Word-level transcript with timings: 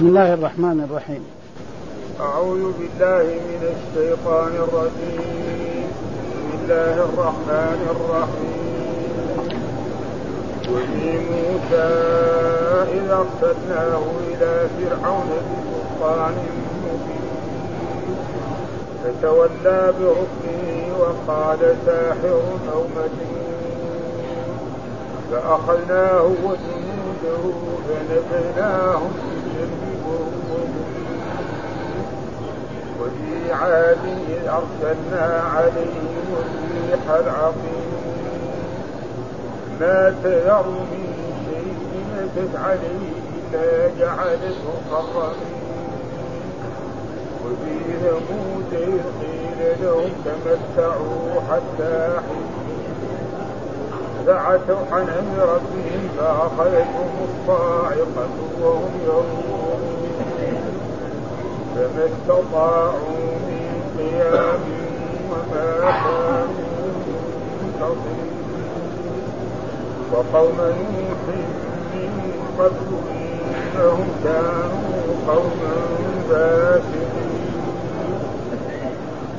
بسم 0.00 0.08
الله 0.08 0.34
الرحمن 0.34 0.88
الرحيم. 0.90 1.22
أعوذ 2.20 2.72
بالله 2.78 3.24
من 3.50 3.62
الشيطان 3.74 4.52
الرجيم. 4.64 5.88
بسم 6.24 6.50
الله 6.62 6.94
الرحمن 7.08 7.80
الرحيم. 7.94 8.60
وفي 10.72 11.08
موسى 11.32 11.88
إذا 12.96 13.14
أرسلناه 13.24 14.04
إلى 14.28 14.52
فرعون 14.76 15.30
بسلطان 15.52 16.34
مبين. 16.84 17.26
فتولى 19.04 19.80
بركنه 20.00 20.96
وقال 21.00 21.76
ساحر 21.86 22.42
أو 22.72 22.82
مجنون 22.96 23.50
فأخذناه 25.30 26.22
وجنوده 26.22 27.44
فنبذناهم 27.88 29.12
وفي 33.00 33.52
عاد 33.52 33.98
أرسلنا 34.48 35.42
عليهم 35.56 36.26
الريح 36.40 37.10
العقيم. 37.10 37.90
ما 39.80 40.14
تذر 40.24 40.66
من 40.68 41.04
شيء 41.46 41.80
أتت 42.20 42.56
عليه 42.56 43.20
إلا 43.54 43.88
جعلته 43.98 44.66
قرمين 44.92 45.60
وفي 47.44 47.74
ثمود 48.02 48.72
قيل 49.20 49.76
لهم 49.82 50.10
تمتعوا 50.24 51.40
حتى 51.50 52.20
حين 52.28 52.50
فعتوا 54.26 54.84
عن 54.92 55.08
أمر 55.08 55.38
ربهم 55.54 56.08
فأخذتهم 56.18 57.10
الصاعقة 57.28 58.28
وهم 58.62 58.90
ينظرون 59.04 59.59
فما 61.80 62.04
استطاعوا 62.04 63.24
من 63.48 63.72
قيام 63.98 64.60
وما 65.30 65.68
كانوا 65.80 66.92
منتصرين 67.62 68.34
وقوم 70.12 70.58
نوح 70.58 71.22
من 71.94 72.12
قبل 72.58 72.88
انهم 73.52 74.08
كانوا 74.24 75.04
قوما 75.28 75.76
فاسقين 76.30 77.44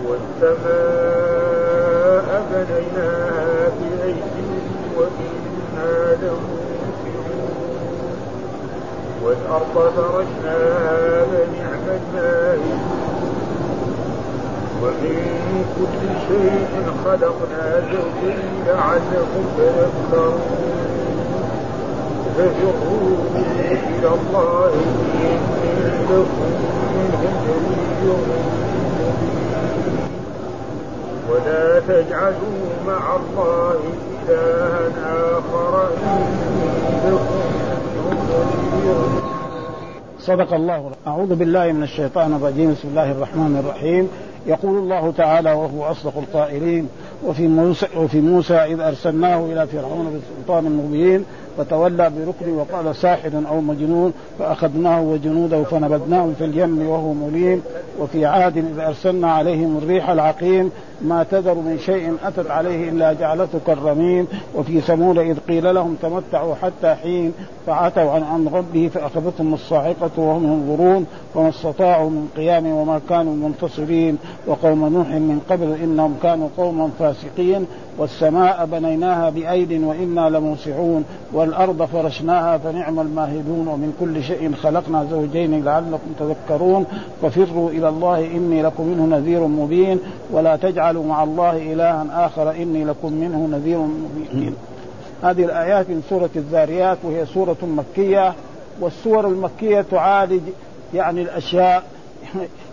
والسماء 0.06 2.28
بنيناها 2.52 3.70
بأيد 3.80 4.36
وإنا 4.98 5.94
لموسعون 6.22 6.61
والأرض 9.24 9.76
فرشناها 9.96 11.26
فنعم 11.26 11.86
الماهدون 11.88 13.12
ومن 14.84 15.66
كل 15.78 16.08
شيء 16.28 16.86
خلقنا 17.06 17.82
زوجين 17.92 18.40
لعلكم 18.68 19.44
تذكرون 19.58 20.40
ففروا 22.38 23.18
إلى 23.66 24.08
الله 24.08 24.72
إني 24.74 26.04
لكم 26.10 26.52
منه 26.94 28.18
ولا 31.32 31.80
تجعلوا 31.80 32.70
مع 32.88 33.16
الله 33.16 33.80
إلها 34.30 35.38
آخر 35.38 35.90
إني 36.04 37.12
لكم 37.12 37.71
صدق 40.20 40.54
الله. 40.54 40.92
أعوذ 41.08 41.36
بالله 41.36 41.72
من 41.72 41.84
الشيطان 41.84 42.34
الرجيم. 42.34 42.72
بسم 42.72 42.88
الله 42.88 43.12
الرحمن 43.12 43.64
الرحيم. 43.66 44.10
يقول 44.48 44.78
الله 44.78 45.14
تعالى 45.18 45.52
وهو 45.52 45.92
أصدق 45.92 46.18
القائلين 46.18 46.90
وفي 47.26 47.48
موسى, 47.48 47.88
وفي 47.98 48.22
موسى 48.22 48.54
إذ 48.54 48.80
أرسلناه 48.80 49.46
إلى 49.46 49.68
فرعون 49.68 50.20
بسلطان 50.20 50.64
مبين 50.64 51.26
فتولى 51.58 52.12
بركن 52.18 52.54
وقال 52.54 52.96
ساحر 52.96 53.32
أو 53.50 53.62
مجنون 53.62 54.14
فأخذناه 54.40 55.02
وجنوده 55.02 55.64
فنبذناهم 55.64 56.34
في 56.34 56.46
اليم 56.46 56.88
وهو 56.88 57.14
مليم 57.14 57.62
وفي 58.00 58.26
عاد 58.26 58.58
إذ 58.58 58.80
أرسلنا 58.80 59.32
عليهم 59.32 59.78
الريح 59.78 60.10
العقيم 60.10 60.72
ما 61.02 61.24
تذر 61.24 61.54
من 61.54 61.80
شيء 61.86 62.16
أتت 62.24 62.52
عليه 62.52 62.90
إلا 62.90 63.14
جعلته 63.14 63.60
كالرميم 63.68 64.28
وفي 64.56 64.82
ثمود 64.82 65.18
إذ 65.18 65.38
قيل 65.40 65.76
لهم 65.76 65.96
تمتعوا 66.02 66.56
حتى 66.56 66.96
حين 66.96 67.34
فعتوا 67.68 68.12
عن 68.12 68.24
أمر 68.24 68.58
ربه 68.58 68.88
فأخذتهم 68.94 69.54
الصاعقة 69.54 70.12
وهم 70.18 70.44
ينظرون 70.44 71.06
وما 71.36 71.50
استطاعوا 71.50 72.10
من 72.10 72.28
قيام 72.38 72.68
وما 72.68 73.02
كانوا 73.10 73.36
منتصرين 73.36 74.18
وقوم 74.48 74.94
نوح 74.94 75.08
من 75.08 75.42
قبل 75.50 75.78
إنهم 75.84 76.16
كانوا 76.24 76.50
قوما 76.58 76.90
فاسقين 77.00 77.66
والسماء 77.98 78.66
بنيناها 78.72 79.30
بأيد 79.30 79.84
وإنا 79.84 80.30
لموسعون 80.30 81.06
والأرض 81.34 81.86
فرشناها 81.86 82.58
فنعم 82.58 83.00
الماهدون 83.00 83.68
ومن 83.68 83.96
كل 84.00 84.24
شيء 84.24 84.54
خلقنا 84.54 85.06
زوجين 85.12 85.64
لعلكم 85.64 86.14
تذكرون 86.20 86.86
ففروا 87.22 87.70
إلى 87.70 87.90
الله 87.90 88.20
إني 88.20 88.62
لكم 88.62 88.88
منه 88.88 89.18
نذير 89.18 89.48
مبين 89.48 90.00
ولا 90.32 90.56
تجعلوا 90.56 91.06
مع 91.06 91.24
الله 91.24 91.74
إلها 91.74 92.26
آخر 92.26 92.52
إني 92.52 92.84
لكم 92.84 93.14
منه 93.14 93.50
نذير 93.52 93.78
مبين. 93.78 94.56
هذه 95.24 95.44
الآيات 95.44 95.90
من 95.90 96.04
سورة 96.10 96.30
الذاريات 96.36 96.98
وهي 97.04 97.26
سورة 97.26 97.58
مكية 97.62 98.34
والسور 98.80 99.28
المكية 99.28 99.86
تعالج 99.92 100.42
يعني 100.94 101.22
الأشياء 101.22 101.84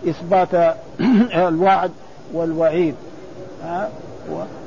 إثبات 0.07 0.75
الوعد 1.47 1.91
والوعيد. 2.33 2.95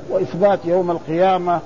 وإثبات 0.09 0.59
يوم 0.65 0.91
القيامة. 0.91 1.59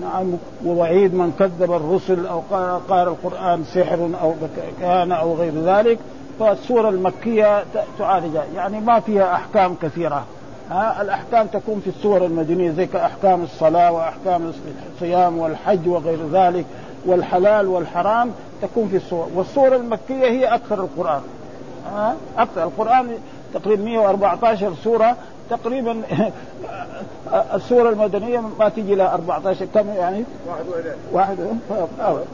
نعم 0.00 0.32
ووعيد 0.64 1.14
من 1.14 1.32
كذب 1.38 1.72
الرسل 1.72 2.26
أو 2.26 2.42
قال 2.88 3.08
القرآن 3.08 3.64
سحر 3.64 4.10
أو 4.22 4.34
كان 4.80 5.12
أو 5.12 5.34
غير 5.34 5.52
ذلك. 5.54 5.98
فالسورة 6.40 6.88
المكية 6.88 7.64
تعالج. 7.98 8.38
يعني 8.54 8.80
ما 8.80 9.00
فيها 9.00 9.34
أحكام 9.34 9.74
كثيرة. 9.82 10.24
ها 10.70 11.02
الأحكام 11.02 11.46
تكون 11.46 11.80
في 11.80 11.90
السور 11.90 12.24
المدنية 12.24 12.70
زي 12.70 12.86
كأحكام 12.86 13.42
الصلاة 13.42 13.92
وأحكام 13.92 14.52
الصيام 14.94 15.38
والحج 15.38 15.88
وغير 15.88 16.18
ذلك 16.32 16.64
والحلال 17.06 17.66
والحرام 17.66 18.32
تكون 18.62 18.88
في 18.88 18.96
السور. 18.96 19.28
والسورة 19.34 19.76
المكية 19.76 20.26
هي 20.26 20.44
أكثر 20.44 20.80
القرآن. 20.80 21.20
ها 21.92 22.16
أكثر. 22.38 22.64
القرآن 22.64 23.10
تقريبا 23.54 23.84
114 23.84 24.72
سورة 24.84 25.16
تقريبا 25.50 26.02
السورة 27.54 27.90
المدنية 27.90 28.42
ما 28.58 28.68
تجي 28.68 28.94
لها 28.94 29.14
14 29.14 29.66
كم 29.74 29.88
يعني؟ 29.88 30.24
واحد 31.12 31.38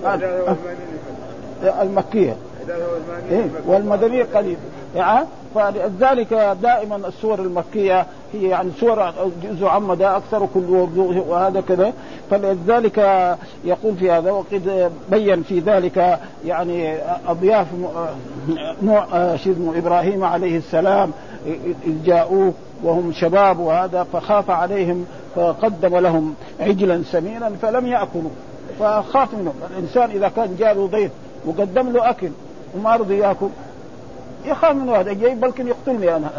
واحد 0.05 0.23
المكية. 1.83 2.37
إيه 3.31 3.45
والمدنية 3.67 4.27
قليل. 4.35 4.57
يعني 4.97 5.27
فلذلك 5.55 6.57
دائما 6.63 6.97
السور 6.97 7.39
المكية 7.39 8.07
هي 8.33 8.49
يعني 8.49 8.71
سور 8.81 9.13
جزء 9.43 9.67
عامة 9.67 9.95
ده 9.95 10.17
أكثر 10.17 10.49
كل 10.55 10.89
وهذا 11.29 11.61
كذا. 11.61 11.93
فلذلك 12.31 12.99
يقول 13.65 13.97
في 13.97 14.11
هذا 14.11 14.31
وقد 14.31 14.91
بين 15.11 15.43
في 15.43 15.59
ذلك 15.59 16.19
يعني 16.45 16.97
أضياف 17.29 17.67
نوع 18.83 19.07
إبراهيم 19.77 20.25
عليه 20.25 20.59
السلام 20.59 21.13
جاءوه 22.05 22.53
وهم 22.85 23.13
شباب 23.13 23.59
وهذا 23.59 24.07
فخاف 24.13 24.51
عليهم 24.51 25.07
فقدم 25.37 25.97
لهم 25.97 26.35
عجلا 26.61 27.03
سمينا 27.13 27.51
فلم 27.63 27.87
يأكلوا. 27.87 28.31
فخاف 28.81 29.35
منهم. 29.35 29.55
الإنسان 29.71 30.11
إذا 30.11 30.29
كان 30.29 30.57
جاء 30.59 30.75
له 30.75 30.87
ضيف 30.87 31.11
وقدم 31.47 31.93
له 31.93 32.11
أكل 32.11 32.31
وما 32.77 32.97
رضي 32.97 33.19
يأكل 33.19 33.49
يخاف 34.45 34.77
منه 34.77 34.97
هذا. 34.97 35.13
جاي 35.13 35.35
بلكن 35.35 35.69
يقتلني 35.69 36.17
أنا. 36.17 36.31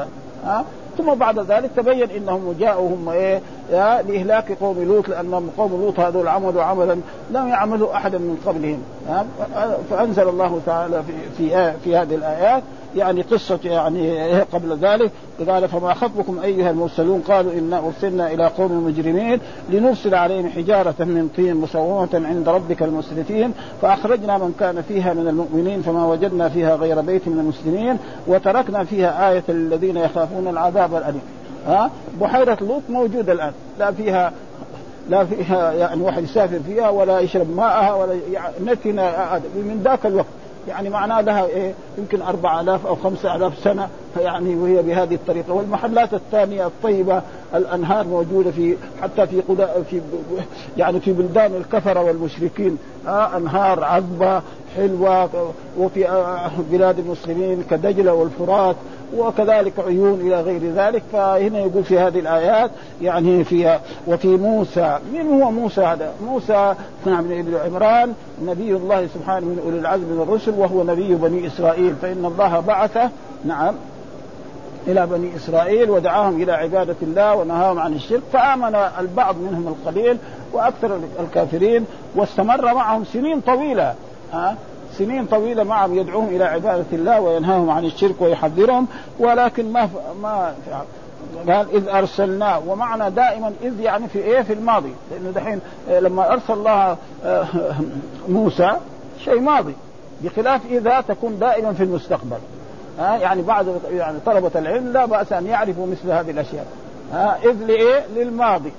ها؟ 0.45 0.65
ثم 0.97 1.13
بعد 1.13 1.39
ذلك 1.39 1.69
تبين 1.75 2.09
إنهم 2.09 2.55
جاءوا 2.59 2.89
هم 2.89 3.09
إيه 3.09 3.41
لإهلاك 3.71 4.51
قوم 4.51 4.83
لوط 4.83 5.09
لأنهم 5.09 5.49
قوم 5.57 5.71
لوط 5.71 5.99
هذول 5.99 6.27
عملوا 6.27 6.63
عملا 6.63 6.97
لم 7.31 7.47
يعملوا 7.47 7.95
احدا 7.95 8.17
من 8.17 8.37
قبلهم. 8.45 8.81
فأنزل 9.89 10.29
الله 10.29 10.61
تعالى 10.65 11.03
في 11.03 11.13
في, 11.37 11.73
في 11.83 11.97
هذه 11.97 12.15
الآيات 12.15 12.63
يعني 12.95 13.21
قصة 13.21 13.59
يعني 13.63 14.39
قبل 14.41 14.77
ذلك. 14.77 15.11
قال 15.49 15.67
فما 15.67 15.93
خطبكم 15.93 16.39
أيها 16.43 16.69
المرسلون 16.69 17.21
قالوا 17.21 17.53
إنا 17.53 17.79
أرسلنا 17.79 18.31
إلى 18.33 18.47
قوم 18.47 18.87
مجرمين 18.87 19.39
لنرسل 19.69 20.15
عليهم 20.15 20.49
حجارة 20.49 20.95
من 20.99 21.29
طين 21.35 21.55
مسومة 21.55 22.09
عند 22.13 22.49
ربك 22.49 22.83
المسرفين 22.83 23.53
فأخرجنا 23.81 24.37
من 24.37 24.55
كان 24.59 24.81
فيها 24.81 25.13
من 25.13 25.27
المؤمنين 25.27 25.81
فما 25.81 26.05
وجدنا 26.05 26.49
فيها 26.49 26.75
غير 26.75 27.01
بيت 27.01 27.27
من 27.27 27.39
المسلمين 27.39 27.97
وتركنا 28.27 28.83
فيها 28.83 29.31
آية 29.31 29.43
للذين 29.49 29.97
يخافون 29.97 30.47
العذاب 30.47 30.95
الأليم. 30.95 31.21
ها؟ 31.67 31.91
بحيرة 32.21 32.57
لوط 32.61 32.81
موجودة 32.89 33.33
الآن. 33.33 33.51
لا 33.79 33.91
فيها 33.91 34.33
لا 35.09 35.25
فيها 35.25 35.71
يعني 35.71 36.01
واحد 36.01 36.23
يسافر 36.23 36.59
فيها 36.59 36.89
ولا 36.89 37.19
يشرب 37.19 37.55
ماءها 37.55 37.93
ولا 37.93 38.13
يعني 38.31 38.53
من 39.55 39.81
ذاك 39.83 40.05
الوقت. 40.05 40.44
يعني 40.67 40.89
معناه 40.89 41.21
لها 41.21 41.45
إيه؟ 41.45 41.73
يمكن 41.97 42.21
4000 42.21 42.85
أو 42.85 42.95
5000 42.95 43.57
سنة. 43.63 43.89
يعني 44.21 44.55
وهي 44.55 44.81
بهذه 44.81 45.15
الطريقة. 45.15 45.53
والمحلات 45.53 46.13
الثانية 46.13 46.67
الطيبة 46.67 47.21
الأنهار 47.55 48.07
موجودة 48.07 48.51
في 48.51 48.75
حتى 49.01 49.27
في 49.27 49.41
في 49.89 50.01
يعني 50.77 50.99
في 50.99 51.13
بلدان 51.13 51.55
الكفرة 51.55 52.01
والمشركين. 52.01 52.77
آه 53.07 53.37
أنهار 53.37 53.83
عذبة 53.83 54.41
حلوة 54.75 55.29
وفي 55.77 56.09
آه، 56.09 56.51
بلاد 56.71 56.99
المسلمين 56.99 57.63
كدجلة 57.69 58.13
والفرات 58.13 58.75
وكذلك 59.17 59.73
عيون 59.79 60.21
إلى 60.21 60.41
غير 60.41 60.61
ذلك. 60.75 61.03
فهنا 61.13 61.59
يقول 61.59 61.83
في 61.83 61.99
هذه 61.99 62.19
الآيات 62.19 62.71
يعني 63.01 63.43
في 63.43 63.79
وفي 64.07 64.27
موسى 64.27 64.99
من 65.13 65.41
هو 65.41 65.51
موسى 65.51 65.81
هذا؟ 65.81 66.13
موسى 66.25 66.75
نعم 67.05 67.23
بن 67.23 67.39
إبن 67.39 67.55
عمران 67.65 68.13
نبي 68.45 68.75
الله 68.75 69.07
سبحانه 69.07 69.45
من 69.45 69.61
أولي 69.65 69.79
العزم 69.79 70.03
من 70.03 70.21
الرسل 70.21 70.51
وهو 70.51 70.83
نبي 70.83 71.15
بني 71.15 71.47
إسرائيل. 71.47 71.95
فإن 72.01 72.25
الله 72.25 72.59
بعثه 72.59 73.09
نعم 73.45 73.75
إلى 74.87 75.07
بني 75.07 75.35
إسرائيل 75.35 75.89
ودعاهم 75.89 76.41
إلى 76.41 76.51
عبادة 76.51 76.95
الله 77.01 77.35
ونهاهم 77.35 77.79
عن 77.79 77.93
الشرك 77.93 78.21
فآمن 78.33 78.75
البعض 78.99 79.35
منهم 79.37 79.67
القليل 79.67 80.17
وأكثر 80.53 80.99
الكافرين 81.19 81.85
واستمر 82.15 82.73
معهم 82.73 83.03
سنين 83.05 83.41
طويلة 83.41 83.95
ها؟ 84.33 84.55
سنين 84.97 85.25
طويلة 85.25 85.63
معهم 85.63 85.95
يدعوهم 85.95 86.27
إلى 86.27 86.43
عبادة 86.43 86.85
الله 86.93 87.21
وينهاهم 87.21 87.69
عن 87.69 87.85
الشرك 87.85 88.21
ويحذرهم 88.21 88.87
ولكن 89.19 89.71
ما 89.71 89.89
ما 90.21 90.53
قال 91.47 91.75
إذ 91.75 91.87
ارسلناه 91.87 92.61
ومعنى 92.67 93.11
دائما 93.11 93.53
إذ 93.63 93.79
يعني 93.79 94.07
في 94.07 94.19
إيه؟ 94.19 94.41
في 94.41 94.53
الماضي 94.53 94.93
لأنه 95.11 95.31
دحين 95.31 95.59
لما 95.89 96.33
أرسل 96.33 96.53
الله 96.53 96.97
آه، 97.25 97.45
موسى 98.29 98.71
شيء 99.25 99.39
ماضي 99.39 99.73
بخلاف 100.21 100.61
إذا 100.69 101.01
تكون 101.01 101.39
دائما 101.39 101.73
في 101.73 101.83
المستقبل. 101.83 102.37
ها؟ 102.99 103.17
يعني 103.17 103.41
بعض 103.41 103.65
يعني 103.91 104.17
طلبة 104.25 104.51
العلم 104.55 104.93
لا 104.93 105.05
بأس 105.05 105.33
أن 105.33 105.45
يعرفوا 105.45 105.87
مثل 105.87 106.11
هذه 106.11 106.31
الأشياء. 106.31 106.65
ها؟ 107.13 107.37
إذ 107.43 107.53
لإيه؟ 107.53 108.05
للماضي. 108.15 108.71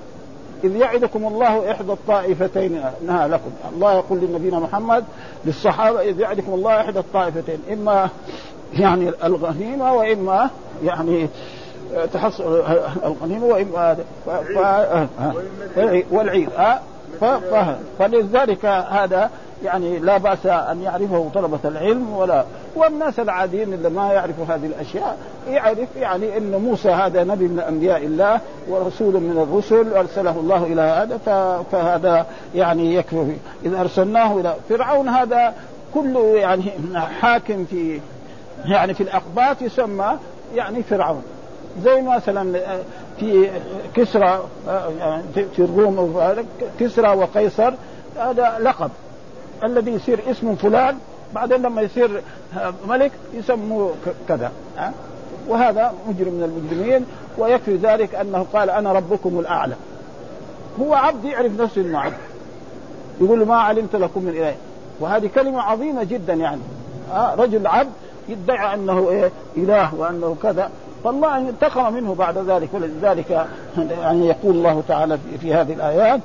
إذ 0.63 0.75
يعدكم 0.75 1.27
الله 1.27 1.71
إحدى 1.71 1.91
الطائفتين. 1.91 2.83
انها 3.01 3.27
لكم. 3.27 3.51
الله 3.75 3.93
يقول 3.93 4.19
لنبينا 4.19 4.59
محمد 4.59 5.03
للصحابة 5.45 6.01
إذ 6.01 6.19
يعدكم 6.19 6.53
الله 6.53 6.81
إحدى 6.81 6.99
الطائفتين. 6.99 7.59
إما 7.73 8.09
يعني 8.73 9.11
الغنيمة 9.23 9.93
وإما 9.93 10.49
يعني 10.83 11.27
تحصل 12.13 12.63
الغنيمة 13.03 13.45
وإما 13.45 13.97
والعيد. 16.11 16.49
فلذلك 17.99 18.65
هذا 18.65 19.29
يعني 19.63 19.99
لا 19.99 20.17
بأس 20.17 20.45
أن 20.45 20.81
يعرفه 20.81 21.29
طلبة 21.33 21.59
العلم 21.65 22.13
ولا 22.13 22.45
والناس 22.75 23.19
العاديين 23.19 23.73
اللي 23.73 23.89
ما 23.89 24.13
يعرفوا 24.13 24.45
هذه 24.45 24.65
الأشياء 24.65 25.17
يعرف 25.49 25.95
يعني 25.95 26.37
إن 26.37 26.51
موسى 26.51 26.89
هذا 26.89 27.23
نبي 27.23 27.47
من 27.47 27.59
أنبياء 27.59 28.05
الله 28.05 28.39
ورسول 28.69 29.13
من 29.13 29.47
الرسل 29.49 29.93
أرسله 29.93 30.39
الله 30.39 30.63
إلى 30.63 30.81
هذا 30.81 31.17
فهذا 31.71 32.25
يعني 32.55 32.95
يكفي. 32.95 33.37
اذا 33.65 33.81
أرسلناه 33.81 34.39
إلى 34.39 34.55
فرعون 34.69 35.09
هذا 35.09 35.53
كله 35.93 36.37
يعني 36.37 36.63
حاكم 37.21 37.65
في 37.65 38.01
يعني 38.65 38.93
في 38.93 39.03
الأقباط 39.03 39.61
يسمى 39.61 40.17
يعني 40.55 40.83
فرعون. 40.83 41.23
زي 41.83 42.01
مثلا 42.01 42.59
في 43.19 43.49
كسرى 43.93 44.43
يعني 44.99 45.23
في 45.33 45.59
الروم 45.59 46.21
كسرى 46.79 47.17
وقيصر 47.17 47.73
هذا 48.17 48.57
لقب. 48.59 48.91
الذي 49.63 49.91
يصير 49.91 50.19
اسم 50.31 50.55
فلان 50.55 50.97
بعدين 51.35 51.61
لما 51.61 51.81
يصير 51.81 52.21
ملك 52.87 53.11
يسموه 53.33 53.93
كذا 54.27 54.51
وهذا 55.47 55.93
مجرم 56.07 56.33
من 56.33 56.43
المجرمين 56.43 57.05
ويكفي 57.37 57.75
ذلك 57.75 58.15
أنه 58.15 58.45
قال 58.53 58.69
أنا 58.69 58.91
ربكم 58.91 59.39
الأعلى. 59.39 59.75
هو 60.79 60.93
عبد 60.93 61.25
يعرف 61.25 61.61
نفسه 61.61 61.81
إنه 61.81 61.99
عبد. 61.99 62.17
يقول 63.21 63.45
ما 63.45 63.55
علمت 63.55 63.95
لكم 63.95 64.23
من 64.23 64.29
إله. 64.29 64.55
وهذه 64.99 65.29
كلمة 65.35 65.61
عظيمة 65.61 66.03
جدا 66.03 66.33
يعني. 66.33 66.61
آه 67.13 67.35
رجل 67.35 67.67
عبد 67.67 67.91
يدعي 68.29 68.73
أنه 68.73 69.09
إيه 69.09 69.31
إله 69.57 69.95
وأنه 69.95 70.35
كذا. 70.43 70.69
فالله 71.03 71.37
انتقم 71.37 71.93
منه 71.93 72.15
بعد 72.15 72.37
ذلك 72.37 72.69
ولذلك 72.73 73.47
يعني 73.77 74.27
يقول 74.27 74.55
الله 74.55 74.83
تعالى 74.87 75.17
في 75.41 75.53
هذه 75.53 75.73
الآيات 75.73 76.19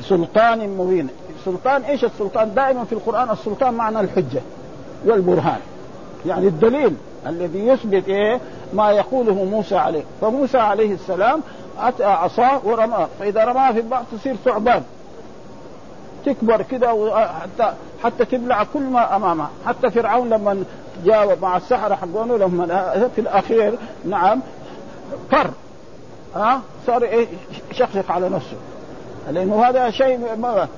سلطان 0.00 0.68
مبين. 0.68 1.08
سلطان 1.44 1.82
إيش 1.82 2.04
السلطان؟ 2.04 2.54
دائما 2.54 2.84
في 2.84 2.92
القرآن 2.92 3.30
السلطان 3.30 3.74
معنى 3.74 4.00
الحجة 4.00 4.40
والبرهان. 5.06 5.60
يعني 6.26 6.48
الدليل 6.48 6.94
الذي 7.26 7.66
يثبت 7.66 8.08
إيه؟ 8.08 8.40
ما 8.72 8.90
يقوله 8.90 9.44
موسى 9.44 9.76
عليه. 9.76 10.02
فموسى 10.20 10.58
عليه 10.58 10.94
السلام 10.94 11.40
اتى 11.78 12.04
عصاه 12.04 12.60
ورماه 12.64 13.08
فإذا 13.18 13.44
رماها 13.44 13.72
في 13.72 13.78
البحر 13.80 14.04
تصير 14.12 14.36
ثعبان. 14.44 14.82
تكبر 16.24 16.62
كده 16.62 17.16
حتى 17.40 17.72
حتى 18.02 18.24
تبلع 18.24 18.64
كل 18.74 18.82
ما 18.82 19.16
امامها 19.16 19.50
حتى 19.66 19.90
فرعون 19.90 20.28
لما 20.28 20.64
جاء 21.04 21.38
مع 21.42 21.56
السحرة 21.56 21.94
حقونه 21.94 22.36
لما 22.36 23.08
في 23.14 23.20
الأخير. 23.20 23.78
نعم. 24.04 24.40
فر. 25.30 25.50
ها؟ 26.36 26.60
صار 26.86 27.02
إيه؟ 27.02 27.26
شخشق 27.72 28.12
على 28.12 28.28
نفسه. 28.28 28.56
لأنه 29.30 29.64
هذا 29.64 29.90
شيء 29.90 30.36
ما 30.36 30.68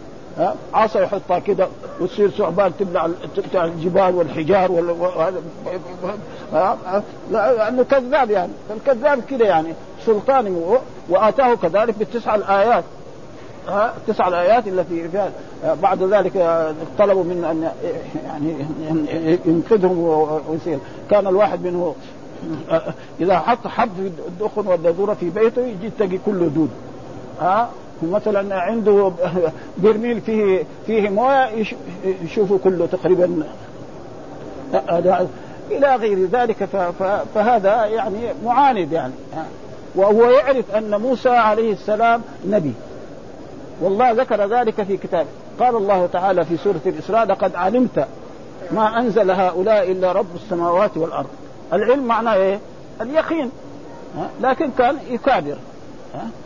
عصا 0.74 1.00
يحطها 1.00 1.38
كده 1.38 1.68
وتصير 2.00 2.30
ثعبان 2.30 2.72
تبلع 2.78 3.08
الجبال 3.64 4.14
والحجار 4.14 4.72
وهذا 4.72 5.42
لأنه 7.30 7.82
كذاب 7.82 8.30
يعني. 8.30 8.52
فالكذاب 8.68 9.22
كده 9.30 9.46
يعني. 9.46 9.74
سلطان 10.06 10.76
وآتاه 11.08 11.54
كذلك 11.54 11.94
بالتسع 11.98 12.34
الآيات. 12.34 12.84
ها 13.68 13.94
تسع 14.06 14.28
الآيات 14.28 14.68
التي 14.68 15.08
فيها 15.08 15.30
بعد 15.82 16.02
ذلك 16.02 16.32
طلبوا 16.98 17.24
من 17.24 17.44
أن 17.44 17.70
يعني 18.26 18.54
ينقذهم 19.46 19.98
ويصير. 20.48 20.78
كان 21.10 21.26
الواحد 21.26 21.64
منه 21.64 21.94
إذا 23.20 23.38
حط 23.38 23.66
حب 23.66 23.90
في 23.96 24.10
الدخن 24.28 24.66
والدذورة 24.66 25.14
في 25.14 25.30
بيته 25.30 25.62
يجي 25.62 25.90
تلاقي 25.98 26.18
كله 26.26 26.46
دود. 26.46 26.70
ها؟ 27.40 27.68
مثلا 28.02 28.60
عنده 28.60 29.12
برميل 29.78 30.20
فيه 30.20 30.64
فيه 30.86 31.08
موية 31.08 31.66
يشوفوا 32.24 32.58
كله 32.64 32.86
تقريبا 32.86 33.42
إلى 35.70 35.96
غير 35.96 36.26
ذلك 36.26 36.64
فهذا 37.34 37.84
يعني 37.84 38.18
معاند 38.44 38.92
يعني. 38.92 39.12
وهو 39.94 40.30
يعرف 40.30 40.70
أن 40.70 41.00
موسى 41.00 41.28
عليه 41.28 41.72
السلام 41.72 42.22
نبي. 42.46 42.72
والله 43.80 44.12
ذكر 44.12 44.46
ذلك 44.46 44.82
في 44.82 44.96
كتابه 44.96 45.28
قال 45.60 45.76
الله 45.76 46.08
تعالى 46.12 46.44
في 46.44 46.56
سورة 46.56 46.80
الإسراء 46.86 47.26
لقد 47.26 47.54
علمت 47.54 48.06
ما 48.70 48.98
أنزل 48.98 49.30
هؤلاء 49.30 49.92
إلا 49.92 50.12
رب 50.12 50.34
السماوات 50.34 50.96
والأرض. 50.96 51.28
العلم 51.72 52.04
معناه 52.04 52.34
إيه؟ 52.34 52.58
اليقين. 53.00 53.50
لكن 54.40 54.70
كان 54.78 54.96
يكابر. 55.10 55.56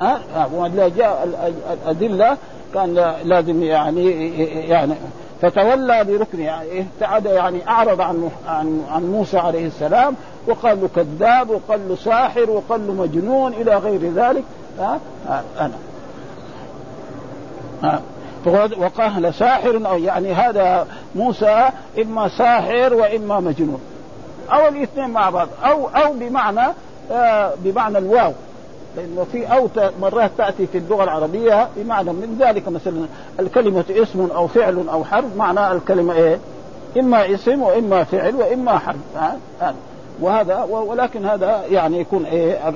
ها؟ 0.00 0.18
ها؟ 0.34 0.88
جاء 0.88 1.28
الأدلة 1.72 2.36
كان 2.74 3.14
لازم 3.24 3.62
يعني 3.62 4.28
يعني 4.68 4.94
فتولى 5.42 6.04
بركنه 6.04 6.44
يعني 6.44 6.80
ابتعد 6.80 7.26
يعني 7.26 7.68
أعرض 7.68 8.00
عن 8.00 8.30
عن 8.48 8.84
عن 8.90 9.02
موسى 9.10 9.38
عليه 9.38 9.66
السلام 9.66 10.14
وقال 10.46 10.80
له 10.80 10.88
كذاب 10.96 11.50
وقال 11.50 11.88
له 11.88 11.96
ساحر 11.96 12.50
وقال 12.50 12.86
له 12.86 12.92
مجنون 12.92 13.52
إلى 13.52 13.76
غير 13.76 14.12
ذلك. 14.12 14.44
ها؟ 14.78 15.00
أنا. 15.60 15.93
ها 17.82 18.00
وقال 18.78 19.34
ساحر 19.34 19.82
أو 19.86 19.98
يعني 19.98 20.32
هذا 20.32 20.86
موسى 21.14 21.68
إما 22.02 22.28
ساحر 22.28 22.94
وإما 22.94 23.40
مجنون. 23.40 23.80
أو 24.52 24.68
الاثنين 24.68 25.10
مع 25.10 25.30
بعض. 25.30 25.48
أو 25.64 25.88
أو 25.88 26.12
بمعنى 26.12 26.72
آه 27.12 27.52
بمعنى 27.58 27.98
الواو. 27.98 28.32
لأنه 28.96 29.26
في 29.32 29.46
أو 29.46 29.68
مرات 30.00 30.30
تأتي 30.38 30.66
في 30.66 30.78
اللغة 30.78 31.04
العربية 31.04 31.68
بمعنى 31.76 32.12
من 32.12 32.36
ذلك 32.40 32.68
مثلا 32.68 33.06
الكلمة 33.40 33.84
اسم 33.90 34.28
أو 34.34 34.46
فعل 34.46 34.84
أو 34.92 35.04
حرف. 35.04 35.36
معنى 35.36 35.72
الكلمة 35.72 36.14
إيه؟ 36.14 36.38
إما 36.98 37.34
اسم 37.34 37.62
وإما 37.62 38.04
فعل 38.04 38.34
وإما 38.34 38.78
حرف. 38.78 38.96
ها؟ 39.16 39.74
وهذا 40.20 40.62
ولكن 40.62 41.26
هذا 41.26 41.62
يعني 41.70 42.00
يكون 42.00 42.24
إيه؟ 42.24 42.74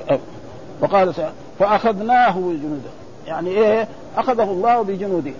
وقال 0.81 1.13
فأخذناه 1.59 2.31
بجنوده 2.31 2.98
يعني 3.29 3.49
إيه 3.49 3.87
أخذه 4.17 4.43
الله 4.43 4.81
بجنوده 4.81 5.31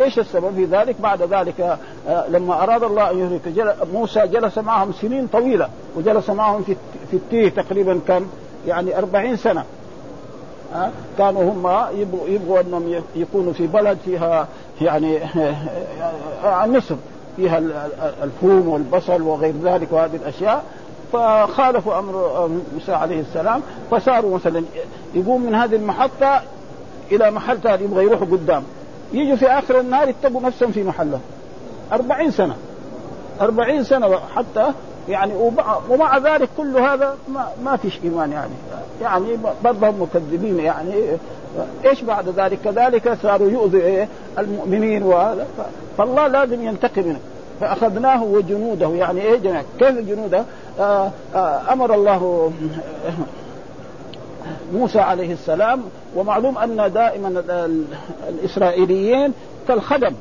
إيش 0.00 0.18
السبب 0.18 0.54
في 0.54 0.64
ذلك؟ 0.64 0.96
بعد 1.00 1.22
ذلك 1.22 1.78
آه، 2.08 2.28
لما 2.28 2.62
أراد 2.62 2.82
الله 2.82 3.10
أن 3.10 3.18
يهلك 3.18 3.76
موسى 3.92 4.26
جلس 4.26 4.58
معهم 4.58 4.92
سنين 4.92 5.26
طويلة 5.26 5.68
وجلس 5.96 6.30
معهم 6.30 6.62
في 6.62 6.76
في 7.10 7.16
التيه 7.16 7.48
تقريبا 7.48 8.00
كم؟ 8.08 8.26
يعني 8.66 8.98
أربعين 8.98 9.36
سنة 9.36 9.64
كانوا 11.18 11.52
هم 11.52 11.86
يبغوا, 12.00 12.28
يبغوا 12.28 12.60
أنهم 12.60 13.02
يكونوا 13.16 13.52
في 13.52 13.66
بلد 13.66 13.98
فيها 14.04 14.48
يعني 14.80 15.18
مصر 16.66 16.94
فيها 17.36 17.58
الفوم 18.22 18.68
والبصل 18.68 19.22
وغير 19.22 19.54
ذلك 19.62 19.88
وهذه 19.92 20.16
الأشياء 20.16 20.64
فخالفوا 21.12 21.98
أمر 21.98 22.48
موسى 22.74 22.92
عليه 22.92 23.20
السلام 23.20 23.62
فصاروا 23.90 24.34
مثلا 24.34 24.64
يقوم 25.14 25.42
من 25.42 25.54
هذه 25.54 25.76
المحطة 25.76 26.42
إلى 27.12 27.30
محل 27.30 27.58
ثاني 27.60 27.84
يبغى 27.84 28.04
يروحوا 28.04 28.26
قدام. 28.26 28.62
يجوا 29.12 29.36
في 29.36 29.46
آخر 29.46 29.80
النهار 29.80 30.08
يتقوا 30.08 30.42
نفسهم 30.42 30.72
في 30.72 30.82
محله. 30.82 31.20
أربعين 31.92 32.30
سنة. 32.30 32.56
أربعين 33.40 33.84
سنة 33.84 34.18
حتى 34.36 34.72
يعني 35.08 35.32
ومع 35.90 36.18
ذلك 36.18 36.48
كل 36.56 36.76
هذا 36.76 37.14
ما, 37.28 37.48
ما 37.64 37.76
فيش 37.76 37.98
إيمان 38.04 38.32
يعني. 38.32 38.52
يعني 39.02 39.38
برضهم 39.64 40.02
مكذبين 40.02 40.60
يعني. 40.60 40.92
إيش 41.84 42.02
بعد 42.02 42.28
ذلك؟ 42.28 42.58
كذلك 42.64 43.18
صاروا 43.22 43.50
يؤذوا 43.50 43.80
إيه؟ 43.80 44.08
المؤمنين 44.38 45.02
وهذا 45.02 45.46
فالله 45.98 46.26
لازم 46.26 46.62
ينتقم 46.62 47.02
منه. 47.02 47.20
فأخذناه 47.60 48.24
وجنوده 48.24 48.88
يعني 48.88 49.20
إيه 49.20 49.36
جميع 49.36 49.62
كيف 49.78 49.98
جنوده؟ 49.98 50.44
آه 50.80 51.10
آه 51.34 51.72
أمر 51.72 51.94
الله 51.94 52.52
موسى 54.72 54.98
عليه 54.98 55.32
السلام 55.32 55.82
ومعلوم 56.16 56.58
أن 56.58 56.92
دائما 56.92 57.42
الإسرائيليين 58.28 59.32
كالخدم. 59.68 60.12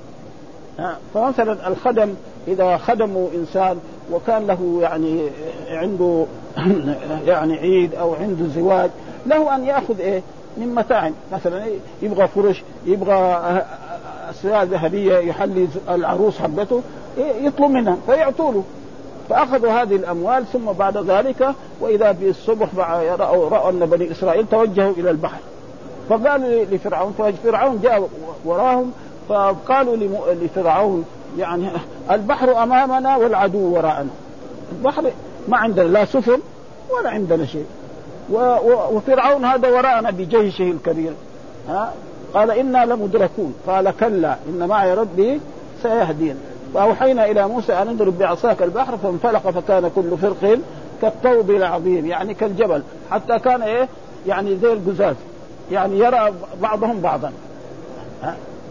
فمثلا 1.13 1.67
الخدم 1.67 2.13
إذا 2.47 2.77
خدموا 2.77 3.27
إنسان 3.35 3.77
وكان 4.11 4.47
له 4.47 4.79
يعني 4.81 5.29
عنده 5.69 6.25
يعني 7.27 7.57
عيد 7.57 7.95
أو 7.95 8.13
عنده 8.13 8.45
زواج 8.55 8.89
له 9.25 9.55
أن 9.55 9.65
يأخذ 9.65 9.99
إيه؟ 9.99 10.21
من 10.57 10.75
متاع. 10.75 11.11
مثلا 11.31 11.65
يبغى 12.01 12.27
فرش 12.27 12.63
يبغى 12.85 13.41
اسياء 14.29 14.63
ذهبية 14.63 15.17
يحلي 15.17 15.67
العروس 15.89 16.39
حبته 16.39 16.81
يطلب 17.17 17.71
منها 17.71 17.97
فيعطوا 18.05 18.51
له 18.51 18.63
فأخذوا 19.29 19.71
هذه 19.71 19.95
الأموال 19.95 20.45
ثم 20.53 20.65
بعد 20.65 20.97
ذلك 20.97 21.53
وإذا 21.79 22.13
في 22.13 22.29
الصبح 22.29 22.75
راوا 22.75 23.49
رأوا 23.49 23.69
أن 23.69 23.79
بني 23.79 24.11
إسرائيل 24.11 24.45
توجهوا 24.51 24.93
إلى 24.97 25.11
البحر. 25.11 25.39
فقال 26.09 26.67
لفرعون 26.71 27.13
ففرعون 27.17 27.79
جاء 27.83 28.09
وراهم 28.45 28.91
فقالوا 29.29 29.95
لفرعون 30.41 31.05
يعني 31.37 31.69
البحر 32.11 32.63
أمامنا 32.63 33.17
والعدو 33.17 33.75
وراءنا. 33.75 34.09
البحر 34.71 35.11
ما 35.47 35.57
عندنا 35.57 35.87
لا 35.87 36.05
سفن 36.05 36.39
ولا 36.89 37.09
عندنا 37.09 37.45
شيء. 37.45 37.65
وفرعون 38.91 39.45
هذا 39.45 39.69
وراءنا 39.69 40.11
بجيشه 40.11 40.63
الكبير. 40.63 41.13
ها؟ 41.69 41.93
قال 42.33 42.51
إنا 42.51 42.85
لمدركون. 42.85 43.53
قال 43.67 43.93
كلا 43.99 44.35
إن 44.49 44.67
معي 44.67 44.93
ربي 44.93 45.39
سيهدين. 45.83 46.37
فاوحينا 46.73 47.25
إلى 47.25 47.47
موسى 47.47 47.73
أن 47.73 47.87
اضرب 47.87 48.17
بعصاك 48.17 48.61
البحر 48.61 48.97
فانفلق 48.97 49.49
فكان 49.49 49.91
كل 49.95 50.17
فرق 50.17 50.59
كالطوب 51.01 51.51
العظيم 51.51 52.05
يعني 52.05 52.33
كالجبل 52.33 52.83
حتى 53.11 53.39
كان 53.39 53.61
إيه؟ 53.61 53.87
يعني 54.27 54.57
زي 54.57 54.73
القزاز 54.73 55.15
يعني 55.71 55.99
يرى 55.99 56.33
بعضهم 56.61 57.01
بعضا. 57.01 57.31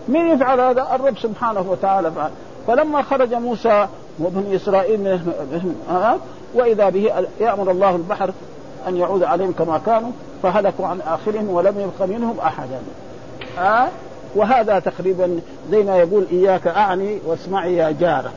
مين 0.08 0.28
يفعل 0.28 0.60
هذا؟ 0.60 0.88
الرب 0.94 1.18
سبحانه 1.18 1.64
وتعالى 1.68 2.10
فعل. 2.10 2.30
فلما 2.66 3.02
خرج 3.02 3.34
موسى 3.34 3.86
وبني 4.20 4.56
إسرائيل 4.56 5.00
من 5.00 5.74
وإذا 6.54 6.88
به 6.88 7.10
يأمر 7.40 7.70
الله 7.70 7.96
البحر 7.96 8.30
أن 8.88 8.96
يعود 8.96 9.22
عليهم 9.22 9.52
كما 9.52 9.80
كانوا 9.86 10.10
فهلكوا 10.42 10.86
عن 10.86 11.00
آخرهم 11.00 11.50
ولم 11.50 11.80
يبق 11.80 12.08
منهم 12.08 12.40
أحدا. 12.40 12.78
ها؟ 13.58 13.88
وهذا 14.34 14.78
تقريبا 14.78 15.40
زي 15.70 15.82
ما 15.82 15.96
يقول 15.96 16.26
إياك 16.32 16.66
أعني 16.66 17.18
واسمعي 17.26 17.76
يا 17.76 17.90
جارة. 18.00 18.32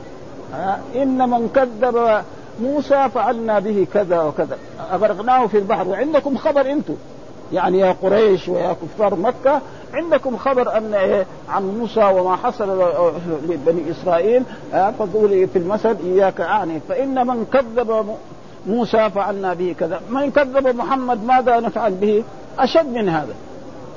ها؟ 0.54 0.80
إن 0.96 1.30
من 1.30 1.48
كذب 1.54 2.22
موسى 2.62 3.08
فعلنا 3.14 3.58
به 3.58 3.86
كذا 3.94 4.22
وكذا. 4.22 4.58
أغرقناه 4.92 5.46
في 5.46 5.58
البحر. 5.58 5.88
وعندكم 5.88 6.36
خبر 6.36 6.60
أنتم. 6.60 6.94
يعني 7.52 7.78
يا 7.78 7.96
قريش 8.02 8.48
ويا 8.48 8.72
كفار 8.72 9.14
مكة 9.14 9.60
عندكم 9.94 10.36
خبر 10.36 10.76
أن 10.76 10.94
إيه 10.94 11.26
عن 11.48 11.78
موسى 11.78 12.04
وما 12.04 12.36
حصل 12.36 12.92
لبني 13.48 13.90
إسرائيل؟ 13.90 14.42
فقولي 14.72 15.46
في 15.46 15.58
المثل 15.58 15.96
إياك 16.04 16.40
أعني. 16.40 16.80
فإن 16.88 17.26
من 17.26 17.46
كذب 17.52 18.16
موسى 18.66 19.10
فعلنا 19.10 19.54
به 19.54 19.74
كذا. 19.80 20.00
من 20.10 20.30
كذب 20.30 20.76
محمد 20.76 21.24
ماذا 21.24 21.60
نفعل 21.60 21.92
به؟ 21.92 22.24
أشد 22.58 22.86
من 22.86 23.08
هذا. 23.08 23.34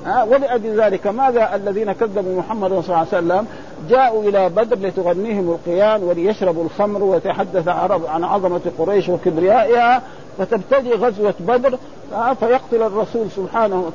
ها 0.05 0.24
ولأجل 0.24 0.81
ذلك 0.81 1.07
ماذا 1.07 1.55
الذين 1.55 1.91
كذبوا 1.91 2.39
محمد 2.39 2.69
صلى 2.69 2.79
الله 2.79 2.98
عليه 2.98 3.07
وسلم؟ 3.07 3.48
جاءوا 3.89 4.24
إلى 4.24 4.50
بدر 4.50 4.88
لتغنيهم 4.88 5.50
القيان 5.50 6.03
وليشربوا 6.03 6.63
الخمر 6.63 7.03
ويتحدث 7.03 7.67
عرب 7.67 8.05
عن 8.05 8.24
عظمة 8.24 8.62
قريش 8.77 9.10
وكبريائها 9.10 10.01
فتبتدي 10.38 10.93
غزوة 10.93 11.33
بدر 11.39 11.77
فيقتل 12.39 12.81
الرسول 12.81 13.31
سبحانه 13.36 13.91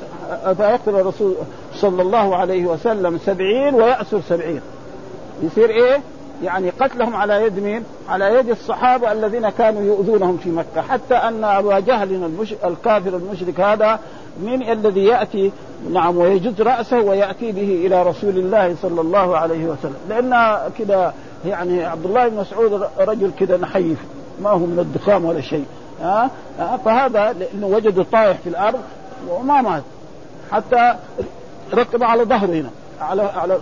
فيقتل 0.56 0.96
الرسول 0.96 1.34
صلى 1.74 2.02
الله 2.02 2.36
عليه 2.36 2.66
وسلم 2.66 3.18
سبعين 3.18 3.74
ويأسر 3.74 4.20
سبعين. 4.28 4.60
يصير 5.42 5.70
إيه؟ 5.70 6.00
يعني 6.42 6.70
قتلهم 6.70 7.16
على 7.16 7.42
يد 7.42 7.58
مين؟ 7.58 7.84
على 8.08 8.34
يد 8.34 8.48
الصحابة 8.48 9.12
الذين 9.12 9.48
كانوا 9.48 9.82
يؤذونهم 9.82 10.36
في 10.36 10.50
مكة، 10.50 10.82
حتى 10.82 11.14
أن 11.14 11.44
أبا 11.44 11.80
جهل 11.80 12.12
المش... 12.12 12.54
الكافر 12.64 13.16
المشرك 13.16 13.60
هذا 13.60 13.98
من 14.42 14.70
الذي 14.70 15.04
يأتي 15.04 15.52
نعم 15.92 16.16
ويجد 16.16 16.62
رأسه 16.62 17.00
ويأتي 17.00 17.52
به 17.52 17.86
إلى 17.86 18.02
رسول 18.02 18.38
الله 18.38 18.76
صلى 18.82 19.00
الله 19.00 19.36
عليه 19.36 19.66
وسلم، 19.66 19.96
لأن 20.08 20.58
كده 20.78 21.12
يعني 21.46 21.84
عبد 21.84 22.04
الله 22.04 22.28
بن 22.28 22.36
مسعود 22.36 22.82
رجل 22.98 23.30
كده 23.38 23.56
نحيف 23.56 23.98
ما 24.42 24.50
هو 24.50 24.58
من 24.58 24.78
الضخام 24.78 25.24
ولا 25.24 25.40
شيء، 25.40 25.64
ها؟ 26.02 26.30
فهذا 26.84 27.32
لأنه 27.32 27.66
وجده 27.66 28.04
طايح 28.12 28.36
في 28.36 28.48
الأرض 28.48 28.80
وما 29.28 29.60
مات. 29.60 29.82
حتى 30.52 30.94
ركب 31.74 32.02
على 32.02 32.24
ظهره 32.24 32.52
هنا 32.52 32.70
على 33.00 33.22
على 33.22 33.58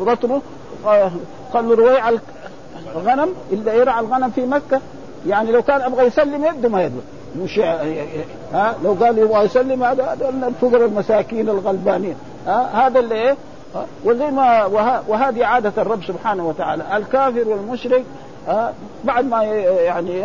بطنه 0.00 0.42
قال 1.56 1.68
له 1.68 1.74
رويع 1.74 2.10
الغنم 2.96 3.28
إلا 3.52 3.74
يرعى 3.74 4.00
الغنم 4.00 4.30
في 4.30 4.46
مكة. 4.46 4.80
يعني 5.26 5.52
لو 5.52 5.62
كان 5.62 5.80
أبغى 5.80 6.06
يسلم 6.06 6.44
يده 6.44 6.68
ما 6.68 6.82
يده 6.84 7.00
مش 7.42 7.58
ها؟ 8.52 8.74
لو 8.84 8.92
قال 8.92 9.18
يبغى 9.18 9.44
يسلم 9.44 9.84
هذا 9.84 10.16
الفقراء 10.48 10.84
المساكين 10.84 11.48
الغلبانين. 11.48 12.14
ها؟ 12.46 12.86
هذا 12.86 12.98
اللي 12.98 13.14
إيه؟ 13.14 13.36
وزي 14.04 14.30
ما 14.30 14.64
وهذه 15.08 15.44
عادة 15.44 15.72
الرب 15.82 16.04
سبحانه 16.04 16.48
وتعالى. 16.48 16.82
الكافر 16.96 17.48
والمشرك 17.48 18.04
بعد 19.04 19.24
ما 19.24 19.42
يعني 19.42 20.20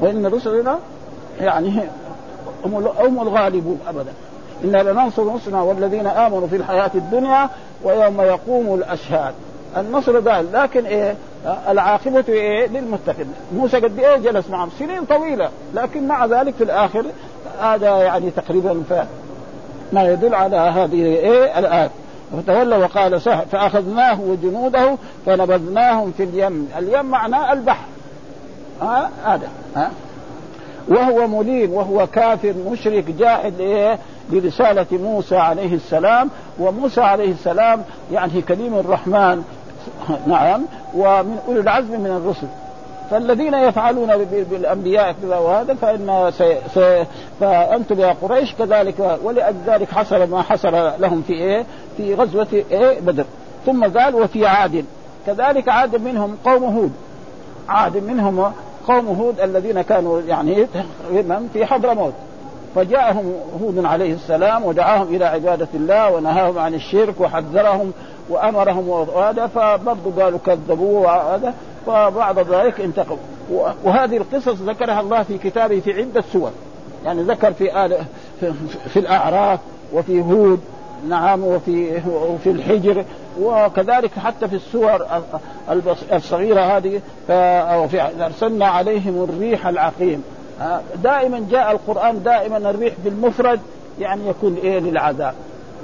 وان 0.00 0.26
رسلنا 0.26 0.78
يعني 1.40 1.82
هم 3.00 3.22
الغالبون 3.22 3.80
ابدا. 3.88 4.12
إنا 4.64 4.90
لننصر 4.90 5.34
رسلنا 5.34 5.62
والذين 5.62 6.06
آمنوا 6.06 6.46
في 6.46 6.56
الحياة 6.56 6.90
الدنيا 6.94 7.48
ويوم 7.84 8.20
يقوم 8.20 8.74
الأشهاد. 8.74 9.34
النصر 9.76 10.18
ده 10.20 10.40
لكن 10.40 10.86
إيه 10.86 11.14
العاقبة 11.68 12.24
إيه 12.28 12.66
للمتقين. 12.66 13.34
موسى 13.52 13.76
قد 13.76 13.98
إيه 13.98 14.16
جلس 14.16 14.50
معهم؟ 14.50 14.70
سنين 14.78 15.04
طويلة 15.04 15.48
لكن 15.74 16.08
مع 16.08 16.26
ذلك 16.26 16.54
في 16.54 16.64
الآخر 16.64 17.04
هذا 17.60 17.96
يعني 17.96 18.30
تقريبا 18.30 18.82
ف 18.90 18.92
ما 19.92 20.12
يدل 20.12 20.34
على 20.34 20.56
هذه 20.56 21.02
إيه 21.02 21.58
الآية. 21.58 21.90
فتولى 22.36 22.76
وقال 22.76 23.22
ساحر 23.22 23.46
فأخذناه 23.46 24.20
وجنوده 24.20 24.96
فنبذناهم 25.26 26.12
في 26.16 26.22
اليم. 26.22 26.68
اليم 26.78 27.06
معناه 27.06 27.52
البحر. 27.52 27.84
ها؟ 28.82 29.10
هذا. 29.24 29.48
ها؟ 29.76 29.90
وهو 30.88 31.26
مليم 31.26 31.72
وهو 31.72 32.06
كافر 32.06 32.54
مشرك 32.70 33.04
جاحد 33.04 33.60
إيه 33.60 33.98
برسالة 34.32 34.86
موسى 34.92 35.36
عليه 35.36 35.74
السلام. 35.74 36.30
وموسى 36.58 37.00
عليه 37.00 37.32
السلام 37.32 37.82
يعني 38.12 38.42
كليم 38.42 38.74
الرحمن. 38.78 39.44
نعم 40.26 40.62
ومن 40.94 41.38
أولي 41.48 41.60
العزم 41.60 42.00
من 42.00 42.10
الرسل. 42.10 42.46
فالذين 43.10 43.54
يفعلون 43.54 44.16
بالأنبياء 44.50 45.14
كذا 45.22 45.36
وهذا 45.36 45.74
فإن 45.74 46.30
سي 46.38 46.56
سي 46.74 47.04
فأنتم 47.40 48.00
يا 48.00 48.16
قريش 48.22 48.54
كذلك 48.54 49.18
ولذلك 49.22 49.90
حصل 49.90 50.30
ما 50.30 50.42
حصل 50.42 50.92
لهم 50.98 51.22
في 51.22 51.32
إيه؟ 51.32 51.64
في 51.96 52.14
غزوة 52.14 52.46
إيه؟ 52.52 53.00
بدر. 53.00 53.24
ثم 53.66 53.84
قال 53.84 54.14
وفي 54.14 54.46
عاد. 54.46 54.84
كذلك 55.26 55.68
عاد 55.68 55.96
منهم 55.96 56.36
قوم 56.44 56.64
هود. 56.64 56.92
عاد 57.68 57.96
منهم 57.96 58.52
قوم 58.88 59.06
هود 59.06 59.40
الذين 59.40 59.82
كانوا 59.82 60.20
يعني 60.20 60.66
في 61.52 61.66
حضرموت 61.66 62.12
فجاءهم 62.78 63.34
هود 63.62 63.84
عليه 63.84 64.14
السلام 64.14 64.64
ودعاهم 64.64 65.14
إلى 65.14 65.24
عبادة 65.24 65.68
الله 65.74 66.10
ونهاهم 66.10 66.58
عن 66.58 66.74
الشرك 66.74 67.20
وحذرهم 67.20 67.92
وأمرهم 68.28 68.88
وهذا 68.88 69.46
فبرضه 69.46 70.22
قالوا 70.22 70.38
كذبوه 70.46 71.00
وهذا 71.00 71.54
فبعد 71.86 72.38
ذلك 72.38 72.80
انتقموا 72.80 73.18
وهذه 73.84 74.16
القصص 74.16 74.62
ذكرها 74.62 75.00
الله 75.00 75.22
في 75.22 75.38
كتابه 75.38 75.80
في 75.80 75.92
عدة 75.92 76.24
سور. 76.32 76.50
يعني 77.04 77.22
ذكر 77.22 77.52
في 77.52 77.84
آل 77.84 77.96
في, 78.40 78.52
في 78.88 78.98
الأعراف 78.98 79.60
وفي 79.92 80.20
هود 80.20 80.60
نعم 81.08 81.44
وفي 81.44 82.02
وفي 82.08 82.50
الحجر 82.50 83.04
وكذلك 83.40 84.18
حتى 84.18 84.48
في 84.48 84.56
السور 84.56 85.06
الصغيرة 86.12 86.60
هذه 86.60 87.00
أرسلنا 88.20 88.66
عليهم 88.66 89.24
الريح 89.24 89.66
العقيم. 89.66 90.22
دائما 91.02 91.46
جاء 91.50 91.72
القرآن 91.72 92.22
دائما 92.22 92.56
الريح 92.56 92.94
بالمفرد 93.04 93.60
يعني 94.00 94.28
يكون 94.28 94.54
إيه 94.54 94.78
للعذاب. 94.78 95.34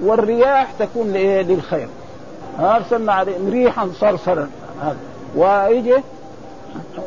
والرياح 0.02 0.72
تكون 0.78 1.12
لإيه؟ 1.12 1.42
للخير. 1.42 1.88
أرسلنا 2.60 3.12
عليهم 3.12 3.50
ريحا 3.50 3.88
صرصرا. 4.00 4.48
ويجي 5.36 5.94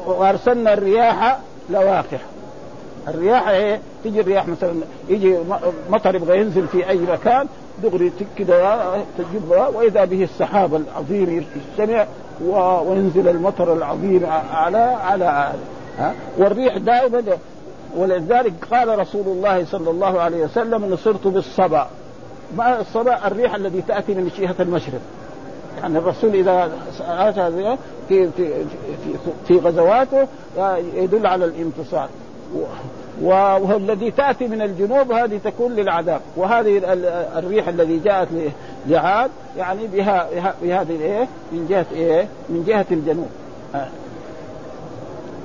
وأرسلنا 0.05 0.73
الرياح 0.73 1.39
لواقح 1.69 2.19
الرياح 3.07 3.47
إيه؟ 3.47 3.79
تيجي 4.03 4.21
الرياح 4.21 4.47
مثلا 4.47 4.73
يجي 5.09 5.37
مطر 5.89 6.15
يبغى 6.15 6.39
ينزل 6.39 6.67
في 6.67 6.89
أي 6.89 6.97
مكان 6.97 7.47
دغري 7.83 8.11
كده 8.37 8.83
تجيبها 9.17 9.67
وإذا 9.67 10.05
به 10.05 10.23
السحاب 10.23 10.75
العظيم 10.75 11.47
يجتمع 11.77 12.05
وينزل 12.85 13.27
المطر 13.27 13.73
العظيم 13.73 14.25
على 14.53 14.77
على 14.77 15.53
ها؟ 15.99 16.13
والريح 16.37 16.77
دائما 16.77 17.23
ولذلك 17.95 18.53
قال 18.71 18.99
رسول 18.99 19.27
الله 19.27 19.65
صلى 19.65 19.89
الله 19.89 20.19
عليه 20.19 20.43
وسلم 20.43 20.85
نصرت 20.85 21.27
بالصبا. 21.27 21.87
ما 22.57 22.81
الصبا؟ 22.81 23.27
الريح 23.27 23.55
الذي 23.55 23.81
تأتي 23.81 24.13
من 24.13 24.31
جهه 24.39 24.55
المشرق. 24.59 25.01
يعني 25.81 25.97
الرسول 25.97 26.35
إذا 26.35 26.71
آتى 27.01 27.77
في 28.07 28.29
في 28.37 28.49
في, 29.47 29.59
غزواته 29.59 30.27
يدل 30.95 31.27
على 31.27 31.45
الانتصار. 31.45 32.09
والذي 33.21 34.11
تأتي 34.11 34.47
من 34.47 34.61
الجنوب 34.61 35.11
هذه 35.11 35.39
تكون 35.43 35.75
للعذاب. 35.75 36.21
وهذه 36.35 36.81
الريح 37.37 37.67
الذي 37.67 37.99
جاءت 37.99 38.27
لعاد 38.87 39.31
يعني 39.57 39.87
بها 39.87 40.27
بهذه 40.61 40.95
الايه 40.95 41.27
من 41.51 41.67
جهة 41.69 41.85
إيه؟ 41.91 42.27
من 42.49 42.63
جهة 42.67 42.85
الجنوب. 42.91 43.29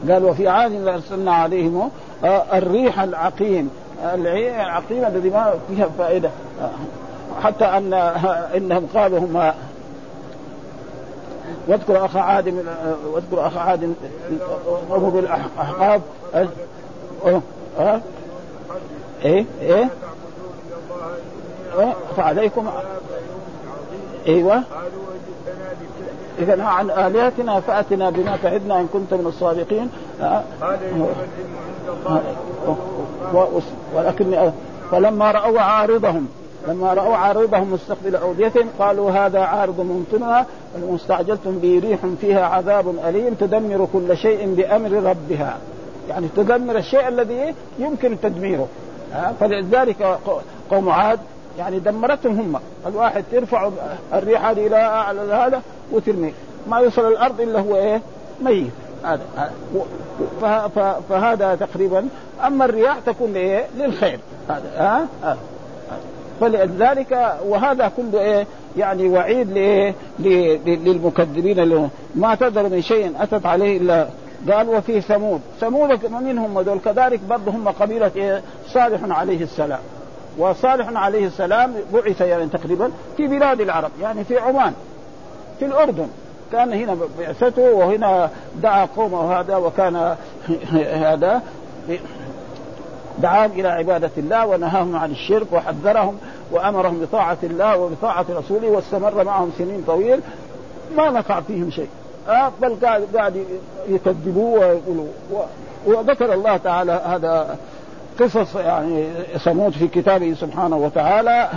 قال 0.09 0.25
وفي 0.25 0.49
عاد 0.49 0.89
أرسلنا 0.89 1.35
عليهم 1.35 1.91
الريح 2.25 3.01
العقيم. 3.01 3.71
العقيم 4.15 5.05
الذي 5.05 5.31
ما 5.31 5.55
فيها 5.69 5.89
فائدة. 5.99 6.31
حتى 7.43 7.65
أن 7.65 7.95
إنهم 8.55 8.89
قالوا 8.95 9.19
هم 9.19 9.53
واذكر 11.69 12.05
أخ 12.05 12.17
عاد 12.17 12.65
واذكر 13.07 13.47
أخ 13.47 13.57
عاد 13.57 13.95
وهو 14.89 15.11
بالأحقاب 15.11 16.03
ها 17.79 18.01
إيه 19.25 19.45
إيه 19.63 19.89
فعليكم. 22.17 22.71
إيوه. 24.27 24.63
إذا 26.39 26.63
عن 26.63 26.91
آلهتنا 26.91 27.61
فأتنا 27.61 28.11
بما 28.11 28.39
تعدنا 28.43 28.81
إن 28.81 28.89
كنت 28.93 29.15
من 29.15 29.27
الصادقين. 29.27 29.89
ولكن 33.95 34.53
فلما 34.91 35.31
رأوا 35.31 35.61
عارضهم 35.61 36.29
لما 36.69 36.95
رأوا 36.95 37.17
عارضهم 37.17 37.73
مستقبل 37.73 38.17
أوديتهم 38.17 38.69
قالوا 38.79 39.11
هذا 39.11 39.41
عارض 39.41 39.81
ممطرنا 39.81 40.47
المستعجلتم 40.77 41.59
به 41.59 41.81
ريح 41.85 41.99
فيها 42.21 42.47
عذاب 42.47 42.95
أليم 43.09 43.35
تدمر 43.35 43.89
كل 43.93 44.17
شيء 44.17 44.55
بأمر 44.55 44.93
ربها. 44.93 45.59
يعني 46.09 46.29
تدمر 46.37 46.77
الشيء 46.77 47.09
الذي 47.09 47.55
يمكن 47.79 48.21
تدميره. 48.21 48.69
فلذلك 49.41 50.19
قوم 50.71 50.89
عاد 50.89 51.19
يعني 51.59 51.79
دمرتهم 51.79 52.41
هم. 52.41 52.61
الواحد 52.87 53.25
ترفع 53.33 53.71
الريح 54.15 54.45
هذه 54.45 54.67
إلى 54.67 54.77
اعلى 54.77 55.21
هذا 55.21 55.63
وترميه 55.93 56.33
ما 56.69 56.79
يوصل 56.79 57.09
الأرض 57.13 57.41
إلا 57.41 57.61
هو 57.61 57.77
إيه؟ 57.77 58.01
ميت. 58.41 58.71
هذا. 59.05 59.23
فهذا 61.09 61.55
تقريبا. 61.55 62.09
أما 62.47 62.65
الرياح 62.65 62.99
تكون 63.07 63.37
إيه؟ 63.37 63.67
للخير. 63.77 64.19
هذا. 64.49 65.09
ها؟ 65.23 65.37
فلذلك 66.41 67.39
وهذا 67.47 67.93
كله 67.97 68.21
إيه؟ 68.21 68.47
يعني 68.77 69.09
وعيد 69.09 69.53
لايه 69.53 69.95
للمكذبين 70.67 71.91
ما 72.15 72.35
تذر 72.35 72.69
من 72.69 72.83
شيء 72.83 73.13
أتت 73.21 73.47
عليه 73.47 73.77
إلا 73.77 74.07
قال 74.51 74.69
وفي 74.69 75.01
ثمود. 75.01 75.41
ثمود 75.61 76.07
من 76.07 76.39
هم 76.39 76.61
دول 76.61 76.79
كذلك 76.79 77.21
برضه 77.31 77.51
هم 77.51 77.69
قبيلة 77.69 78.11
إيه؟ 78.17 78.43
صالح 78.69 79.19
عليه 79.19 79.43
السلام. 79.43 79.81
وصالح 80.39 80.89
عليه 80.89 81.27
السلام 81.27 81.75
بعث 81.95 82.21
يعني 82.21 82.47
تقريبا 82.47 82.91
في 83.17 83.27
بلاد 83.27 83.61
العرب 83.61 83.91
يعني 84.01 84.25
في 84.25 84.39
عمان 84.39 84.73
في 85.59 85.65
الأردن. 85.65 86.09
كان 86.53 86.73
هنا 86.73 86.97
بعثته 87.19 87.63
وهنا 87.63 88.31
دعا 88.63 88.89
قومه 88.97 89.41
هذا 89.41 89.57
وكان 89.57 90.17
هذا 91.07 91.43
دعاهم 93.19 93.51
إلى 93.51 93.69
عبادة 93.69 94.11
الله 94.17 94.47
ونهاهم 94.47 94.97
عن 94.97 95.11
الشرك 95.11 95.47
وحذرهم 95.53 96.19
وأمرهم 96.51 97.01
بطاعة 97.01 97.39
الله 97.43 97.79
وبطاعة 97.79 98.27
رسوله 98.31 98.69
واستمر 98.69 99.25
معهم 99.25 99.53
سنين 99.59 99.85
طويل. 99.87 100.21
ما 100.97 101.11
نفع 101.11 101.41
فيهم 101.41 101.71
شيء. 101.71 101.89
آه 102.29 102.53
بل 102.63 102.77
قاعد 102.83 103.07
قاعد 103.15 103.45
يكذبوه 103.89 104.61
ويقولوا. 104.61 105.07
وذكر 105.87 106.35
الله 106.35 106.57
تعالى 106.57 106.93
هذا 106.93 107.57
قصص 108.21 108.57
يعني 108.57 109.09
ثمود 109.45 109.73
في 109.73 109.89
كتابه 109.89 110.35
سبحانه 110.35 110.77
وتعالى 110.77 111.49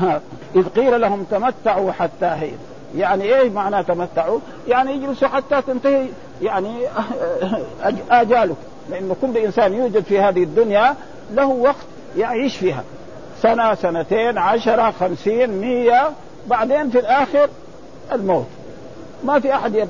إذ 0.55 0.67
قيل 0.67 1.01
لهم 1.01 1.23
تمتعوا 1.23 1.91
حتى 1.91 2.29
حين 2.29 2.57
يعني 2.97 3.23
إيه 3.23 3.49
معنى 3.49 3.83
تمتعوا؟ 3.83 4.39
يعني 4.67 4.91
يجلسوا 4.91 5.27
حتى 5.27 5.61
تنتهي 5.61 6.05
يعني 6.41 6.73
اجالك 8.11 8.55
لأنه 8.89 9.15
كل 9.21 9.37
إنسان 9.37 9.73
يوجد 9.73 10.03
في 10.03 10.19
هذه 10.19 10.43
الدنيا 10.43 10.95
له 11.33 11.45
وقت 11.45 11.85
يعيش 12.17 12.57
فيها. 12.57 12.83
سنة 13.41 13.75
سنتين 13.75 14.37
عشرة 14.37 14.91
خمسين 14.91 15.49
مية 15.49 16.09
بعدين 16.47 16.89
في 16.89 16.99
الآخر 16.99 17.49
الموت. 18.11 18.45
ما 19.23 19.39
في 19.39 19.53
أحد 19.53 19.75
يب... 19.75 19.89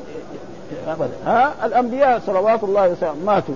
أبدا 0.87 1.11
ها 1.25 1.53
الأنبياء 1.65 2.21
صلوات 2.25 2.63
الله 2.63 2.89
وسلامه 2.89 3.25
ماتوا. 3.25 3.55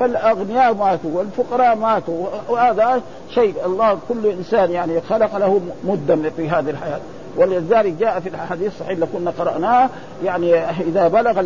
فالأغنياء 0.00 0.74
ماتوا 0.74 1.10
والفقراء 1.12 1.76
ماتوا 1.76 2.26
وهذا 2.48 3.02
شيء 3.34 3.54
الله 3.66 3.98
كل 4.08 4.26
إنسان 4.26 4.70
يعني 4.70 5.00
خلق 5.00 5.36
له 5.36 5.60
مده 5.84 6.30
في 6.36 6.48
هذه 6.48 6.70
الحياة. 6.70 7.00
ولذلك 7.36 7.92
جاء 7.92 8.20
في 8.20 8.28
الحديث 8.28 8.72
الصحيح 8.72 8.90
اللي 8.90 9.06
كنا 9.06 9.30
قرأناه 9.38 9.88
يعني 10.24 10.54
إذا 10.80 11.08
بلغ 11.08 11.42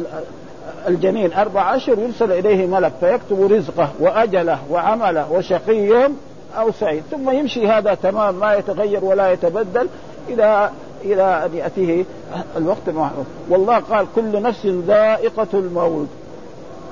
الجنين 0.88 1.32
أربع 1.32 1.76
اشهر 1.76 1.98
يرسل 1.98 2.32
إليه 2.32 2.66
ملك 2.66 2.92
فيكتب 3.00 3.52
رزقه 3.52 3.88
وأجله 4.00 4.58
وعمله 4.70 5.32
وشقي 5.32 6.08
أو 6.58 6.72
سعيد. 6.72 7.02
ثم 7.11 7.30
يمشي 7.30 7.68
هذا 7.68 7.94
تمام 7.94 8.35
ما 8.35 8.54
يتغير 8.54 9.04
ولا 9.04 9.32
يتبدل 9.32 9.88
إلى 10.28 10.70
إلى 11.04 11.44
أن 11.44 11.56
يأتيه 11.56 12.04
الوقت 12.56 12.88
المعلوم. 12.88 13.26
والله 13.48 13.78
قال 13.78 14.06
كل 14.14 14.42
نفس 14.42 14.66
ذائقة 14.66 15.46
الموت. 15.54 16.08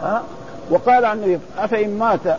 ها 0.03 0.23
وقال 0.71 1.05
عن 1.05 1.17
النبي 1.17 1.39
أفإن 1.59 1.99
مات 1.99 2.39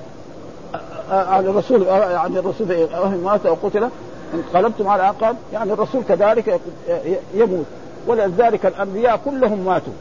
عن 1.12 1.46
الرسول 1.46 1.84
يعني 1.88 2.40
الرسول 2.40 2.72
أفإن 2.72 3.22
مات 3.24 3.46
أو 3.46 3.58
قتل 3.64 3.90
انقلبتم 4.34 4.88
على 4.88 5.04
عقاب 5.04 5.36
يعني 5.54 5.74
الرسول 5.74 6.04
كذلك 6.04 6.60
يموت. 7.34 7.66
ولذلك 8.08 8.66
الأنبياء 8.66 9.20
كلهم 9.26 9.66
ماتوا. 9.66 9.94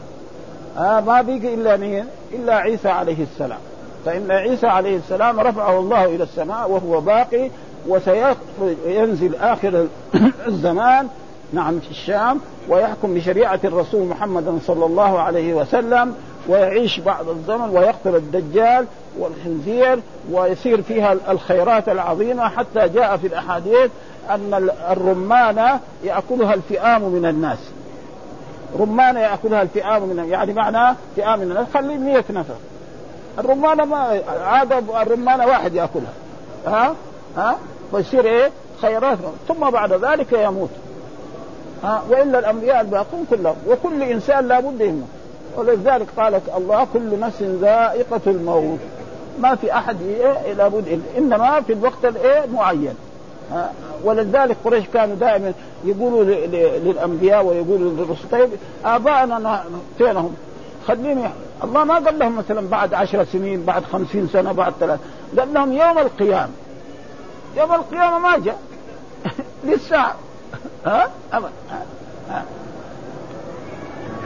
آه 0.79 1.01
ما 1.01 1.23
بقي 1.23 1.55
إلا 1.55 1.77
مين؟ 1.77 2.05
إلا 2.33 2.55
عيسى 2.55 2.89
عليه 2.89 3.23
السلام. 3.23 3.59
فإن 4.05 4.31
عيسى 4.31 4.67
عليه 4.67 4.97
السلام 4.97 5.41
رفعه 5.41 5.79
الله 5.79 6.05
إلى 6.05 6.25
السماء 6.25 6.71
وهو 6.71 7.01
باقي 7.01 7.51
وسينزل 7.89 9.35
آخر 9.35 9.87
الزمان 10.47 11.09
نعم 11.53 11.79
في 11.79 11.91
الشام 11.91 12.41
ويحكم 12.69 13.15
بشريعة 13.15 13.61
الرسول 13.65 14.07
محمد 14.07 14.59
صلى 14.67 14.87
الله 14.87 15.19
عليه 15.19 15.55
وسلم. 15.55 16.15
ويعيش 16.49 17.01
بعض 17.01 17.29
الزمن 17.29 17.69
ويقتل 17.69 18.17
الدجال 18.17 18.87
والخنزير 19.19 20.01
ويصير 20.33 20.83
فيها 20.83 21.13
الخيرات 21.29 21.89
العظيمة 21.89 22.49
حتى 22.49 22.89
جاء 22.89 23.17
في 23.17 23.27
الأحاديث 23.27 23.91
أن 24.31 24.71
الرمان 24.91 25.79
يأكلها 26.05 26.55
الفئام 26.55 27.03
من 27.03 27.27
الناس. 27.27 27.59
رمانة 28.79 29.21
يأكلها 29.21 29.63
الفئام 29.63 30.03
من 30.03 30.29
يعني 30.31 30.53
معناه 30.53 30.97
فئام 31.17 31.39
من 31.39 31.51
الناس. 31.51 31.67
خلي 31.75 31.99
100 31.99 32.25
نفر. 32.31 32.55
الرمانة 33.39 33.85
ما 33.85 34.21
عاد 34.45 34.73
الرمانة 34.73 35.47
واحد 35.47 35.75
يأكلها. 35.75 36.13
ها؟ 36.67 36.95
ها؟ 37.37 37.59
ويصير 37.93 38.25
إيه؟ 38.25 38.51
خيرات. 38.83 39.19
ثم 39.49 39.71
بعد 39.71 39.93
ذلك 39.93 40.33
يموت. 40.33 40.71
ها؟ 41.85 42.03
وإلا 42.11 42.39
الأنبياء 42.39 42.81
الباقون 42.81 43.27
كلهم. 43.31 43.57
وكل 43.69 44.03
إنسان 44.03 44.49
لابد 44.49 44.81
يموت. 44.81 45.09
ولذلك 45.57 46.07
قال 46.17 46.41
الله 46.57 46.87
كل 46.93 47.21
نفس 47.21 47.43
ذائقة 47.43 48.21
الموت. 48.27 48.79
ما 49.39 49.55
في 49.55 49.73
أحد 49.73 50.03
إيه 50.03 50.53
لابد 50.53 51.03
إنما 51.19 51.61
في 51.61 51.73
الوقت 51.73 52.05
الإيه؟ 52.05 52.47
معين. 52.47 52.95
ولذلك 54.05 54.57
قريش 54.65 54.85
كانوا 54.95 55.15
دائما 55.15 55.53
يقولوا 55.85 56.25
للأنبياء 56.85 57.45
ويقولوا 57.45 57.91
للرسل 57.91 58.29
طيب 58.31 58.49
ابائنا 58.85 59.65
فينهم؟ 59.99 60.35
خليني 60.89 61.31
الله 61.65 61.85
ما 61.85 61.95
قال 61.95 62.19
لهم 62.19 62.37
مثلا 62.37 62.69
بعد 62.69 62.95
عشر 62.95 63.25
سنين 63.25 63.65
بعد 63.65 63.85
خمسين 63.85 64.29
سنة 64.33 64.53
بعد 64.53 64.73
ثلاث. 64.81 65.01
قال 65.39 65.55
لهم 65.55 65.73
يوم 65.73 65.99
القيامة. 65.99 66.51
يوم 67.57 67.73
القيامة 67.73 68.19
ما 68.19 68.39
جاء. 68.39 68.59
للساعة. 69.65 70.15
ها؟ 70.87 71.11
أبدا. 71.33 71.51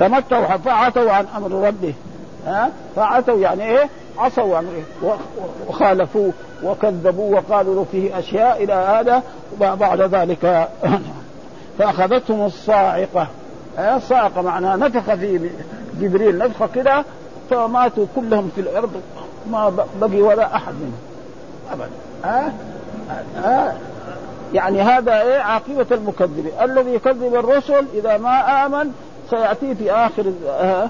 تمتعوا 0.00 0.56
فعتوا 0.56 1.12
عن 1.12 1.26
أمر 1.36 1.66
ربه. 1.66 1.94
ها؟ 2.46 2.70
فعتوا 2.96 3.38
يعني 3.38 3.64
إيه؟ 3.64 3.88
عصوا 4.18 4.58
امره 4.58 5.18
وخالفوه 5.68 6.32
وكذبوا 6.64 7.36
وقالوا 7.36 7.74
له 7.74 7.86
فيه 7.92 8.18
أشياء 8.18 8.64
إلى 8.64 8.72
هذا 8.72 9.22
وبعد 9.60 10.00
ذلك 10.00 10.68
فأخذتهم 11.78 12.46
الصاعقة. 12.46 13.26
الصاعقة 13.78 14.42
معناها 14.42 14.76
نفخ 14.76 15.14
في 15.14 15.50
جبريل 16.00 16.38
نفخه 16.38 16.68
كده 16.74 17.04
فماتوا 17.50 18.06
كلهم 18.16 18.50
في 18.54 18.60
الأرض 18.60 18.90
ما 19.50 19.72
بقي 20.00 20.22
ولا 20.22 20.56
أحد 20.56 20.72
منهم. 20.74 20.98
ابدا. 21.72 21.90
ها؟ 22.24 22.52
ها؟ 23.36 23.76
يعني 24.54 24.82
هذا 24.82 25.22
إيه؟ 25.22 25.38
عاقبة 25.38 25.86
المكذب 25.90 26.52
الذي 26.62 26.94
يكذب 26.94 27.34
الرسل 27.34 27.86
إذا 27.94 28.16
ما 28.16 28.66
آمن 28.66 28.92
سيأتي 29.30 29.74
في 29.74 29.92
آخر 29.92 30.32
آه، 30.48 30.88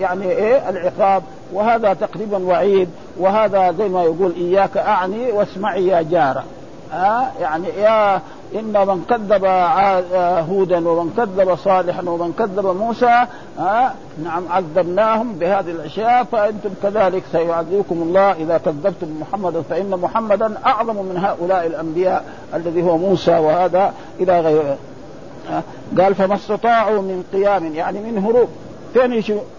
يعني 0.00 0.30
إيه 0.30 0.68
العقاب. 0.68 1.22
وهذا 1.52 1.94
تقريبا 1.94 2.38
وعيد. 2.38 2.88
وهذا 3.18 3.72
زي 3.72 3.88
ما 3.88 4.02
يقول 4.02 4.32
إياك 4.36 4.76
أعني 4.76 5.32
واسمعي 5.32 5.86
يا 5.86 6.02
جارة. 6.02 6.44
ها 6.92 7.20
آه 7.20 7.42
يعني 7.42 7.68
يا 7.68 8.20
إن 8.54 8.86
من 8.86 9.04
كذب 9.10 9.44
آه، 9.44 10.40
هودا 10.40 10.88
ومن 10.88 11.12
كذب 11.16 11.54
صالحا 11.54 12.02
ومن 12.02 12.32
كذب 12.38 12.66
موسى 12.66 13.06
ها 13.06 13.86
آه 13.86 13.92
نعم 14.24 14.42
عذبناهم 14.50 15.32
بهذه 15.32 15.70
الأشياء 15.70 16.24
فأنتم 16.24 16.70
كذلك 16.82 17.22
سيعذبكم 17.32 18.02
الله. 18.02 18.32
إذا 18.32 18.58
كذبتم 18.58 19.20
محمدا 19.20 19.62
فإن 19.62 19.90
محمدا 19.90 20.54
أعظم 20.66 20.96
من 20.96 21.16
هؤلاء 21.16 21.66
الأنبياء 21.66 22.24
الذي 22.54 22.82
هو 22.82 22.98
موسى 22.98 23.38
وهذا 23.38 23.92
إلى 24.20 24.40
غيره 24.40 24.76
قال 25.98 26.14
فما 26.14 26.34
استطاعوا 26.34 27.02
من 27.02 27.24
قيام 27.32 27.74
يعني 27.74 27.98
من 27.98 28.18
هروب. 28.18 28.48
فين 28.94 29.12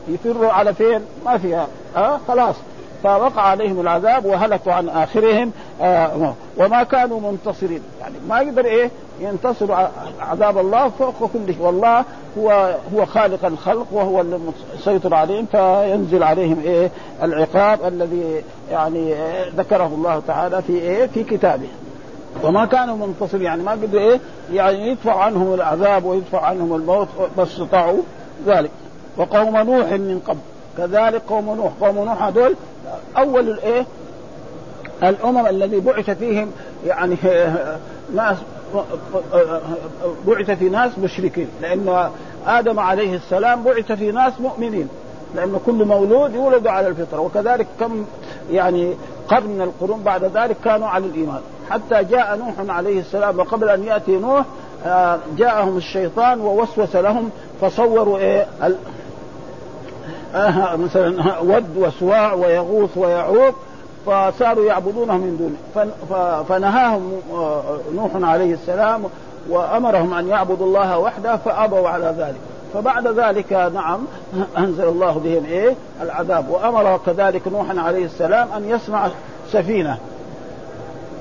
يفروا 0.08 0.52
على 0.52 0.74
فين؟ 0.74 1.00
ما 1.26 1.38
فيها. 1.38 1.68
أه 1.98 2.20
خلاص. 2.28 2.56
فوقع 3.04 3.42
عليهم 3.42 3.80
العذاب 3.80 4.26
وهلكوا 4.26 4.74
عن 4.74 4.90
آخرهم. 4.90 5.52
آه 5.82 6.34
وما 6.58 6.84
كانوا 6.84 7.32
منتصرين. 7.32 7.82
يعني 8.02 8.16
ما 8.30 8.42
يقدر 8.42 8.66
إيه؟ 8.66 8.90
ينتصر 9.20 9.88
عذاب 10.20 10.58
الله 10.58 10.90
فوق 10.90 11.30
كل 11.34 11.54
شيء 11.54 11.62
والله 11.62 12.04
هو 12.38 12.76
هو 12.96 13.06
خالق 13.06 13.46
الخلق 13.46 13.88
وهو 13.92 14.22
المسيطر 14.22 15.14
عليهم 15.14 15.46
فينزل 15.46 16.24
عليهم 16.24 16.62
إيه؟ 16.66 16.90
العقاب 17.24 17.80
الذي 17.88 18.44
يعني 18.72 19.16
ذكره 19.58 19.88
الله 19.88 20.22
تعالى 20.28 20.62
في 20.62 20.74
إيه؟ 20.74 21.06
في 21.06 21.24
كتابه. 21.24 21.68
وما 22.44 22.66
كانوا 22.66 23.08
منتصرين 23.08 23.44
يعني 23.44 23.64
ما 23.64 23.72
قدروا 23.72 24.02
إيه؟ 24.02 24.20
يعني 24.54 24.88
يدفع 24.88 25.24
عنهم 25.24 25.54
العذاب 25.54 26.06
ويدفع 26.06 26.46
عنهم 26.46 26.76
الموت 26.76 27.08
بس 27.38 27.48
استطاعوا 27.48 28.02
ذلك. 28.46 28.72
وقوم 29.18 29.58
نوح 29.58 29.92
من 29.92 30.22
قبل. 30.28 30.40
كذلك 30.78 31.22
قوم 31.30 31.46
نوح. 31.56 31.72
قوم 31.82 31.96
نوح 31.96 32.24
هذول 32.24 32.56
أول 33.18 33.50
الايه 33.50 33.86
الأمم 35.04 35.48
الذي 35.48 35.80
بعث 35.80 36.10
فيهم 36.10 36.52
يعني 36.88 37.16
ناس 38.16 38.38
بعث 40.28 40.52
في 40.52 40.70
ناس 40.70 41.00
مشركين. 41.00 41.48
لأن 41.62 42.10
آدم 42.48 42.80
عليه 42.80 43.16
السلام 43.16 43.64
بعث 43.64 43.92
في 43.92 44.12
ناس 44.12 44.34
مؤمنين. 44.40 44.90
لأن 45.36 45.60
كل 45.66 45.86
مولود 45.86 46.36
يولد 46.36 46.68
على 46.68 46.88
الفطرة. 46.88 47.20
وكذلك 47.20 47.68
كم 47.80 48.06
يعني 48.52 48.94
قرن 49.28 49.62
القرون 49.62 50.04
بعد 50.04 50.24
ذلك 50.24 50.56
كانوا 50.64 50.88
على 50.88 51.06
الإيمان. 51.06 51.42
حتى 51.72 52.04
جاء 52.04 52.38
نوح 52.38 52.76
عليه 52.76 53.00
السلام 53.00 53.40
وقبل 53.40 53.70
أن 53.70 53.84
يأتي 53.84 54.18
نوح 54.18 54.46
آه، 54.86 55.20
جاءهم 55.38 55.78
الشيطان 55.78 56.42
ووسوس 56.42 56.96
لهم 56.96 57.30
فصوروا 57.62 58.18
إيه؟ 58.18 58.48
آه 60.36 60.76
مثلا 60.76 61.40
ود 61.40 61.78
وسواع 61.78 62.34
ويغوث 62.34 62.98
ويعوق 62.98 63.56
فصاروا 64.06 64.66
يعبدونه 64.66 65.18
من 65.18 65.38
دونه 65.38 65.92
فنهاهم 66.44 67.14
آه، 67.34 67.62
نوح 67.96 68.12
عليه 68.16 68.54
السلام 68.54 69.04
وأمرهم 69.50 70.14
أن 70.14 70.28
يعبدوا 70.28 70.66
الله 70.66 70.98
وحده 70.98 71.38
فأبوا 71.38 71.90
على 71.90 72.16
ذلك. 72.18 72.40
فبعد 72.74 73.08
ذلك 73.08 73.54
نعم 73.54 74.00
أنزل 74.58 74.88
الله 74.88 75.12
بهم 75.24 75.46
إيه؟ 75.46 75.76
العذاب. 76.02 76.50
وأمر 76.50 77.00
كذلك 77.06 77.48
نوحا 77.48 77.80
عليه 77.80 78.06
السلام 78.06 78.48
أن 78.58 78.70
يصنع 78.70 79.08
سفينة. 79.52 79.98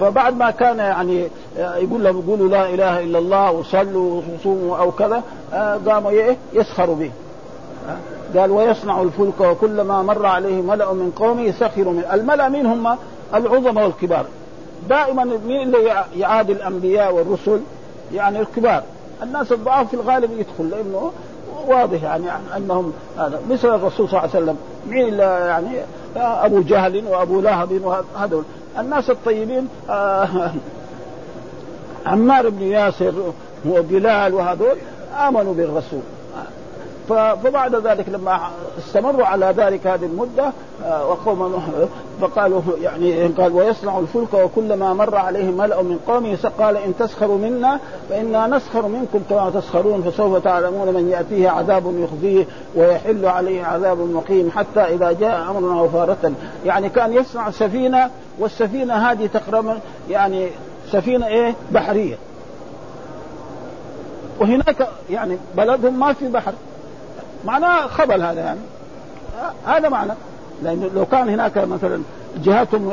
فبعد 0.01 0.37
ما 0.37 0.51
كان 0.51 0.79
يعني 0.79 1.29
يقول 1.57 2.05
لهم 2.05 2.19
يقولوا 2.19 2.49
لا 2.49 2.69
إله 2.69 3.01
إلا 3.01 3.19
الله 3.19 3.51
وصلوا 3.51 4.23
وصوموا 4.35 4.79
أو 4.79 4.91
كذا 4.91 5.23
آه، 5.55 5.81
قاموا 5.87 6.11
إيه؟ 6.11 6.37
يسخروا 6.53 6.97
به. 6.97 7.11
قال 8.37 8.51
ويصنع 8.51 9.03
الفلك 9.03 9.41
وكلما 9.41 10.03
مر 10.03 10.27
عليه 10.27 10.63
ملأ 10.63 10.93
من 10.93 11.13
قومه 11.17 11.51
سخروا 11.51 11.93
منه. 11.93 12.15
الملأ 12.15 12.49
مين 12.49 12.67
هم 12.67 12.97
العظماء 13.35 13.85
والكبار. 13.85 14.27
دائما 14.89 15.25
مين 15.25 15.63
اللي 15.63 16.05
يعادي 16.17 16.53
الأنبياء 16.53 17.15
والرسل؟ 17.15 17.61
يعني 18.15 18.41
الكبار. 18.41 18.83
الناس 19.23 19.53
الضعاف 19.53 19.89
في 19.89 19.95
الغالب 19.95 20.31
يدخل 20.33 20.71
لأنه 20.71 21.11
واضح 21.67 22.03
يعني 22.03 22.25
أنهم 22.57 22.93
هذا. 23.19 23.41
مثل 23.51 23.69
الرسول 23.75 24.09
صلى 24.09 24.19
الله 24.19 24.31
عليه 24.35 24.45
وسلم. 24.45 24.57
مين 24.89 25.15
يعني؟ 25.19 25.69
أبو 26.17 26.61
جهل 26.61 27.05
وأبو 27.07 27.41
لهب 27.41 27.81
وهذول. 27.85 28.45
الناس 28.79 29.11
الطيبين 29.11 29.69
آه 29.91 30.53
عمار 32.07 32.49
بن 32.49 32.63
ياسر 32.63 33.33
وبلال 33.69 34.35
وهذول 34.35 34.77
آمنوا 35.29 35.55
بالرسول. 35.55 36.03
فبعد 37.11 37.75
ذلك 37.75 38.09
لما 38.09 38.51
استمروا 38.79 39.27
على 39.27 39.55
ذلك 39.57 39.87
هذه 39.87 40.05
المدة 40.05 40.53
آه، 40.85 41.09
وقوم 41.09 41.63
فقالوا 42.21 42.61
يعني 42.81 43.27
قال 43.27 43.53
ويصنع 43.53 43.99
الفلك 43.99 44.35
وكلما 44.35 44.95
مر 44.95 45.17
عليه 45.17 45.51
ملأ 45.51 45.83
من 45.83 45.99
قومه 46.07 46.39
قال 46.59 46.77
إن 46.77 46.95
تسخروا 46.99 47.39
منا 47.39 47.79
فإنا 48.11 48.47
نسخر 48.47 48.89
منكم 48.89 49.23
كما 49.31 49.51
تسخرون 49.51 50.03
فسوف 50.03 50.45
تعلمون 50.45 50.95
من 50.95 51.09
يأتيه 51.09 51.49
عذاب 51.49 51.95
يخزيه 51.99 52.47
ويحل 52.75 53.27
عليه 53.27 53.65
عذاب 53.65 53.99
مقيم 53.99 54.51
حتى 54.51 54.81
إذا 54.81 55.13
جاء 55.13 55.51
أمرنا 55.51 55.81
وفارة. 55.81 56.33
يعني 56.65 56.89
كان 56.89 57.13
يصنع 57.13 57.51
سفينة 57.51 58.11
والسفينة 58.39 58.95
هذه 58.95 59.27
تقريبا 59.27 59.79
يعني 60.11 60.49
سفينة 60.93 61.27
إيه؟ 61.27 61.55
بحرية. 61.73 62.17
وهناك 64.41 64.89
يعني 65.11 65.37
بلدهم 65.57 66.01
ما 66.01 66.13
في 66.13 66.29
بحر. 66.29 66.53
معناه 67.45 67.87
خبل 67.87 68.23
هذا 68.23 68.41
يعني. 68.41 68.61
هذا 69.67 69.89
معنى. 69.89 70.13
لأنه 70.63 70.91
لو 70.95 71.07
كان 71.07 71.29
هناك 71.29 71.59
مثلا 71.59 72.03
جهتهم 72.37 72.93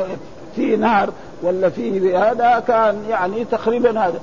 في 0.56 0.76
نار 0.76 1.10
ولا 1.42 1.68
في 1.68 2.16
هذا 2.16 2.62
كان 2.68 3.04
يعني 3.08 3.44
تقريبا 3.44 4.00
هذا. 4.00 4.20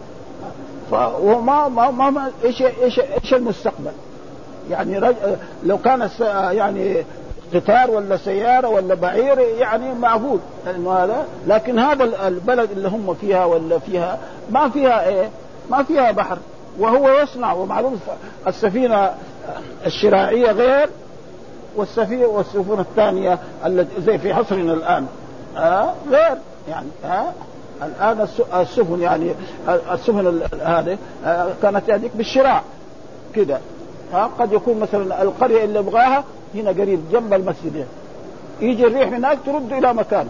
وما 1.21 1.67
ما 1.67 2.09
ما 2.09 2.31
إيش 2.43 2.61
إيش 2.61 2.99
إيش 2.99 3.33
المستقبل؟ 3.33 3.91
يعني 4.69 4.99
رج... 4.99 5.15
لو 5.63 5.77
كان 5.77 6.09
يعني 6.51 7.03
قطار 7.53 7.91
ولا 7.91 8.17
سيارة 8.17 8.67
ولا 8.67 8.95
بعير 8.95 9.39
يعني 9.39 9.93
معقول. 9.93 10.39
لأنه 10.65 10.93
هذا 10.93 11.25
لكن 11.47 11.79
هذا 11.79 12.27
البلد 12.27 12.71
اللي 12.71 12.87
هم 12.87 13.13
فيها 13.13 13.45
ولا 13.45 13.79
فيها 13.79 14.19
ما 14.51 14.69
فيها 14.69 15.07
إيه؟ 15.07 15.29
ما 15.71 15.83
فيها 15.83 16.11
بحر. 16.11 16.37
وهو 16.79 17.09
يصنع 17.09 17.53
ومعلوم 17.53 17.99
السفينة 18.47 19.11
الشراعيه 19.85 20.51
غير 20.51 20.89
والسفينه 21.75 22.25
والسفن 22.25 22.79
الثانية 22.79 23.39
التي 23.65 24.01
زي 24.01 24.17
في 24.17 24.31
عصرنا 24.31 24.73
الآن. 24.73 25.07
آه 25.57 25.93
غير. 26.09 26.37
يعني 26.69 26.87
آه 27.05 27.31
الآن 27.83 28.27
السفن 28.61 29.01
يعني 29.01 29.31
السفن 29.93 30.41
هذه 30.61 30.97
آه 31.25 31.47
كانت 31.61 31.89
هذيك 31.89 32.11
بالشراع. 32.15 32.61
كده. 33.35 33.59
آه 34.13 34.29
قد 34.39 34.53
يكون 34.53 34.79
مثلا 34.79 35.21
القرية 35.21 35.63
اللي 35.63 35.79
يبغاها 35.79 36.23
هنا 36.55 36.69
قريب 36.69 36.99
جنب 37.11 37.33
المسجد. 37.33 37.85
يجي 38.61 38.87
الريح 38.87 39.07
هناك 39.07 39.37
ترد 39.45 39.73
إلى 39.73 39.93
مكانه. 39.93 40.29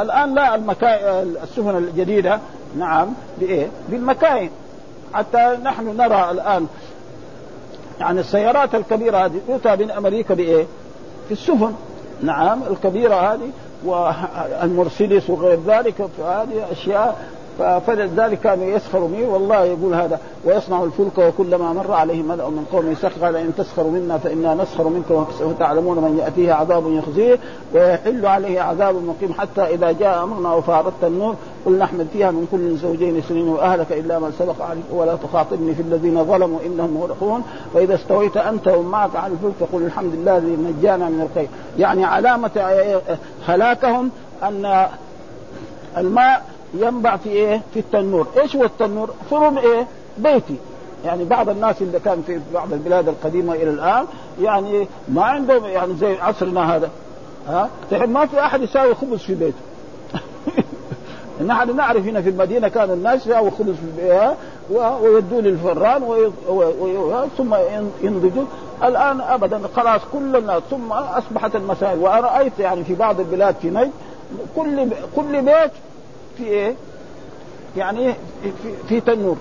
الآن 0.00 0.34
لا 0.34 0.54
المكا... 0.54 1.22
السفن 1.22 1.76
الجديدة 1.76 2.40
نعم 2.78 3.08
بإيه؟ 3.38 3.68
بالمكاين. 3.88 4.50
حتى 5.14 5.58
نحن 5.62 5.96
نرى 5.96 6.30
الآن 6.30 6.66
يعني 8.00 8.20
السيارات 8.20 8.74
الكبيرة 8.74 9.16
هذه 9.24 9.40
تؤتى 9.46 9.76
من 9.76 9.90
أمريكا 9.90 10.34
بإيه؟ 10.34 10.64
في 11.28 11.32
السفن 11.32 11.72
نعم 12.22 12.62
الكبيرة 12.70 13.14
هذه 13.14 13.50
والمرسيدس 13.84 15.30
وغير 15.30 15.58
ذلك 15.66 16.00
هذه 16.18 16.66
أشياء 16.72 17.26
فلذلك 17.58 18.40
كانوا 18.40 18.64
يسخروا 18.64 19.08
منه 19.08 19.28
والله 19.28 19.64
يقول 19.64 19.94
هذا 19.94 20.20
ويصنع 20.44 20.84
الفلك 20.84 21.18
وكلما 21.18 21.72
مر 21.72 21.92
عليه 21.92 22.22
ملأ 22.22 22.48
من 22.48 22.66
قومه 22.72 22.94
سخر 22.94 23.28
إن 23.28 23.52
تسخروا 23.58 23.90
منا 23.90 24.18
فإنا 24.18 24.54
نسخر 24.54 24.88
منكم. 24.88 25.14
وسوف 25.14 25.58
تعلمون 25.58 25.98
من 25.98 26.18
يأتيه 26.18 26.52
عذاب 26.52 26.92
يخزيه 26.92 27.38
ويحل 27.74 28.26
عليه 28.26 28.60
عذاب 28.60 28.94
مقيم. 28.94 29.32
حتى 29.32 29.62
إذا 29.62 29.92
جاء 29.92 30.22
أمرنا 30.22 30.54
وفارت 30.54 30.92
النور 31.02 31.34
قل 31.66 31.78
نحمل 31.78 32.06
فيها 32.12 32.30
من 32.30 32.46
كل 32.52 32.76
زوجين 32.76 33.22
سنين 33.22 33.48
وأهلك 33.48 33.92
إلا 33.92 34.18
من 34.18 34.32
سبق 34.38 34.62
عليك 34.62 34.84
ولا 34.90 35.16
تخاطبني 35.16 35.74
في 35.74 35.82
الذين 35.82 36.24
ظلموا 36.24 36.58
إنهم 36.66 36.94
مغرقون. 36.94 37.42
فاذا 37.74 37.94
استويت 37.94 38.36
أنت 38.36 38.68
ومن 38.68 38.88
معك 38.88 39.16
على 39.16 39.32
الفلك 39.32 39.54
فقل 39.60 39.82
الحمد 39.82 40.14
لله 40.14 40.36
الذي 40.36 40.56
نجانا 40.56 41.08
من 41.08 41.28
الخير. 41.30 41.48
يعني 41.78 42.04
علامة 42.04 42.50
هلاكهم 43.46 44.10
أن 44.42 44.86
الماء 45.96 46.55
ينبع 46.74 47.16
في 47.16 47.28
إيه؟ 47.28 47.62
في 47.74 47.80
التنور، 47.80 48.26
إيش 48.36 48.56
هو 48.56 48.64
التنور؟ 48.64 49.10
فرن 49.30 49.58
إيه؟ 49.58 49.86
بيتي، 50.18 50.56
يعني 51.04 51.24
بعض 51.24 51.48
الناس 51.48 51.82
اللي 51.82 52.00
كان 52.00 52.22
في 52.26 52.40
بعض 52.54 52.72
البلاد 52.72 53.08
القديمة 53.08 53.54
إلى 53.54 53.70
الآن 53.70 54.06
يعني 54.40 54.88
ما 55.08 55.24
عندهم 55.24 55.64
يعني 55.64 55.94
زي 55.96 56.18
عصرنا 56.20 56.76
هذا 56.76 56.90
ها 57.48 57.70
ما 57.92 58.26
في 58.26 58.40
أحد 58.40 58.62
يساوي 58.62 58.94
خبز 58.94 59.18
في 59.18 59.34
بيته 59.34 59.58
نحن 61.46 61.76
نعرف 61.76 62.06
هنا 62.06 62.22
في 62.22 62.28
المدينة 62.28 62.68
كان 62.68 62.90
الناس 62.90 63.26
يساوي 63.26 63.50
خبز 63.50 63.74
في 63.74 64.02
بيته 64.02 64.34
ويدوا 64.70 65.40
للفران. 65.40 66.32
ثم 67.38 67.54
ينضجوا 68.02 68.44
الآن 68.82 69.20
ابدا 69.20 69.60
خلاص 69.76 70.00
كل 70.12 70.36
الناس 70.36 70.62
ثم 70.70 70.92
أصبحت 70.92 71.56
المسائل 71.56 71.98
وأنا 71.98 72.20
رأيت 72.20 72.58
يعني 72.58 72.84
في 72.84 72.94
بعض 72.94 73.20
البلاد 73.20 73.54
في 73.62 73.70
نجد 73.70 73.90
كل 74.56 74.88
كل 75.16 75.42
بيت 75.42 75.70
في 76.36 76.44
إيه؟ 76.44 76.74
يعني 77.76 78.14
في, 78.42 78.72
في 78.88 79.00
تنور. 79.00 79.36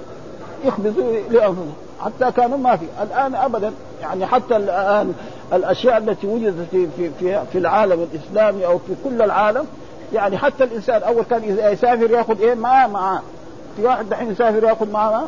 يخبزوا 0.65 1.11
لأنفسهم. 1.31 1.73
حتى 1.99 2.31
كانوا 2.31 2.57
ما 2.57 2.75
في. 2.75 2.85
الآن 3.03 3.35
ابدا 3.35 3.73
يعني 4.01 4.25
حتى 4.25 4.55
الآن 4.55 5.13
الأشياء 5.53 5.97
التي 5.97 6.27
وجدت 6.27 6.67
في 6.71 6.87
في 7.19 7.39
في 7.51 7.57
العالم 7.57 8.07
الإسلامي 8.13 8.65
أو 8.65 8.77
في 8.77 8.93
كل 9.03 9.21
العالم 9.21 9.65
يعني 10.13 10.37
حتى 10.37 10.63
الإنسان 10.63 11.03
أول 11.03 11.23
كان 11.23 11.41
إذا 11.43 11.69
يسافر 11.69 12.11
يأخذ 12.11 12.41
إيه؟ 12.41 12.53
معاه 12.53 12.87
معاه. 12.87 13.21
في 13.77 13.83
واحد 13.83 14.09
دحين 14.09 14.31
يسافر 14.31 14.63
يأخذ 14.63 14.91
معاه. 14.91 15.27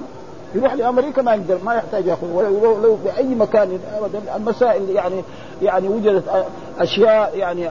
يروح 0.56 0.74
لأمريكا 0.74 1.22
ما 1.22 1.34
يقدر 1.36 1.58
ما 1.66 1.76
يحتاج 1.76 2.06
يأخذ. 2.06 2.32
ولو 2.34 2.82
لو 2.84 2.96
باي 2.96 3.36
مكان 3.36 3.80
ابدا 3.98 4.36
المسائل 4.36 4.90
يعني 4.90 5.24
يعني 5.62 5.88
وجدت 5.88 6.46
أشياء 6.80 7.38
يعني 7.38 7.70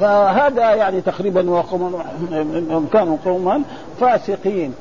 فهذا 0.00 0.74
يعني 0.74 1.00
تقريبا 1.00 1.50
وقوم 1.50 2.02
كانوا 2.92 3.16
قوما 3.24 3.62
فاسقين. 4.00 4.74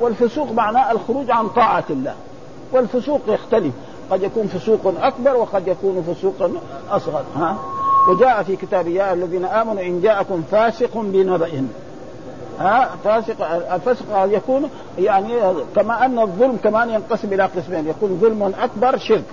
والفسوق 0.00 0.52
معناه 0.52 0.92
الخروج 0.92 1.30
عن 1.30 1.48
طاعة 1.48 1.84
الله. 1.90 2.14
والفسوق 2.72 3.20
يختلف. 3.28 3.74
قد 4.10 4.22
يكون 4.22 4.46
فسوق 4.46 4.94
أكبر 5.02 5.36
وقد 5.36 5.68
يكون 5.68 6.02
فسوقا 6.02 6.52
أصغر. 6.90 7.24
ها؟ 7.36 7.56
وجاء 8.08 8.42
في 8.42 8.56
كتاب 8.56 8.88
يا 8.88 9.12
الذين 9.12 9.44
آمنوا 9.44 9.82
إن 9.82 10.00
جاءكم 10.00 10.42
فاسق 10.50 10.90
بنبأ 10.94 11.66
ها؟ 12.60 12.90
فاسق 13.04 13.42
الفسق 13.74 14.04
يكون 14.30 14.70
يعني 14.98 15.32
كما 15.76 16.04
أن 16.04 16.18
الظلم 16.18 16.58
كمان 16.64 16.90
ينقسم 16.90 17.32
إلى 17.32 17.42
قسمين. 17.42 17.88
يكون 17.88 18.18
ظلم 18.20 18.52
أكبر 18.60 18.96
شرك 18.98 19.24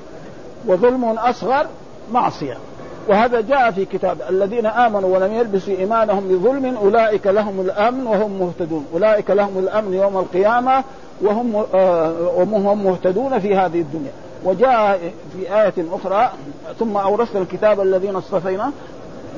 وظلم 0.67 1.05
أصغر 1.05 1.65
معصية. 2.11 2.57
وهذا 3.07 3.41
جاء 3.41 3.71
في 3.71 3.85
كتاب 3.85 4.17
الذين 4.29 4.65
آمنوا 4.65 5.15
ولم 5.15 5.33
يلبسوا 5.33 5.73
إيمانهم 5.73 6.27
بظلم 6.27 6.77
أولئك 6.77 7.27
لهم 7.27 7.61
الأمن 7.61 8.07
وهم 8.07 8.39
مهتدون. 8.39 8.85
أولئك 8.93 9.31
لهم 9.31 9.59
الأمن 9.59 9.93
يوم 9.93 10.17
القيامة 10.17 10.83
وهم 11.21 11.63
آه 11.73 12.13
وهم 12.35 12.83
مهتدون 12.83 13.39
في 13.39 13.55
هذه 13.55 13.81
الدنيا. 13.81 14.11
وجاء 14.43 14.99
في 15.33 15.55
آية 15.55 15.73
أخرى 15.91 16.31
ثم 16.79 16.97
أورثنا 16.97 17.41
الكتاب 17.41 17.81
الذين 17.81 18.15
اصطفينا. 18.15 18.71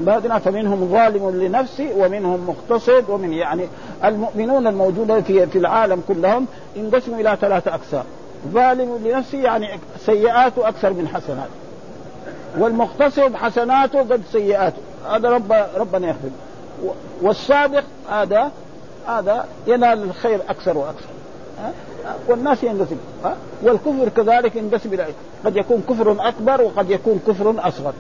بعدنا 0.02 0.40
فمنهم 0.40 0.90
ظالم 0.92 1.30
لنفسه 1.30 1.90
ومنهم 1.98 2.48
مقتصد 2.50 3.04
ومن 3.10 3.34
يعني 3.34 3.64
المؤمنون 4.06 4.68
الموجودين 4.68 5.22
في 5.22 5.48
في 5.48 5.58
العالم 5.58 6.02
كلهم 6.08 6.46
انقسموا 6.78 7.20
إلى 7.20 7.38
ثلاثة 7.42 7.74
أقسام. 7.74 8.04
ظالم 8.54 9.00
لنفسه 9.06 9.38
يعني 9.38 9.68
سيئاته 9.98 10.68
أكثر 10.68 10.94
من 10.94 11.08
حسناته 11.08 11.65
والمقتصد 12.60 13.36
حسناته 13.36 14.00
قد 14.00 14.22
سيئاته. 14.32 14.78
هذا 15.10 15.30
رب 15.30 15.54
ربنا 15.78 16.08
يغفر. 16.08 16.30
والصادق 17.22 17.84
هذا 18.10 18.52
هذا 19.08 19.46
ينال 19.68 20.04
الخير 20.04 20.40
أكثر 20.50 20.78
وأكثر؟ 20.78 21.10
والناس 22.28 22.64
ينقسم 22.64 22.98
والكفر 23.64 24.10
كذلك 24.10 24.56
ينقسم 24.56 24.94
إلى 24.94 25.06
قد 25.46 25.58
يكون 25.58 25.84
كفر 25.90 26.16
أكبر 26.20 26.62
وقد 26.62 26.90
يكون 26.90 27.20
كفر 27.28 27.56
أصغر. 27.60 27.94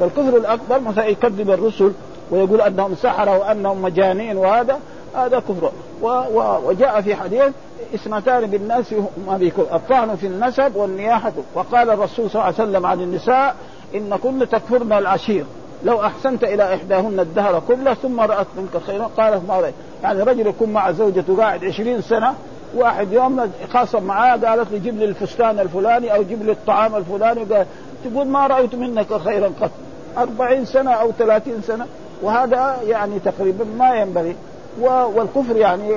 فالكفر 0.00 0.36
الأكبر 0.36 0.80
مثلا 0.80 1.06
يكذب 1.06 1.50
الرسل 1.50 1.92
ويقول 2.30 2.60
أنهم 2.60 2.94
سحرة 2.94 3.38
وأنهم 3.38 3.82
مجانين 3.82 4.36
وهذا 4.36 4.78
هذا 5.14 5.38
كفر. 5.38 5.72
و 6.02 6.06
و 6.06 6.68
وجاء 6.68 7.00
في 7.00 7.14
حديث 7.14 7.52
اثنتان 7.94 8.46
بالناس 8.46 8.94
ما 9.26 9.36
بيكون 9.36 9.66
الطعن 9.72 10.16
في 10.16 10.26
النسب 10.26 10.76
والنياحة. 10.76 11.32
وقال 11.54 11.90
الرسول 11.90 12.30
صلى 12.30 12.34
الله 12.34 12.44
عليه 12.44 12.54
وسلم 12.54 12.86
عن 12.86 13.00
النساء 13.00 13.56
إن 13.94 14.16
كن 14.22 14.48
تكفرن 14.48 14.92
العشير. 14.92 15.44
لو 15.84 16.00
أحسنت 16.00 16.44
إلى 16.44 16.74
إحداهن 16.74 17.20
الدهر 17.20 17.62
كله 17.68 17.94
ثم 17.94 18.20
رأت 18.20 18.46
منك 18.56 18.82
خيرا 18.86 19.10
قالت 19.16 19.48
ما 19.48 19.60
رأيت. 19.60 19.74
يعني 20.02 20.22
رجل 20.22 20.46
يكون 20.46 20.72
مع 20.72 20.90
زوجته 20.90 21.36
قاعد 21.36 21.64
عشرين 21.64 22.00
سنة 22.00 22.34
واحد 22.74 23.12
يوم 23.12 23.50
خاصم 23.72 24.02
معاه 24.02 24.36
قالت 24.36 24.72
لي 24.72 24.78
جيب 24.78 24.98
لي 24.98 25.04
الفستان 25.04 25.58
الفلاني 25.58 26.14
أو 26.14 26.22
جيب 26.22 26.42
لي 26.42 26.52
الطعام 26.52 26.96
الفلاني 26.96 27.44
قال 27.44 27.66
تقول 28.04 28.26
ما 28.26 28.46
رأيت 28.46 28.74
منك 28.74 29.14
خيرا 29.24 29.50
قط. 29.60 29.70
أربعين 30.18 30.64
سنة 30.64 30.90
أو 30.90 31.12
ثلاثين 31.12 31.62
سنة. 31.66 31.86
وهذا 32.22 32.76
يعني 32.86 33.18
تقريبا 33.18 33.64
ما 33.78 33.94
ينبغي. 33.94 34.36
والكفر 34.80 35.56
يعني 35.56 35.90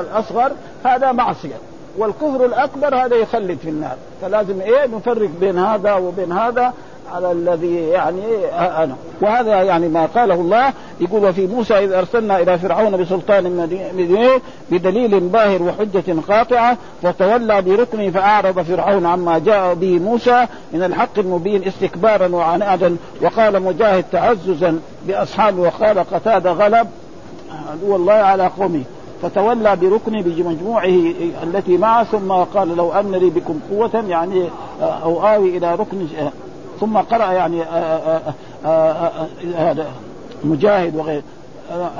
الأصغر 0.00 0.52
هذا 0.84 1.12
معصية. 1.12 1.56
والكفر 1.98 2.44
الأكبر 2.44 2.94
هذا 2.96 3.16
يخلد 3.16 3.58
في 3.58 3.68
النار. 3.68 3.96
فلازم 4.22 4.60
إيه؟ 4.60 4.86
نفرق 4.86 5.30
بين 5.40 5.58
هذا 5.58 5.94
وبين 5.94 6.32
هذا. 6.32 6.72
على 7.14 7.32
الذي 7.32 7.74
يعني 7.74 8.22
أنا. 8.58 8.96
وهذا 9.20 9.62
يعني 9.62 9.88
ما 9.88 10.06
قاله 10.06 10.34
الله. 10.34 10.72
يقول 11.00 11.24
وفي 11.24 11.46
موسى 11.46 11.74
إذ 11.74 11.92
أرسلنا 11.92 12.40
إلى 12.40 12.58
فرعون 12.58 12.96
بسلطان 12.96 13.68
بدليل 14.70 15.20
باهر 15.20 15.62
وحجة 15.62 16.20
قاطعة 16.28 16.76
فتولى 17.02 17.62
بركنه 17.62 18.10
فأعرض 18.10 18.60
فرعون 18.60 19.06
عما 19.06 19.38
جاء 19.38 19.74
به 19.74 19.98
موسى 19.98 20.46
من 20.72 20.82
الحق 20.82 21.18
المبين 21.18 21.64
استكبارا 21.64 22.28
وعنادا 22.28 22.96
وقال 23.22 23.62
مجاهد 23.62 24.04
تعززا 24.12 24.80
باصحابه 25.06 25.60
وقال 25.60 25.98
قتادة 25.98 26.52
غلب. 26.52 26.88
عدو 27.70 27.96
الله 27.96 28.12
على 28.12 28.46
قومه. 28.46 28.82
فتولى 29.22 29.76
بركنه 29.76 30.22
بمجموعه 30.22 31.12
التي 31.42 31.76
معه 31.76 32.04
ثم 32.04 32.32
قال 32.32 32.76
لو 32.76 32.92
أن 32.92 33.12
لي 33.12 33.30
بكم 33.30 33.60
قوة 33.70 34.04
يعني 34.08 34.44
أو 34.80 35.26
آوي 35.26 35.56
إلى 35.56 35.74
ركن 35.74 36.06
ثم 36.80 36.96
قرأ 36.96 37.32
يعني 37.32 37.62
هذا 39.56 39.86
مجاهد 40.44 40.96
وغير 40.96 41.22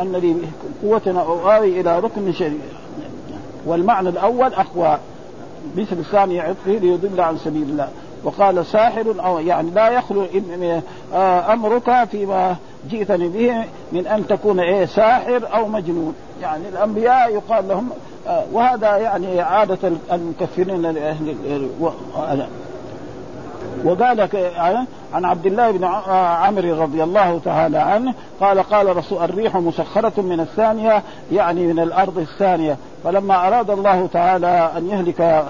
ان 0.01 0.13
لي 0.13 0.37
قوه 0.83 1.01
أو 1.07 1.51
آوي 1.51 1.81
إلى 1.81 1.99
ركن 1.99 2.33
شديد 2.33 2.61
والمعنى 3.67 4.09
الأول 4.09 4.55
أقوى. 4.55 4.99
مثل 5.77 5.97
الثاني 5.99 6.41
عطفه 6.41 6.73
ليضل 6.73 7.21
عن 7.21 7.39
سبيل 7.39 7.63
الله. 7.63 7.89
وقال 8.25 8.67
ساحر 8.67 9.15
أو 9.25 9.39
يعني 9.39 9.71
لا 9.71 9.89
يخلو 9.89 10.27
أمرك 11.53 12.05
فيما 12.11 12.57
جئتني 12.91 13.29
به 13.29 13.65
من 13.93 14.07
أن 14.07 14.27
تكون 14.27 14.61
إيه 14.61 14.85
ساحر 14.85 15.49
أو 15.55 15.69
مجنون. 15.69 16.15
يعني 16.43 16.69
الأنبياء 16.69 17.31
يقال 17.31 17.69
لهم 17.69 17.91
وهذا 18.53 18.97
يعني 18.97 19.41
عادة 19.41 19.93
المكفرين 20.13 20.95
وقال 23.85 24.29
عن 25.13 25.25
عبد 25.25 25.47
الله 25.47 25.71
بن 25.71 25.85
عمرو 26.45 26.83
رضي 26.83 27.03
الله 27.03 27.41
تعالى 27.45 27.79
عنه 27.79 28.15
قال 28.41 28.63
قال 28.63 28.97
رسول 28.97 29.25
الريح 29.25 29.57
مسخرة 29.57 30.21
من 30.21 30.41
الثانية 30.41 31.03
يعني 31.33 31.67
من 31.67 31.79
الأرض 31.79 32.19
الثانية. 32.19 32.77
فلما 33.05 33.49
أراد 33.49 33.71
الله 33.71 34.09
تعالى 34.13 34.71
أن 34.77 34.89
يهلك 34.89 35.45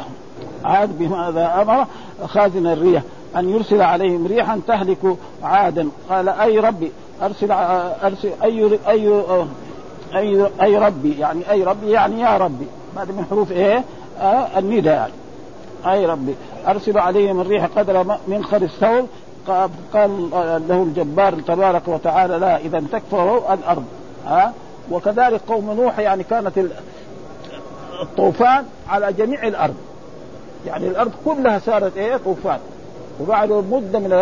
عاد 0.65 0.99
بماذا 0.99 1.63
أمر 1.63 1.87
خازن 2.27 2.67
الريح 2.67 3.03
أن 3.37 3.51
يرسل 3.51 3.83
عليهم 3.83 4.27
ريحا 4.27 4.61
تهلك 4.67 5.17
عادا. 5.43 5.89
قال 6.11 6.29
أي 6.29 6.59
ربي 6.59 6.93
أرسل 7.23 7.53
أرسل 8.03 8.31
أي 8.43 8.79
أي 8.89 9.25
أي 10.15 10.47
أي 10.63 10.77
ربي 10.79 11.19
يعني 11.19 11.51
أي 11.51 11.65
ربي 11.65 11.91
يعني 11.91 12.21
يا 12.21 12.37
ربي. 12.37 12.67
هذا 12.97 13.13
من 13.13 13.25
حروف 13.31 13.53
إيه؟ 13.53 13.85
آه 14.21 14.59
النداء. 14.59 14.95
يعني 14.95 15.13
أي 15.87 16.07
ربي. 16.07 16.35
أرسل 16.67 16.99
عليهم 16.99 17.41
الريح 17.41 17.65
قدر 17.65 18.17
منخر 18.29 18.63
الثور 18.63 19.07
قال 19.93 20.31
له 20.69 20.83
الجبار 20.83 21.35
تبارك 21.35 21.89
وتعالى 21.89 22.39
لا 22.39 22.57
إذا 22.57 22.83
تكفروا 22.93 23.55
الأرض. 23.55 23.85
ها؟ 24.27 24.53
وكذلك 24.91 25.41
قوم 25.49 25.71
نوح 25.71 25.99
يعني 25.99 26.23
كانت 26.23 26.53
الطوفان 28.03 28.65
على 28.89 29.13
جميع 29.13 29.47
الأرض. 29.47 29.75
يعني 30.67 30.89
الأرض 30.89 31.13
كلها 31.25 31.59
صارت 31.59 31.97
إيه؟ 31.97 32.17
طوفان. 32.17 32.59
وبعد 33.21 33.53
مده 33.53 33.99
من 33.99 34.13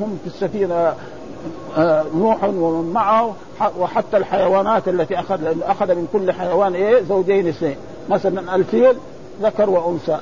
هم 0.00 0.18
في 0.24 0.26
السفينة 0.26 0.94
آه، 1.76 2.04
نوح 2.14 2.44
ومن 2.44 2.92
معه 2.92 3.34
وحتى 3.78 4.16
الحيوانات 4.16 4.88
التي 4.88 5.20
اخذ 5.20 5.36
لأنه 5.36 5.70
أخذ 5.70 5.94
من 5.94 6.08
كل 6.12 6.32
حيوان 6.32 6.74
إيه؟ 6.74 7.02
زوجين 7.02 7.48
اثنين. 7.48 7.76
مثلا 8.08 8.54
الفيل 8.54 8.96
ذكر 9.42 9.70
وأنثى. 9.70 10.18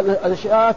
الأشياء 0.00 0.76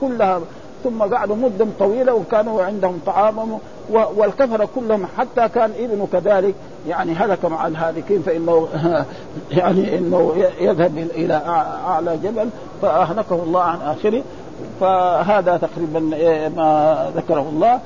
كلها 0.00 0.40
ثم 0.84 1.02
قعدوا 1.02 1.36
مدة 1.36 1.66
طويلة 1.78 2.14
وكانوا 2.14 2.62
عندهم 2.62 3.00
طعامهم 3.06 3.58
والكفرة 3.90 4.68
كلهم 4.74 5.06
حتى 5.18 5.48
كان 5.48 5.70
ابنه 5.78 6.08
كذلك 6.12 6.54
يعني 6.88 7.12
هلك 7.12 7.44
مع 7.44 7.66
الهالكين 7.66 8.22
فإنه 8.22 8.68
يعني 9.50 9.98
إنه 9.98 10.34
يذهب 10.60 10.98
إلى 10.98 11.42
أعلى 11.86 12.16
جبل 12.16 12.48
فأهلكه 12.82 13.42
الله 13.42 13.62
عن 13.62 13.78
آخره. 13.80 14.22
فهذا 14.80 15.56
تقريبا 15.56 16.00
ما 16.56 17.10
ذكره 17.16 17.48
الله. 17.48 17.80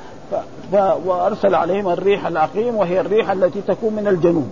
وأرسل 1.07 1.55
عليهم 1.55 1.89
الريح 1.89 2.27
العقيم 2.27 2.77
وهي 2.77 3.01
الريح 3.01 3.31
التي 3.31 3.61
تكون 3.61 3.93
من 3.93 4.09
الجنوب. 4.09 4.51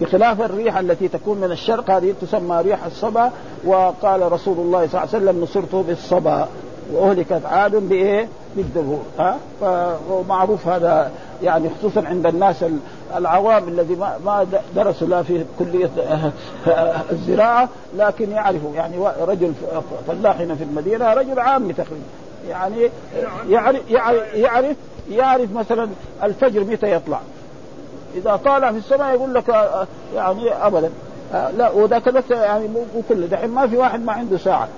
بخلاف 0.00 0.40
الريح 0.40 0.76
التي 0.76 1.08
تكون 1.08 1.38
من 1.38 1.52
الشرق. 1.52 1.90
هذه 1.90 2.14
تسمى 2.20 2.60
ريح 2.60 2.84
الصبا 2.84 3.30
وقال 3.64 4.32
رسول 4.32 4.58
الله 4.58 4.86
صلى 4.86 5.02
الله 5.02 5.14
عليه 5.14 5.24
وسلم 5.24 5.42
نصرته 5.42 5.82
بالصبا. 5.82 6.48
وأهلكت 6.92 7.42
عاد 7.44 7.76
بإيه؟ 7.76 8.28
بالدبور. 8.56 9.02
ها؟ 9.18 9.36
ومعروف 10.10 10.68
هذا 10.68 11.10
يعني 11.42 11.70
خصوصا 11.78 12.06
عند 12.06 12.26
الناس 12.26 12.64
العوام 13.16 13.68
الذي 13.68 13.94
ما 14.24 14.46
درسوا 14.76 15.08
لا 15.08 15.22
في 15.22 15.44
كلية 15.58 15.90
الزراعة 17.12 17.68
لكن 17.96 18.30
يعرفوا. 18.30 18.74
يعني 18.74 18.96
رجل 19.20 19.52
فلاح 20.06 20.40
هنا 20.40 20.54
في 20.54 20.64
المدينة 20.64 21.14
رجل 21.14 21.40
عامي 21.40 21.72
تقريبا. 21.72 22.06
يعني 22.48 22.90
يعرف 23.48 23.90
يعرف 24.34 24.76
يعرف 25.10 25.52
مثلا 25.52 25.88
الفجر 26.22 26.64
متى 26.64 26.92
يطلع؟ 26.92 27.20
إذا 28.16 28.40
طالع 28.44 28.72
في 28.72 28.78
السماء 28.78 29.14
يقول 29.14 29.34
لك 29.34 29.48
يعني 30.14 30.66
ابدا. 30.66 30.90
لا 31.32 31.70
وذاك 31.70 32.08
بس 32.08 32.30
يعني 32.30 32.68
مو 32.68 32.84
كله. 33.08 33.26
دحين 33.26 33.50
ما 33.50 33.66
في 33.66 33.76
واحد 33.76 34.04
ما 34.04 34.12
عنده 34.12 34.38
ساعة. 34.38 34.68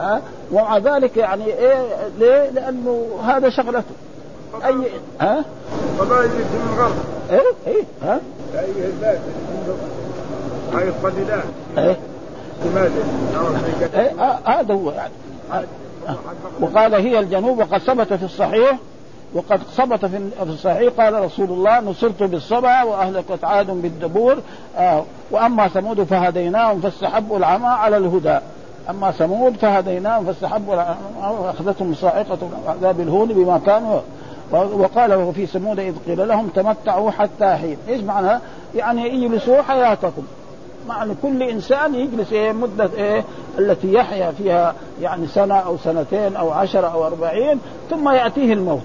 ها 0.00 0.20
ومع 0.52 0.78
ذلك 0.78 1.16
يعني 1.16 1.44
إيه 1.44 1.86
ليه؟ 2.18 2.50
لأنه 2.50 3.06
هذا 3.24 3.50
شغلته. 3.50 3.94
أي 4.64 4.74
ها؟ 5.20 5.44
قضايا 5.98 6.28
من 6.28 6.72
الغرب 6.72 6.94
إيه 7.30 7.72
إيه 7.72 7.84
ها؟ 8.02 8.20
اي 8.54 8.64
الناس 8.68 9.18
هاي 10.74 10.88
القبيلات 10.88 11.44
إيه. 11.78 11.96
لماذا؟ 12.64 12.90
إيه 13.94 14.12
هذا 14.44 14.74
هو 14.74 14.90
يعني. 14.90 15.12
وقال 16.60 16.94
هي 16.94 17.18
الجنوب 17.18 17.58
وقد 17.58 17.78
ثبت 17.78 18.12
في 18.12 18.24
الصحيح. 18.24 18.76
وقد 19.34 19.60
ثبت 19.76 20.04
في 20.04 20.30
الصحيح 20.42 20.92
قال 20.98 21.24
رسول 21.24 21.50
الله 21.50 21.80
نصرت 21.80 22.22
بالصبا 22.22 22.82
وأهلكت 22.82 23.44
عاد 23.44 23.70
بالدبور. 23.70 24.36
آه 24.78 25.04
وأما 25.30 25.68
ثمود 25.68 26.02
فهديناهم 26.02 26.80
فاستحبوا 26.80 27.38
العمى 27.38 27.66
على 27.66 27.96
الهدى. 27.96 28.38
أما 28.90 29.10
ثمود 29.10 29.56
فهديناهم 29.56 30.24
فاستحبوا 30.24 30.74
وأخذتهم 31.20 31.94
صاعقة 31.94 32.38
عذاب 32.66 33.00
الهون 33.00 33.28
بما 33.28 33.60
كانوا. 33.66 34.00
وقال 34.52 35.14
وفي 35.14 35.46
ثمود 35.46 35.78
إذ 35.78 35.94
قيل 36.06 36.28
لهم 36.28 36.48
تمتعوا 36.48 37.10
حتى 37.10 37.54
حين، 37.54 37.76
إيش 37.88 38.02
معنى؟ 38.02 38.40
يعني 38.74 39.26
اجلسوا 39.26 39.62
حياتكم. 39.62 40.22
معنى 40.88 41.12
كل 41.22 41.42
إنسان 41.42 41.94
يجلس 41.94 42.32
إيه 42.32 42.52
مدة 42.52 42.90
إيه 42.96 43.24
التي 43.58 43.92
يحيا 43.92 44.30
فيها 44.30 44.74
يعني 45.02 45.26
سنة 45.26 45.54
أو 45.54 45.76
سنتين 45.76 46.36
أو 46.36 46.50
عشرة 46.50 46.86
أو 46.86 47.06
أربعين 47.06 47.58
ثم 47.90 48.08
يأتيه 48.08 48.52
الموت. 48.52 48.82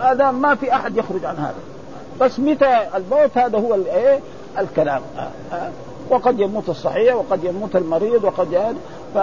هذا 0.00 0.30
ما 0.30 0.54
في 0.54 0.74
أحد 0.74 0.96
يخرج 0.96 1.24
عن 1.24 1.36
هذا. 1.36 1.54
بس 2.20 2.40
متى 2.40 2.86
الموت؟ 2.94 3.38
هذا 3.38 3.58
هو 3.58 3.74
الايه 3.74 4.20
الكلام. 4.58 5.02
آه، 5.18 5.54
آه. 5.54 5.70
وقد 6.10 6.40
يموت 6.40 6.68
الصحيح 6.68 7.14
وقد 7.14 7.44
يموت 7.44 7.76
المريض 7.76 8.24
وقد 8.24 8.52
يعني 8.52 8.76
ف... 9.14 9.16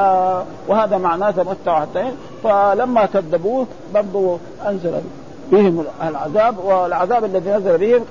وهذا 0.68 0.98
معناه 0.98 1.32
تمتع 1.32 1.82
حتى 1.82 2.12
فلما 2.44 3.06
كذبوه 3.06 3.68
برضه 3.94 4.38
أنزل 4.68 5.02
بهم 5.52 5.86
العذاب 6.04 6.58
والعذاب 6.66 7.26
الذي 7.26 7.50
نزل 7.50 7.78
بهم 7.78 8.06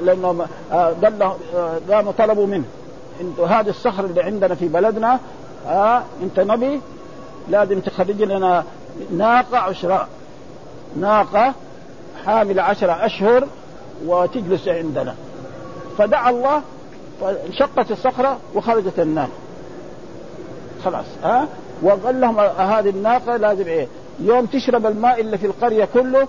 لأنهم 0.00 0.46
قاموا 1.90 2.12
طلبوا 2.18 2.46
منه. 2.46 2.64
انت 3.20 3.40
هذه 3.40 3.68
الصخر 3.68 4.04
اللي 4.04 4.22
عندنا 4.22 4.54
في 4.54 4.68
بلدنا 4.68 5.18
آه 5.68 6.02
أنت 6.22 6.40
نبي 6.40 6.80
لازم 7.48 7.80
تخرج 7.80 8.22
لنا 8.22 8.64
ناقة 9.16 9.58
عشراء. 9.58 10.08
ناقة 10.96 11.54
حامل 12.26 12.60
عشرة 12.60 13.06
أشهر 13.06 13.46
وتجلس 14.06 14.68
عندنا. 14.68 15.14
فدعا 15.98 16.30
الله 16.30 16.62
فانشقت 17.20 17.90
الصخرة 17.90 18.38
وخرجت 18.54 18.98
الناقه 19.00 19.30
خلاص 20.84 21.06
ها؟ 21.22 21.48
وقال 21.82 22.20
لهم 22.20 22.40
هذه 22.40 22.90
الناقة 22.90 23.36
لازم 23.36 23.64
إيه؟ 23.66 23.88
يوم 24.20 24.46
تشرب 24.46 24.86
الماء 24.86 25.20
اللي 25.20 25.38
في 25.38 25.46
القرية 25.46 25.88
كله 25.94 26.28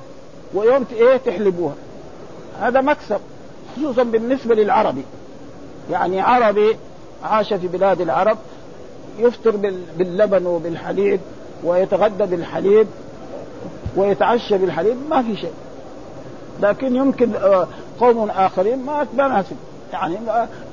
ويوم 0.54 0.86
إيه؟ 0.94 1.18
تحلبوها. 1.18 1.74
هذا 2.62 2.82
مكسب 2.82 3.20
خصوصا 3.76 4.04
بالنسبة 4.04 4.56
للعربي. 4.56 5.04
يعني 5.92 6.22
عربي 6.22 6.78
عاش 7.24 7.54
في 7.54 7.68
بلاد 7.68 8.02
العرب 8.02 8.38
يفطر 9.20 9.56
باللبن 9.98 10.46
وبالحليب 10.46 11.20
ويتغدى 11.64 12.26
بالحليب 12.26 12.88
ويتعشى 13.96 14.58
بالحليب 14.58 14.98
ما 15.10 15.22
في 15.22 15.36
شيء. 15.36 15.54
لكن 16.62 16.96
يمكن 16.96 17.36
آه، 17.36 17.68
قوم 18.00 18.30
آخرين 18.30 18.86
ما 18.86 19.08
ناسب 19.28 19.56
يعني 19.94 20.18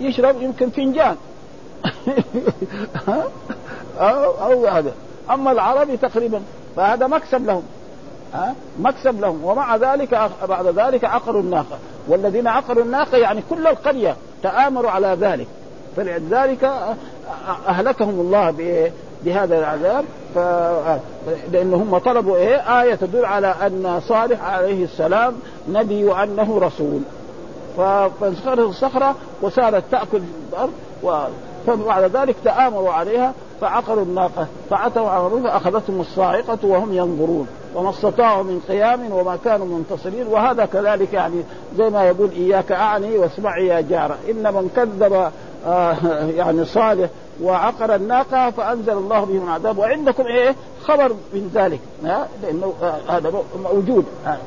يشرب 0.00 0.42
يمكن 0.42 0.70
فنجان. 0.70 1.16
أو, 3.98 4.30
أو 4.30 4.66
هذا. 4.66 4.92
أما 5.30 5.52
العربي 5.52 5.96
تقريبا 5.96 6.42
فهذا 6.76 7.06
مكسب 7.06 7.46
لهم. 7.46 7.62
ها؟ 8.34 8.54
مكسب 8.78 9.20
لهم. 9.20 9.44
ومع 9.44 9.76
ذلك 9.76 10.30
بعد 10.48 10.66
ذلك 10.66 11.04
عقروا 11.04 11.42
الناقة. 11.42 11.78
والذين 12.08 12.46
عقروا 12.46 12.84
الناقة 12.84 13.18
يعني 13.18 13.42
كل 13.50 13.66
القرية 13.66 14.16
تآمروا 14.42 14.90
على 14.90 15.16
ذلك. 15.20 15.46
فلذلك 15.96 16.72
أهلكهم 17.68 18.20
الله 18.20 18.50
بهذا 19.24 19.58
العذاب 19.58 20.04
ف... 20.34 20.38
لأن 21.52 21.74
هم 21.74 21.98
طلبوا 21.98 22.36
إيه؟ 22.36 22.82
آية 22.82 22.94
تدل 22.94 23.24
على 23.24 23.54
أن 23.66 24.00
صالح 24.08 24.44
عليه 24.44 24.84
السلام 24.84 25.34
نبي 25.68 26.04
وأنه 26.04 26.58
رسول. 26.58 27.00
فانصرت 28.20 28.58
الصخرة 28.58 29.14
وصارت 29.42 29.84
تأكل 29.90 30.20
الأرض 30.52 30.72
و... 31.02 31.18
فبعد 31.66 32.16
ذلك 32.16 32.36
تآمروا 32.44 32.90
عليها 32.90 33.32
فعقروا 33.60 34.04
الناقة 34.04 34.46
فعتوا 34.70 35.08
على 35.08 35.42
فأخذتهم 35.42 36.00
الصاعقة 36.00 36.58
وهم 36.62 36.92
ينظرون. 36.92 37.46
وما 37.74 37.90
استطاعوا 37.90 38.42
من 38.42 38.60
قيام 38.68 39.12
وما 39.12 39.38
كانوا 39.44 39.66
منتصرين 39.66 40.26
وهذا 40.26 40.64
كذلك 40.64 41.12
يعني 41.12 41.42
زي 41.76 41.90
ما 41.90 42.04
يقول 42.04 42.30
إياك 42.30 42.72
أعني 42.72 43.18
واسمعي 43.18 43.66
يا 43.66 43.80
جارة. 43.80 44.16
إن 44.30 44.54
من 44.54 44.70
كذب 44.76 45.30
آه 45.66 45.96
يعني 46.36 46.64
صالح 46.64 47.08
وعقر 47.42 47.94
الناقة 47.94 48.50
فأنزل 48.50 48.92
الله 48.92 49.24
بهم 49.24 49.44
العذاب 49.44 49.78
وعندكم 49.78 50.26
إيه؟ 50.26 50.54
خبر 50.82 51.08
من 51.08 51.50
ذلك. 51.54 51.80
لأنه 52.42 52.74
آه 52.82 52.98
هذا 53.08 53.42
موجود. 53.72 54.04
آه. 54.26 54.38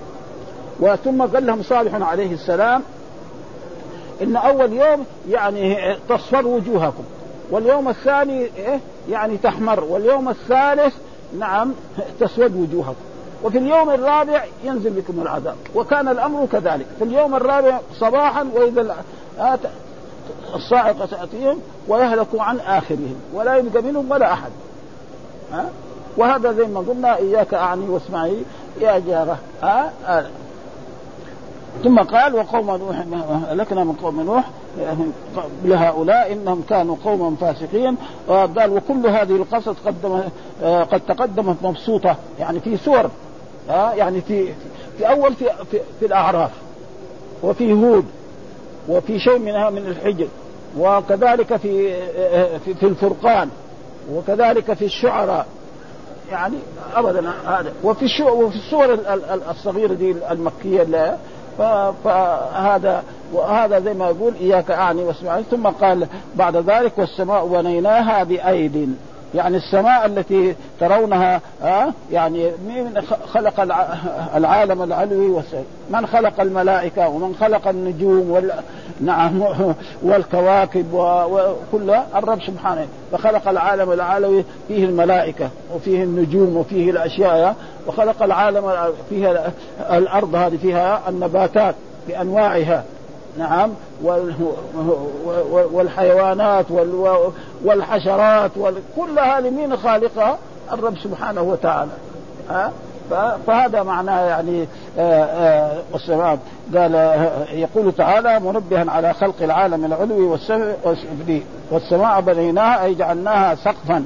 وثم 0.80 1.21
قال 1.21 1.45
لهم 1.45 1.63
صالح 1.63 2.10
عليه 2.10 2.34
السلام 2.34 2.82
إن 4.21 4.36
أول 4.36 4.73
يوم 4.73 5.06
يعني 5.30 5.95
تصفر 6.10 6.47
وجوهكم. 6.47 7.04
واليوم 7.51 7.89
الثاني 7.89 8.43
إيه؟ 8.57 8.80
يعني 9.09 9.38
تحمر. 9.38 9.84
واليوم 9.84 10.30
الثالث 10.30 10.95
نعم 11.39 11.74
تسود 12.20 12.55
وجوهكم. 12.55 12.95
وفي 13.43 13.57
اليوم 13.57 13.89
الرابع 13.89 14.43
ينزل 14.63 14.89
بكم 14.89 15.22
العذاب. 15.22 15.55
وكان 15.76 16.07
الأمر 16.07 16.45
كذلك. 16.51 16.86
في 16.99 17.03
اليوم 17.03 17.36
الرابع 17.36 17.80
صباحا 17.99 18.47
وإذا 18.53 18.95
الصاعقه 20.56 21.06
تاتيهم 21.06 21.58
ويهلكوا 21.88 22.41
عن 22.41 22.60
آخرهم 22.60 23.16
ولا 23.34 23.56
يبقى 23.56 23.84
منهم 23.84 24.12
ولا 24.12 24.34
أحد. 24.34 24.52
ها؟ 25.54 25.66
وهذا 26.18 26.52
زي 26.52 26.66
ما 26.66 26.80
قلنا 26.80 27.18
إياك 27.18 27.54
أعني 27.54 27.89
واسمعي 27.89 28.38
يا 28.82 28.99
جارة. 28.99 29.38
ها؟ 29.64 29.91
ثم 31.84 31.99
قال 31.99 32.36
وقوم 32.36 32.72
نوح 32.72 33.04
أهلكنا 33.49 33.84
من 33.84 33.93
قوم 33.93 34.22
نوح 34.22 34.43
لهؤلاء 35.64 36.34
إنهم 36.34 36.64
كانوا 36.70 36.95
قوما 37.06 37.36
فاسقين. 37.36 37.95
وقال 38.28 38.72
وكل 38.72 39.08
هذه 39.08 39.36
القصص 39.36 39.76
قدم 39.86 40.22
قد 40.64 41.02
تقدمت 41.08 41.56
مبسوطة 41.64 42.16
يعني 42.39 42.60
في 42.60 42.78
سور. 42.78 43.10
يعني 43.70 44.22
في 44.22 44.54
في 44.97 45.10
أول 45.10 45.34
في, 45.34 45.45
في, 45.72 45.80
في 45.99 46.06
الأعراف 46.06 46.52
وفي 47.43 47.74
هود. 47.74 48.06
وفي 48.91 49.19
شيء 49.19 49.39
منها 49.39 49.69
من 49.69 49.77
الحجر 49.87 50.27
وكذلك 50.77 51.55
في 51.55 51.93
في, 52.59 52.83
الفرقان 52.83 53.49
وكذلك 54.13 54.73
في 54.73 54.85
الشعراء 54.85 55.45
يعني 56.31 56.57
ابدا 56.95 57.29
هذا. 57.47 57.73
وفي 57.83 58.23
وفي 58.23 58.55
السور 58.55 58.99
الصغيرة 59.49 59.93
دي 59.93 60.15
المكية 60.31 60.81
اللي 60.81 61.17
فهذا 62.03 63.03
وهذا 63.33 63.79
زي 63.79 63.93
ما 63.93 64.05
يقول 64.09 64.33
إياك 64.41 64.71
أعني 64.71 65.03
واسمعني 65.03 65.43
ثم 65.51 65.67
قال 65.67 66.07
بعد 66.35 66.55
ذلك 66.57 66.97
والسماء 66.97 67.47
بنيناها 67.47 68.23
بايد. 68.23 68.95
يعني 69.36 69.57
السماء 69.57 70.05
التي 70.05 70.55
ترونها 70.79 71.41
آه 71.63 71.93
يعني 72.11 72.51
من 72.67 73.01
خلق 73.34 73.59
العالم 74.36 74.82
العلوي 74.82 75.43
من 75.89 76.07
خلق 76.07 76.41
الملائكة 76.41 77.07
ومن 77.07 77.36
خلق 77.36 77.67
النجوم 77.67 78.32
وال 78.32 78.51
نعم 79.01 79.43
والكواكب 80.03 80.93
وكل 80.93 81.91
الرب 82.15 82.41
سبحانه 82.41 82.88
فخلق 83.11 83.47
العالم 83.47 83.91
العلوي 83.91 84.43
فيه 84.67 84.86
الملائكة 84.86 85.49
وفيه 85.75 86.03
النجوم 86.03 86.57
وفيه 86.57 86.91
الأشياء 86.91 87.55
وخلق 87.88 88.23
العالم 88.23 88.71
فيها 89.09 89.51
الأرض 89.91 90.36
هذه 90.36 90.57
فيها 90.57 91.01
النباتات 91.09 91.75
بأنواعها. 92.07 92.84
نعم 93.38 93.71
والحيوانات 95.73 96.65
والحشرات 97.63 98.51
كل 98.97 99.19
هذه 99.19 99.49
مين 99.49 99.77
خالقها؟ 99.77 100.38
الرب 100.71 100.97
سبحانه 100.97 101.41
وتعالى. 101.41 101.91
ها؟ 102.49 102.71
فهذا 103.47 103.84
معناه 103.84 104.21
يعني 104.21 104.67
والسماء 105.91 106.39
قال 106.75 106.93
يقول 107.51 107.91
تعالى 107.91 108.39
منبها 108.39 108.91
على 108.91 109.13
خلق 109.13 109.36
العالم 109.41 109.86
العلوي 109.86 110.25
والسفلي 110.25 111.43
والسماء 111.71 112.21
بنيناها 112.21 112.84
أي 112.84 112.95
جعلناها 112.95 113.55
سقفا. 113.55 114.05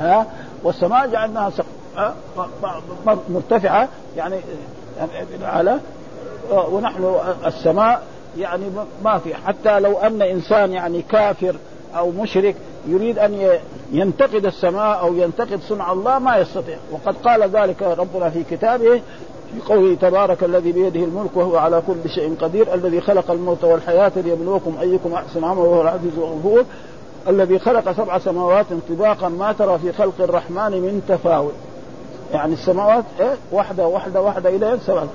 ها؟ 0.00 0.26
والسماء 0.62 1.06
جعلناها 1.06 1.50
سقفا. 1.50 2.14
مرتفعة 3.28 3.88
يعني 4.16 4.36
على 5.42 5.78
ونحن 6.50 7.14
السماء 7.46 8.02
يعني 8.38 8.64
ما 9.04 9.18
في. 9.18 9.34
حتى 9.34 9.80
لو 9.80 9.98
أن 9.98 10.22
إنسان 10.22 10.72
يعني 10.72 11.02
كافر 11.02 11.54
أو 11.96 12.10
مشرك 12.10 12.56
يريد 12.88 13.18
أن 13.18 13.58
ينتقد 13.92 14.46
السماء 14.46 15.00
أو 15.00 15.14
ينتقد 15.14 15.60
صنع 15.68 15.92
الله 15.92 16.18
ما 16.18 16.36
يستطيع. 16.36 16.76
وقد 16.92 17.16
قال 17.16 17.42
ذلك 17.42 17.82
ربنا 17.82 18.30
في 18.30 18.42
كتابه 18.50 19.00
في 19.52 19.72
قوله 19.74 19.94
تبارك 19.94 20.44
الذي 20.44 20.72
بيده 20.72 21.00
الملك 21.00 21.36
وهو 21.36 21.56
على 21.56 21.82
كل 21.86 22.10
شيء 22.10 22.36
قدير 22.40 22.74
الذي 22.74 23.00
خلق 23.00 23.30
الموت 23.30 23.64
والحياة 23.64 24.12
ليبلوكم 24.16 24.76
أيكم 24.80 25.12
أحسن 25.12 25.44
عملا 25.44 25.60
وهو 25.60 25.82
العزيز 25.82 26.12
الغفور 26.18 26.64
الذي 27.28 27.58
خلق 27.58 27.92
سبع 27.92 28.18
سماوات 28.18 28.66
طباقا 28.88 29.28
ما 29.28 29.52
ترى 29.52 29.78
في 29.78 29.92
خلق 29.92 30.14
الرحمن 30.20 30.70
من 30.70 31.02
تفاوت. 31.08 31.52
يعني 32.32 32.52
السماوات 32.52 33.04
إيه؟ 33.20 33.34
واحدة 33.52 33.86
واحدة 33.86 34.20
واحدة 34.20 34.48
إلى 34.48 34.78
سبعة. 34.86 35.08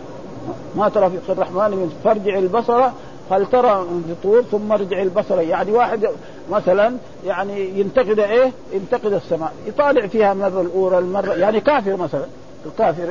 ما 0.75 0.89
ترى 0.89 1.11
في 1.25 1.31
الرحمن 1.31 1.71
من 1.71 1.99
فارجع 2.03 2.37
البصر 2.37 2.89
هل 3.31 3.45
ترى 3.45 3.81
من 3.81 4.15
فطور 4.21 4.41
ثم 4.41 4.71
ارجع 4.71 5.01
البصر. 5.01 5.41
يعني 5.41 5.71
واحد 5.71 6.07
مثلا 6.51 6.95
يعني 7.25 7.79
ينتقد 7.79 8.19
إيه؟ 8.19 8.51
ينتقد 8.73 9.13
السماء. 9.13 9.53
يطالع 9.65 10.07
فيها 10.07 10.33
مرة 10.33 10.61
الأولى 10.61 10.99
المرة. 10.99 11.33
يعني 11.33 11.59
كافر 11.59 11.97
مثلا. 11.97 12.25
الكافر 12.65 13.09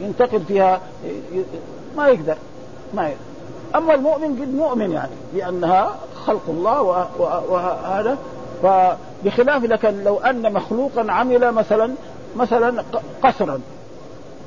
ينتقد 0.00 0.42
فيها 0.48 0.80
ما 1.96 2.08
يقدر 2.08 2.36
ما 2.94 3.02
يقدر. 3.02 3.18
أما 3.74 3.94
المؤمن 3.94 4.40
قد 4.42 4.54
مؤمن 4.54 4.90
يعني 4.90 5.12
لأنها 5.34 5.96
خلق 6.26 6.42
الله 6.48 6.82
وهذا 7.48 8.18
فبخلاف 8.62 9.64
لكن 9.64 10.04
لو 10.04 10.18
أن 10.18 10.52
مخلوقا 10.52 11.12
عمل 11.12 11.52
مثلا 11.52 11.94
مثلا 12.36 12.84
قصرا. 13.22 13.60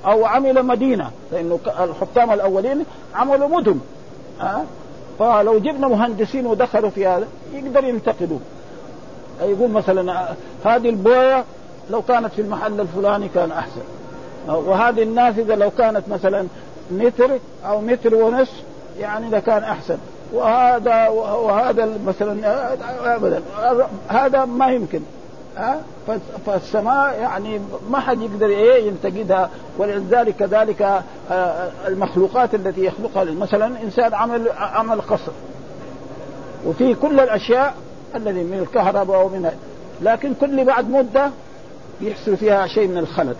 أو 0.05 0.25
عمل 0.25 0.63
مدينة 0.63 1.11
لأنه 1.31 1.59
الحكام 1.79 2.31
الأولين 2.31 2.85
عملوا 3.15 3.47
مدن. 3.47 3.79
أه؟ 4.41 4.61
فلو 5.19 5.59
جبنا 5.59 5.87
مهندسين 5.87 6.47
ودخلوا 6.47 6.89
في 6.89 7.07
هذا 7.07 7.27
يقدر 7.53 7.83
ينتقدوا. 7.83 8.39
يقول 9.41 9.71
مثلا 9.71 10.35
هذه 10.65 10.89
البوية 10.89 11.43
لو 11.89 12.01
كانت 12.01 12.33
في 12.33 12.41
المحل 12.41 12.79
الفلاني 12.79 13.29
كان 13.29 13.51
أحسن. 13.51 13.81
وهذه 14.47 15.03
النافذة 15.03 15.55
لو 15.55 15.71
كانت 15.71 16.09
مثلا 16.09 16.47
متر 16.91 17.39
أو 17.65 17.81
متر 17.81 18.15
ونصف 18.15 18.63
يعني 18.99 19.29
لكان 19.29 19.63
أحسن. 19.63 19.97
وهذا 20.33 21.07
وهذا 21.07 21.99
مثلا 22.07 22.65
ابدا 23.15 23.41
هذا 24.07 24.45
ما 24.45 24.67
يمكن. 24.67 25.01
فالسماء 26.45 27.19
يعني 27.19 27.61
ما 27.89 27.99
حد 27.99 28.21
يقدر 28.21 28.45
إيه 28.45 28.87
ينتقدها 28.87 29.49
ولذلك 29.77 30.35
كذلك 30.35 31.01
المخلوقات 31.87 32.55
التي 32.55 32.85
يخلقها 32.85 33.23
مثلا 33.23 33.81
إنسان 33.83 34.13
عمل 34.13 34.51
عمل 34.57 35.01
قصر 35.01 35.31
وفي 36.65 36.95
كل 36.95 37.19
الأشياء 37.19 37.75
الذي 38.15 38.43
من 38.43 38.59
الكهرباء 38.59 39.25
ومن 39.25 39.51
لكن 40.01 40.33
كل 40.33 40.65
بعد 40.65 40.89
مدة 40.89 41.31
يحصل 42.01 42.37
فيها 42.37 42.67
شيء 42.67 42.87
من 42.87 42.97
الخلل. 42.97 43.35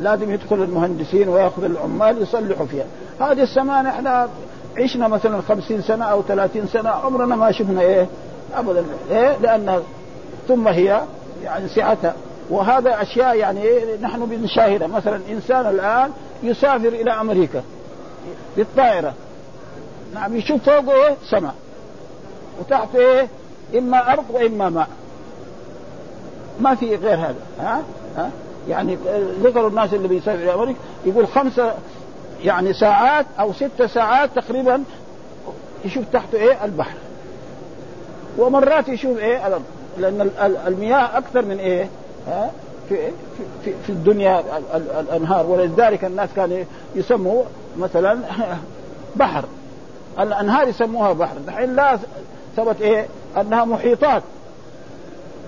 لازم 0.00 0.30
يدخل 0.30 0.56
المهندسين 0.62 1.28
ويأخذ 1.28 1.64
العمال 1.64 2.22
يصلحوا 2.22 2.66
فيها. 2.66 2.84
هذه 3.20 3.42
السماء 3.42 3.86
إحنا 3.86 4.28
عشنا 4.78 5.08
مثلا 5.08 5.40
خمسين 5.48 5.82
سنة 5.82 6.04
أو 6.04 6.22
ثلاثين 6.22 6.66
سنة 6.66 6.90
عمرنا 6.90 7.36
ما 7.36 7.52
شفنا 7.52 7.80
إيه 7.80 8.06
أبدا 8.54 8.84
إيه 9.10 9.36
لأن 9.38 9.82
ثم 10.48 10.68
هي 10.68 11.00
يعني 11.44 11.68
سعتها 11.68 12.14
وهذا 12.50 13.02
أشياء 13.02 13.36
يعني 13.36 13.62
إيه 13.62 13.96
نحن 14.00 14.26
بنشاهدها. 14.26 14.88
مثلا 14.88 15.20
إنسان 15.30 15.66
الآن 15.66 16.10
يسافر 16.42 16.88
إلى 16.88 17.10
أمريكا 17.10 17.62
بالطائرة 18.56 19.14
نعم 20.14 20.36
يشوف 20.36 20.62
فوقه 20.62 20.92
إيه؟ 21.06 21.16
سماء 21.30 21.54
وتحته 22.60 22.98
إيه؟ 22.98 23.28
إما 23.78 24.12
أرض 24.12 24.24
وإما 24.30 24.68
ماء. 24.68 24.88
ما 26.60 26.74
في 26.74 26.96
غير 26.96 27.14
هذا. 27.14 27.34
ها؟ 27.60 27.82
ها؟ 28.16 28.30
يعني 28.68 28.98
ذكروا 29.42 29.68
الناس 29.68 29.94
اللي 29.94 30.08
بيسافر 30.08 30.42
إلى 30.42 30.54
أمريكا 30.54 30.78
يقول 31.06 31.28
خمسه 31.28 31.74
يعني 32.44 32.72
ساعات 32.72 33.26
أو 33.40 33.52
ست 33.52 33.82
ساعات 33.82 34.30
تقريبا 34.36 34.82
يشوف 35.84 36.04
تحته 36.12 36.38
إيه؟ 36.38 36.64
البحر. 36.64 36.96
ومرات 38.38 38.88
يشوف 38.88 39.18
إيه؟ 39.18 39.46
الأرض. 39.46 39.62
لأن 39.98 40.30
المياه 40.66 41.18
أكثر 41.18 41.44
من 41.44 41.58
إيه؟ 41.58 41.88
ها؟ 42.28 42.50
في 42.88 42.96
في 43.64 43.72
في 43.86 43.90
الدنيا 43.90 44.42
الأنهار. 45.00 45.46
ولذلك 45.46 46.04
الناس 46.04 46.28
كانوا 46.36 46.64
يسموا 46.94 47.42
مثلا 47.78 48.18
بحر. 49.16 49.44
الأنهار 50.20 50.68
يسموها 50.68 51.12
بحر. 51.12 51.36
دحين 51.46 51.76
لا 51.76 51.98
ثبت 52.56 52.80
إيه؟ 52.80 53.06
أنها 53.40 53.64
محيطات. 53.64 54.22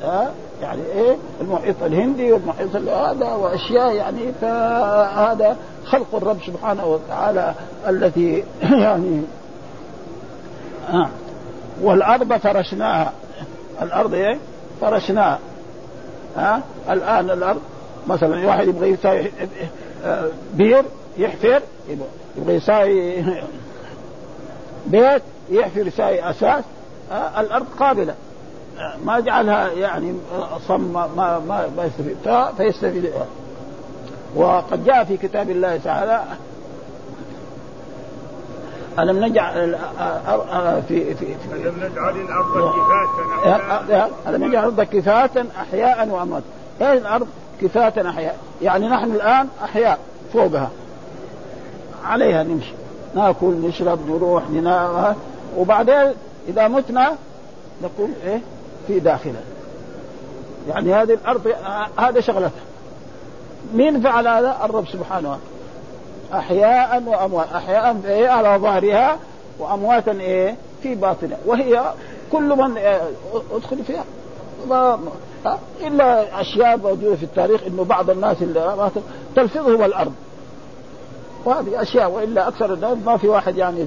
ها؟ 0.02 0.30
يعني 0.62 0.82
إيه؟ 0.94 1.16
المحيط 1.40 1.82
الهندي 1.82 2.32
والمحيط 2.32 2.76
هذا 2.76 3.32
وأشياء 3.34 3.94
يعني. 3.94 4.32
فهذا 4.40 5.56
خلق 5.84 6.14
الرب 6.14 6.38
سبحانه 6.46 6.86
وتعالى 6.86 7.54
التي 7.88 8.44
يعني 8.84 9.22
آه. 10.88 11.08
والأرض 11.82 12.32
فرشناها. 12.32 13.12
الأرض 13.82 14.14
إيه؟ 14.14 14.38
فرشناها. 14.80 15.38
ها؟ 16.36 16.62
آه 16.88 16.92
الآن 16.92 17.30
الأرض 17.30 17.60
مثلا 18.06 18.46
واحد 18.46 18.68
يبغى 18.68 18.88
يساوي 18.88 19.30
بير 20.54 20.84
يحفر 21.18 21.60
يبغى 22.36 22.54
يساوي 22.54 23.24
بيت 24.86 25.22
يحفر 25.50 25.86
يساوي 25.86 26.30
أساس 26.30 26.64
آه 27.12 27.40
الأرض 27.40 27.66
قابلة. 27.78 28.14
ما 29.04 29.20
جعلها 29.20 29.72
يعني 29.72 30.14
صم 30.68 30.92
ما 30.92 31.38
ما 31.48 31.68
ما 31.76 31.84
يستفيد. 31.84 32.16
فيستفيد. 32.56 33.10
وقد 34.36 34.84
جاء 34.84 35.04
في 35.04 35.16
كتاب 35.16 35.50
الله 35.50 35.76
تعالى 35.76 36.22
ألم 38.98 39.24
نجعل 39.24 39.78
في 40.88 41.14
في, 41.14 41.14
في 41.14 41.54
ألم 41.54 41.74
نجعل 41.76 42.16
الأرض 42.16 42.72
كفاتا 43.44 44.10
ألم 44.28 44.44
نجعل 44.44 44.68
الأرض 44.68 44.80
كفاتا 44.80 45.46
أحياء 45.60 46.08
وأموات. 46.08 46.42
إيه 46.80 46.92
الأرض 46.92 47.26
كفاتا 47.60 48.08
أحياء. 48.08 48.38
يعني 48.62 48.88
نحن 48.88 49.10
الآن 49.10 49.48
أحياء 49.64 49.98
فوقها. 50.32 50.70
عليها 52.04 52.42
نمشي. 52.42 52.72
نأكل 53.14 53.46
نشرب 53.46 54.10
نروح 54.10 54.50
ننام. 54.50 55.14
وبعدين 55.56 56.12
إذا 56.48 56.68
متنا 56.68 57.12
نقول 57.82 58.10
إيه؟ 58.26 58.40
في 58.86 59.00
داخلها. 59.00 59.42
يعني 60.68 60.94
هذه 60.94 61.12
الأرض 61.12 61.52
هذا 61.98 62.20
شغلتها. 62.20 62.62
مين 63.74 64.00
فعل 64.00 64.28
هذا؟ 64.28 64.56
الرب 64.64 64.86
سبحانه 64.86 65.28
وتعالى. 65.28 65.53
أحياء 66.38 67.02
وأموات. 67.06 67.52
أحياء 67.52 67.96
إيه؟ 68.06 68.28
على 68.28 68.58
ظهرها 68.62 69.18
وأمواتا 69.58 70.12
إيه؟ 70.12 70.56
في 70.82 70.94
باطنها. 70.94 71.38
وهي 71.46 71.82
كل 72.32 72.56
من 72.56 72.78
آه، 72.78 73.00
أدخل 73.52 73.84
فيها. 73.84 74.04
ما 74.68 74.98
إلا 75.86 76.40
أشياء 76.40 76.76
موجودة 76.76 77.16
في 77.16 77.22
التاريخ 77.22 77.60
إنه 77.66 77.84
بعض 77.84 78.10
الناس 78.10 78.36
اللي 78.42 78.90
تلفظهم 79.36 79.84
الأرض. 79.84 80.12
وهذه 81.44 81.82
أشياء 81.82 82.10
وإلا 82.10 82.48
أكثر 82.48 82.74
الناس 82.74 82.98
ما 83.06 83.16
في 83.16 83.28
واحد 83.28 83.56
يعني 83.56 83.86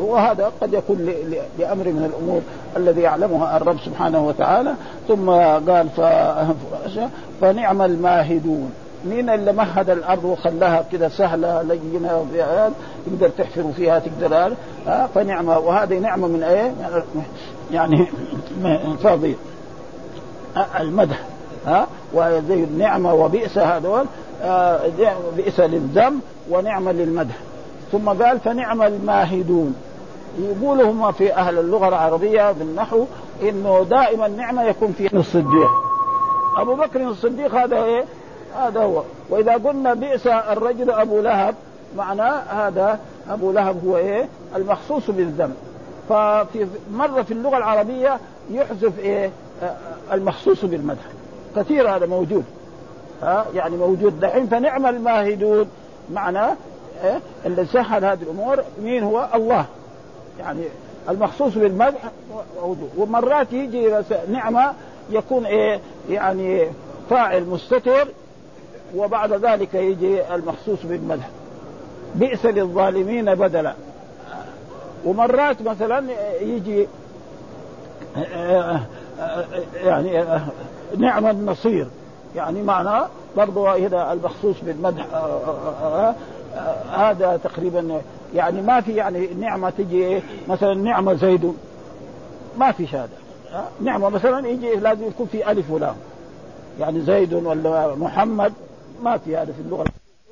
وهذا 0.00 0.52
قد 0.62 0.74
يكون 0.74 1.12
لأمر 1.58 1.84
من 1.84 2.12
الأمور 2.14 2.40
الذي 2.76 3.00
يعلمها 3.00 3.56
الرب 3.56 3.78
سبحانه 3.84 4.26
وتعالى. 4.26 4.74
ثم 5.08 5.30
قال. 5.70 5.88
فنعم 7.40 7.82
الماهدون. 7.82 8.72
مين 9.04 9.30
اللي 9.30 9.52
مهد 9.52 9.90
الأرض 9.90 10.24
وخلاها 10.24 10.84
كده 10.92 11.08
سهلة 11.08 11.62
لينة 11.62 12.26
تقدر 13.06 13.28
تحفر 13.28 13.72
فيها 13.76 13.98
تقدر 13.98 14.52
ها 14.86 15.08
فنعمة. 15.14 15.58
وهذه 15.58 15.98
نعمة 15.98 16.28
من 16.28 16.42
إيه؟ 16.42 16.74
يعني 17.72 18.06
فاضي 19.02 19.36
المدح. 20.80 21.20
ها 21.66 21.86
وزي 22.14 22.64
النعمه 22.64 23.14
وبئس 23.14 23.58
هذول. 23.58 24.04
آه 24.42 24.80
بئس 25.36 25.60
للذم 25.60 26.20
ونعمة 26.50 26.92
للمدح. 26.92 27.34
ثم 27.92 28.08
قال 28.08 28.40
فنعم 28.40 28.82
الماهدون. 28.82 29.74
يقولوا 30.38 30.90
هم 30.90 31.12
في 31.12 31.34
أهل 31.34 31.58
اللغة 31.58 31.88
العربية 31.88 32.52
بالنحو 32.52 33.04
إنه 33.42 33.86
دائما 33.90 34.28
نعمة 34.28 34.62
يكون 34.62 34.92
في 34.92 35.16
الصديق. 35.16 35.70
أبو 36.56 36.74
بكر 36.74 37.00
الصديق 37.08 37.54
هذا 37.54 37.84
إيه؟ 37.84 38.04
هذا 38.56 38.80
هو 38.80 39.02
وإذا 39.30 39.52
قلنا 39.52 39.94
بئس 39.94 40.26
الرجل 40.26 40.90
أبو 40.90 41.20
لهب 41.20 41.54
معناه 41.96 42.40
هذا 42.40 43.00
أبو 43.30 43.52
لهب 43.52 43.86
هو 43.86 43.96
إيه؟ 43.96 44.28
المخصوص 44.56 45.10
بالذنب 45.10 45.54
ففي 46.08 46.66
مرة 46.92 47.22
في 47.22 47.30
اللغة 47.30 47.56
العربية 47.56 48.18
يحذف 48.50 48.98
إيه؟ 48.98 49.30
المخصوص 50.12 50.64
بالمدح 50.64 51.02
كثير 51.56 51.96
هذا 51.96 52.06
موجود 52.06 52.44
ها 53.22 53.46
يعني 53.54 53.76
موجود 53.76 54.20
دحين 54.20 54.46
فنعم 54.46 54.86
الماهدون 54.86 55.68
معناه 56.12 56.56
إيه؟ 57.04 57.20
اللي 57.46 57.66
سهل 57.66 58.04
هذه 58.04 58.22
الأمور 58.22 58.64
مين 58.82 59.02
هو؟ 59.02 59.28
الله 59.34 59.66
يعني 60.38 60.62
المخصوص 61.08 61.54
بالمدح 61.54 62.00
موجود 62.62 62.90
ومرات 62.96 63.52
يجي 63.52 63.94
نعمة 64.30 64.72
يكون 65.10 65.46
إيه؟ 65.46 65.80
يعني 66.10 66.68
فاعل 67.10 67.44
مستتر 67.44 68.08
وبعد 68.96 69.32
ذلك 69.32 69.74
يجي 69.74 70.34
المخصوص 70.34 70.78
بالمدح. 70.84 71.28
بئس 72.14 72.46
للظالمين 72.46 73.34
بدلا. 73.34 73.74
ومرات 75.04 75.62
مثلا 75.62 76.04
يجي 76.40 76.88
يعني 79.84 80.24
نعم 80.98 81.26
النصير. 81.26 81.86
يعني 82.36 82.62
معنى 82.62 83.06
برضو 83.36 83.66
هذا 83.66 84.12
المخصوص 84.12 84.56
بالمدح 84.62 85.06
هذا 86.92 87.40
تقريبا 87.44 88.00
يعني 88.34 88.62
ما 88.62 88.80
في 88.80 88.94
يعني 88.94 89.26
نعمة 89.26 89.70
تجي 89.70 90.22
مثلا 90.48 90.74
نعمة 90.74 91.14
زيد. 91.14 91.54
ما 92.58 92.72
في 92.72 92.86
هذا 92.86 93.08
نعمة 93.80 94.08
مثلا 94.08 94.48
يجي 94.48 94.74
لازم 94.74 95.06
يكون 95.06 95.26
في 95.26 95.50
ألف 95.50 95.70
ولام. 95.70 95.96
يعني 96.80 97.00
زيد 97.00 97.32
ولا 97.32 97.94
محمد 97.94 98.52
ما 99.02 99.16
في 99.16 99.36
هذا 99.36 99.52
في 99.52 99.60
اللغة 99.60 99.84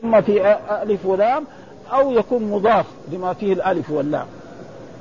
إما 0.05 0.21
في 0.21 0.57
ألف 0.83 1.07
ولام 1.07 1.45
أو 1.93 2.11
يكون 2.11 2.43
مضاف 2.43 2.87
لما 3.13 3.33
فيه 3.33 3.53
الألف 3.53 3.91
واللام. 3.91 4.27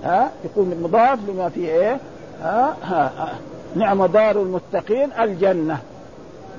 ها؟ 0.03 0.32
يكون 0.45 0.80
مضاف 0.84 1.20
لما 1.28 1.49
فيه 1.49 1.70
إيه؟ 1.70 1.97
ها, 2.41 2.76
ها, 2.84 3.11
ها. 3.18 3.34
نعم 3.76 4.05
دار 4.05 4.41
المتقين 4.41 5.09
الجنة. 5.20 5.80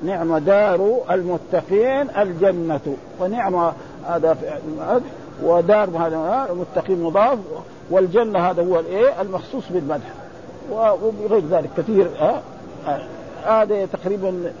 نعم 0.03 0.37
دار 0.37 1.01
المتقين 1.11 2.09
الجنة. 2.17 2.97
ونعم 3.19 3.71
هذا 4.07 4.37
ودار 5.43 5.89
هذا 5.89 6.47
المتقين 6.49 7.03
مضاف. 7.03 7.39
والجنة 7.89 8.39
هذا 8.39 8.63
هو 8.63 8.79
الإيه؟ 8.79 9.21
المخصوص 9.21 9.63
بالمدح. 9.69 10.07
وغير 10.71 11.43
ذلك 11.51 11.69
كثير 11.77 12.09
هذا 13.45 13.85
تقريبا 13.85 14.53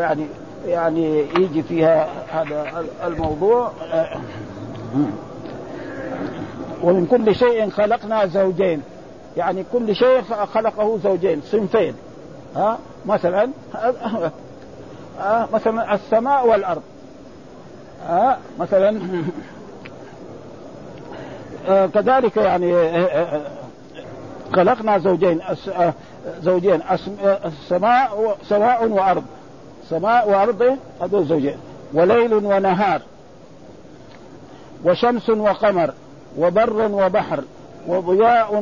يعني 0.00 0.26
يعني 0.66 1.26
يجي 1.38 1.62
فيها 1.62 2.08
هذا 2.28 2.84
الموضوع 3.04 3.72
ومن 6.82 7.06
كل 7.06 7.34
شيء 7.34 7.70
خلقنا 7.70 8.26
زوجين. 8.26 8.82
يعني 9.36 9.64
كل 9.72 9.96
شيء 9.96 10.22
خلقه 10.54 10.98
زوجين 10.98 11.42
صنفين. 11.44 11.94
ها 12.56 12.78
مثلا 13.06 13.50
مثلا 15.52 15.94
السماء 15.94 16.48
والأرض. 16.48 16.82
ها 18.08 18.38
مثلا 18.60 19.00
كذلك 21.66 22.36
يعني 22.36 22.74
خلقنا 24.54 24.98
زوجين 24.98 25.40
زوجين 26.40 26.80
السماء 27.44 28.36
سماء 28.48 28.88
وأرض. 28.88 29.24
سماء 29.92 30.30
وأرض 30.30 30.78
هذول 31.02 31.24
زوجين 31.24 31.56
وليل 31.92 32.34
ونهار. 32.34 33.00
وشمس 34.84 35.30
وقمر. 35.30 35.92
وبر 36.38 36.88
وبحر. 36.92 37.44
وضياء 37.88 38.54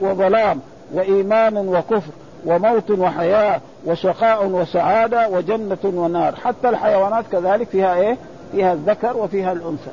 وظلام. 0.00 0.60
وإيمان 0.92 1.56
وكفر. 1.56 2.12
وموت 2.46 2.90
وحياة. 2.90 3.60
وشقاء 3.86 4.46
وسعادة. 4.46 5.28
وجنة 5.28 5.78
ونار. 5.84 6.34
حتى 6.34 6.68
الحيوانات 6.68 7.24
كذلك 7.32 7.68
فيها 7.68 7.94
إيه؟ 7.94 8.16
فيها 8.52 8.72
الذكر 8.72 9.16
وفيها 9.16 9.52
الأنثى. 9.52 9.90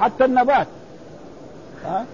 حتى 0.00 0.24
النبات. 0.24 0.66
ها؟ 1.86 2.04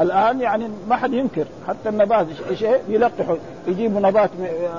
الآن 0.00 0.40
يعني 0.40 0.70
ما 0.88 0.96
حد 0.96 1.12
ينكر. 1.12 1.46
حتى 1.68 1.88
النبات 1.88 2.26
إيش 2.50 2.64
يلقحوا. 2.88 3.36
يجيبوا 3.66 4.00
نبات 4.00 4.30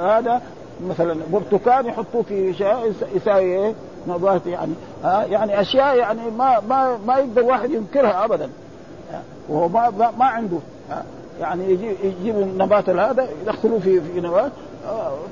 هذا 0.01 0.41
مثلا 0.89 1.15
برتقال 1.34 1.88
يحطوه 1.88 2.21
في 2.21 2.53
شيء 2.53 2.93
يساوي 3.15 3.41
إيه؟ 3.41 3.73
نبات 4.07 4.45
يعني. 4.45 4.73
ها؟ 5.03 5.25
يعني 5.25 5.61
أشياء 5.61 5.95
يعني 5.95 6.19
ما 6.38 6.59
ما 6.69 6.97
ما 7.07 7.17
يقدر 7.17 7.43
واحد 7.43 7.71
ينكرها 7.71 8.25
ابدا. 8.25 8.49
وهو 9.49 9.67
ما 9.67 10.11
ما 10.19 10.25
عنده. 10.25 10.57
يعني 11.41 11.71
يجيب 11.71 11.95
يجيبوا 12.03 12.43
النبات 12.43 12.89
هذا 12.89 13.28
يدخلوه 13.41 13.80
في 13.80 14.01
في 14.01 14.21
نبات. 14.21 14.51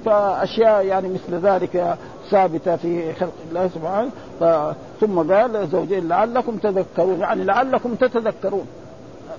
فأشياء 0.06 0.86
يعني 0.86 1.08
مثل 1.10 1.36
ذلك 1.48 1.98
ثابتة 2.30 2.76
في 2.76 3.14
خلق 3.14 3.34
الله 3.50 3.68
سبحانه. 3.68 4.12
ثم 5.02 5.34
قال 5.34 5.68
زوجين 5.68 6.08
لعلكم 6.08 6.58
تذكرون. 6.58 7.20
يعني 7.20 7.44
لعلكم 7.44 7.96
تتذكرون. 7.96 8.68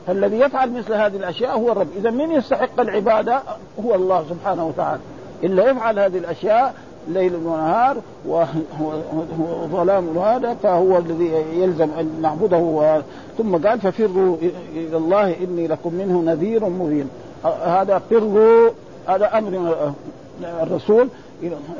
فالذي 0.06 0.40
يفعل 0.40 0.72
مثل 0.72 0.92
هذه 0.92 1.16
الأشياء 1.16 1.58
هو 1.58 1.72
الرب. 1.72 1.88
إذا 1.96 2.10
من 2.10 2.30
يستحق 2.30 2.80
العبادة؟ 2.80 3.42
هو 3.84 3.94
الله 3.94 4.24
سبحانه 4.30 4.66
وتعالى. 4.66 5.00
إلا 5.46 5.70
يفعل 5.70 5.98
هذه 5.98 6.18
الأشياء 6.18 6.74
ليل 7.08 7.36
ونهار 7.36 7.96
وظلام 9.38 10.18
هذا 10.18 10.54
فهو 10.54 10.98
الذي 10.98 11.32
يلزم 11.52 11.88
أن 12.00 12.18
نعبده 12.22 13.02
ثم 13.38 13.56
قال 13.56 13.80
ففروا 13.80 14.36
إلى 14.74 14.96
الله 14.96 15.34
إني 15.44 15.66
لكم 15.66 15.94
منه 15.94 16.22
نذير 16.32 16.68
مبين. 16.68 17.08
هذا 17.64 18.02
فروا 18.10 18.70
هذا 19.08 19.38
أمر 19.38 19.84
الرسول 20.62 21.08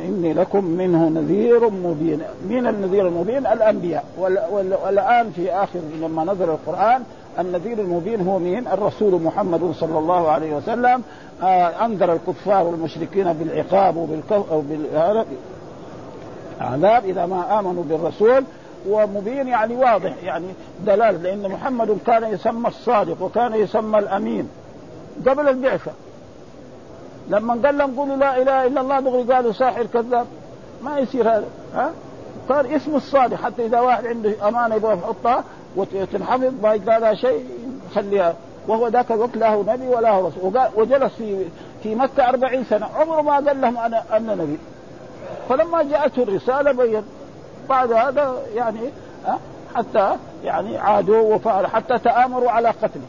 إني 0.09 0.33
لكم 0.33 0.65
منه 0.65 1.09
نذير 1.09 1.71
مبين. 1.71 2.21
من 2.49 2.67
النذير 2.67 3.09
المبين؟ 3.09 3.47
الأنبياء. 3.47 4.05
والآن 4.85 5.31
في 5.31 5.53
آخر 5.53 5.79
لما 6.03 6.25
نزل 6.25 6.45
القرآن 6.51 7.03
النذير 7.39 7.79
المبين 7.79 8.29
هو 8.29 8.39
مين؟ 8.39 8.69
الرسول 8.69 9.23
محمد 9.23 9.73
صلى 9.73 9.99
الله 9.99 10.29
عليه 10.31 10.57
وسلم. 10.57 11.03
آه 11.43 11.85
أنذر 11.85 12.13
الكفار 12.13 12.67
والمشركين 12.67 13.33
بالعقاب 13.33 13.97
وبالكف 13.97 15.35
عذاب 16.61 17.05
إذا 17.05 17.27
ما 17.27 17.61
آمنوا 17.61 17.85
بالرسول. 17.85 18.45
ومبين 18.89 19.49
يعني 19.49 19.77
واضح 19.77 20.13
يعني 20.23 20.47
دلالة 20.87 21.19
لأن 21.19 21.49
محمد 21.49 21.99
كان 22.07 22.25
يسمى 22.25 22.69
الصادق 22.69 23.23
وكان 23.23 23.55
يسمى 23.55 23.99
الأمين 23.99 24.49
قبل 25.27 25.49
البعثة. 25.49 25.91
لما 27.29 27.59
قال 27.65 27.79
لهم 27.79 27.95
قولوا 27.97 28.17
لا 28.17 28.43
إله 28.43 28.67
إلا 28.67 28.81
الله 28.81 29.01
دغري 29.01 29.23
قالوا 29.23 29.53
ساحر 29.53 29.87
كذاب. 29.87 30.27
ما 30.85 30.99
يصير 30.99 31.31
هذا 31.31 31.45
ها؟ 31.75 31.91
صار 32.49 32.77
اسمه 32.77 32.97
الصادق. 32.97 33.37
حتى 33.37 33.67
إذا 33.67 33.81
واحد 33.81 34.07
عنده 34.07 34.49
أمانة 34.49 34.75
يبغى 34.75 34.99
يحطها 34.99 35.45
وتنحفظ 35.77 36.53
ما 36.63 36.75
يقدر 36.75 36.99
لها 36.99 37.15
شيء 37.15 37.45
خليها 37.95 38.35
وهو 38.69 38.89
ذاك 38.89 39.13
الوقت 39.13 39.37
له 39.37 39.65
نبي 39.69 39.89
ولا 39.89 40.11
هو 40.11 40.27
رسول. 40.27 40.61
وجلس 40.77 41.13
في 41.13 41.45
في 41.83 41.95
مكة 41.95 42.29
أربعين 42.29 42.65
سنة. 42.65 42.87
عمره 42.97 43.23
ما 43.23 43.33
قال 43.33 43.61
لهم 43.61 43.79
أنا 43.79 44.03
أنا 44.17 44.35
نبي. 44.35 44.59
فلما 45.49 45.83
جاءته 45.83 46.23
الرسالة 46.23 46.73
بين 46.73 47.03
بعد 47.69 47.93
هذا 47.93 48.35
يعني 48.55 48.81
حتى 49.75 50.17
يعني 50.45 50.79
عادوا 50.79 51.35
وفعلوا 51.35 51.69
حتى 51.69 51.99
تآمروا 51.99 52.51
على 52.51 52.69
قتله. 52.69 53.07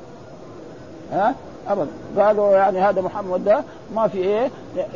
ها 1.12 1.36
ابدا. 1.68 1.88
قالوا 2.18 2.52
يعني 2.52 2.80
هذا 2.80 3.02
محمد 3.02 3.46
ده 3.46 3.64
ما 3.96 4.08
في 4.08 4.18
إيه 4.18 4.50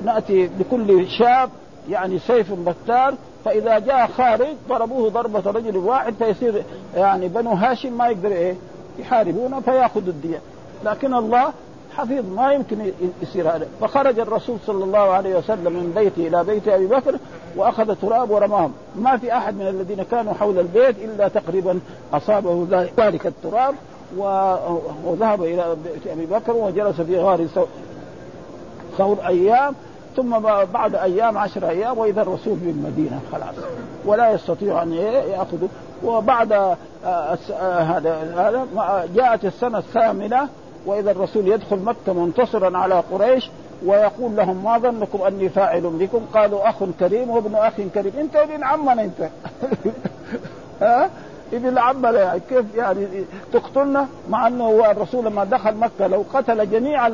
نأتي 0.04 0.48
بكل 0.48 1.08
شاب 1.08 1.50
يعني 1.90 2.20
سيف 2.20 2.54
بتار 2.54 3.14
فإذا 3.46 3.80
جاء 3.80 4.08
خارج 4.08 4.56
ضربوه 4.70 5.10
ضربة 5.10 5.52
رجل 5.52 5.78
واحد 5.78 6.14
فيصير 6.14 6.64
يعني 6.96 7.28
بنو 7.28 7.52
هاشم 7.52 7.98
ما 7.98 8.08
يقدر 8.08 8.32
إيه 8.32 8.56
يحاربونه 9.00 9.60
فيأخذ 9.60 10.08
الدية. 10.08 10.42
لكن 10.86 11.14
الله 11.14 11.54
حفيظ 11.98 12.26
ما 12.36 12.54
يمكن 12.54 12.92
يصير 13.22 13.50
هذا. 13.50 13.68
فخرج 13.82 14.20
الرسول 14.20 14.58
صلى 14.66 14.84
الله 14.84 15.00
عليه 15.00 15.38
وسلم 15.38 15.74
من 15.74 15.92
بيته 15.96 16.28
إلى 16.28 16.44
بيت 16.44 16.68
أبي 16.68 16.88
بكر 16.88 17.16
وأخذ 17.56 17.96
تراب 17.96 18.32
ورماهم. 18.32 18.74
ما 18.96 19.18
في 19.18 19.38
أحد 19.38 19.56
من 19.56 19.68
الذين 19.68 20.04
كانوا 20.04 20.34
حول 20.34 20.60
البيت 20.60 20.96
إلا 21.00 21.28
تقريبا 21.28 21.80
أصابه 22.14 22.68
ذلك 22.98 23.28
التراب 23.28 23.76
وذهب 25.06 25.44
إلى 25.44 25.76
بيت 25.84 26.08
أبي 26.08 26.26
بكر 26.26 26.54
وجلس 26.54 27.02
في 27.02 27.18
غار 27.18 27.48
ثور 28.98 29.18
أيام. 29.28 29.76
ثم 30.16 30.40
بعد 30.74 30.96
أيام 30.96 31.38
عشر 31.38 31.70
أيام 31.70 31.98
وإذا 31.98 32.22
الرسول 32.22 32.56
بالمدينة 32.56 33.20
خلاص 33.32 33.56
ولا 34.06 34.32
يستطيع 34.32 34.84
أن 34.84 34.94
يأخذه 34.94 35.70
وبعد 36.04 36.52
آه، 36.52 36.78
آه، 37.06 37.80
هذا 37.80 38.14
هذا 38.36 38.68
جاءت 39.16 39.46
السنة 39.46 39.78
الثامنة 39.78 40.48
وإذا 40.86 41.12
الرسول 41.12 41.48
يدخل 41.48 41.80
مكة 41.80 42.14
منتصرا 42.14 42.78
على 42.78 43.04
قريش 43.12 43.50
ويقول 43.86 44.36
لهم 44.36 44.64
ما 44.64 44.78
ظنكم 44.78 45.22
أني 45.22 45.50
فاعل 45.50 45.82
بكم؟ 45.82 46.26
قالوا 46.34 46.70
أخ 46.70 46.76
كريم 47.00 47.30
وابن 47.30 47.56
أخ 47.56 47.74
كريم، 47.94 48.14
أنت 48.20 48.36
ابن 48.36 48.64
عمنا 48.64 49.04
أنت 49.04 49.22
ها؟ 50.82 51.10
ابن 51.54 51.78
عمنا 51.78 52.20
يعني 52.20 52.40
كيف 52.50 52.66
يعني 52.76 53.08
تقتلنا؟ 53.54 54.08
مع 54.30 54.48
أنه 54.48 54.92
الرسول 54.92 55.26
لما 55.26 55.44
دخل 55.44 55.76
مكة 55.76 56.08
لو 56.08 56.26
قتل 56.34 56.70
جميع 56.70 57.10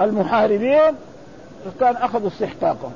المحاربين 0.00 0.94
كان 1.80 1.96
أخذوا 1.96 2.28
استحقاقهم 2.28 2.92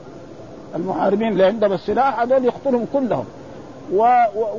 المحاربين 0.74 1.32
اللي 1.32 1.44
عندهم 1.44 1.72
السلاح 1.72 2.20
هذول 2.20 2.44
يقتلهم 2.44 2.86
كلهم 2.92 3.24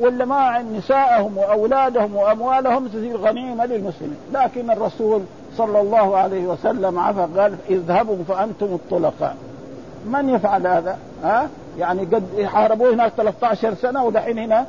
واللي 0.00 0.26
ما 0.26 0.62
نساءهم 0.62 1.38
وأولادهم 1.38 2.16
وأموالهم 2.16 2.88
تصير 2.88 3.16
غنيمه 3.16 3.66
للمسلمين، 3.66 4.16
لكن 4.32 4.70
الرسول 4.70 5.22
صلى 5.56 5.80
الله 5.80 6.16
عليه 6.16 6.46
وسلم 6.46 6.98
عفى 6.98 7.26
قال 7.36 7.54
اذهبوا 7.70 8.16
فأنتم 8.28 8.66
الطلقاء. 8.66 9.36
من 10.06 10.28
يفعل 10.28 10.66
هذا؟ 10.66 10.98
ها؟ 11.24 11.48
يعني 11.78 12.04
قد 12.04 12.42
حاربوه 12.44 12.94
هناك 12.94 13.12
13 13.16 13.74
سنة 13.74 14.04
ودحين 14.04 14.38
هنا 14.38 14.66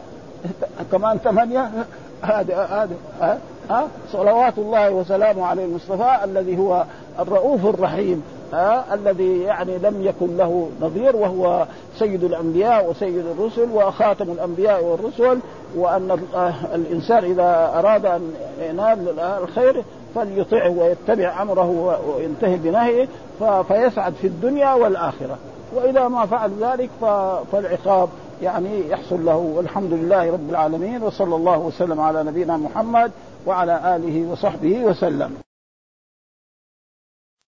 كمان 0.91 1.17
ثمانية 1.17 1.71
هذا 2.21 2.65
هذا 2.65 3.37
ها؟ 3.69 3.87
صلوات 4.11 4.57
الله 4.57 4.91
وسلامه 4.91 5.45
على 5.45 5.65
المصطفى 5.65 6.19
الذي 6.23 6.57
هو 6.57 6.85
الرؤوف 7.19 7.65
الرحيم 7.65 8.23
الذي 8.93 9.39
يعني 9.39 9.77
لم 9.77 10.05
يكن 10.05 10.37
له 10.37 10.69
نظير 10.81 11.15
وهو 11.15 11.65
سيد 11.97 12.23
الأنبياء 12.23 12.89
وسيد 12.89 13.25
الرسل 13.25 13.69
وخاتم 13.73 14.31
الأنبياء 14.31 14.83
والرسل 14.83 15.39
وأن 15.75 16.19
الإنسان 16.75 17.23
إذا 17.23 17.71
أراد 17.75 18.05
أن 18.05 18.33
ينال 18.69 19.19
الخير 19.19 19.83
فليطعه 20.15 20.69
ويتبع 20.69 21.41
أمره 21.41 21.99
وينتهي 22.07 22.57
بنهيه 22.57 23.07
فيسعد 23.67 24.13
في 24.13 24.27
الدنيا 24.27 24.73
والآخرة. 24.73 25.37
وإذا 25.75 26.07
ما 26.07 26.25
فعل 26.25 26.51
ذلك 26.61 26.89
فالعقاب 27.51 28.09
يعني 28.41 28.89
يحصل 28.89 29.25
له. 29.25 29.35
والحمد 29.35 29.93
لله 29.93 30.31
رب 30.33 30.49
العالمين 30.49 31.03
وصلى 31.03 31.35
الله 31.35 31.57
وسلم 31.57 32.01
على 32.01 32.23
نبينا 32.23 32.57
محمد 32.57 33.11
وعلى 33.47 33.95
آله 33.95 34.31
وصحبه 34.31 34.85
وسلم. 34.85 35.48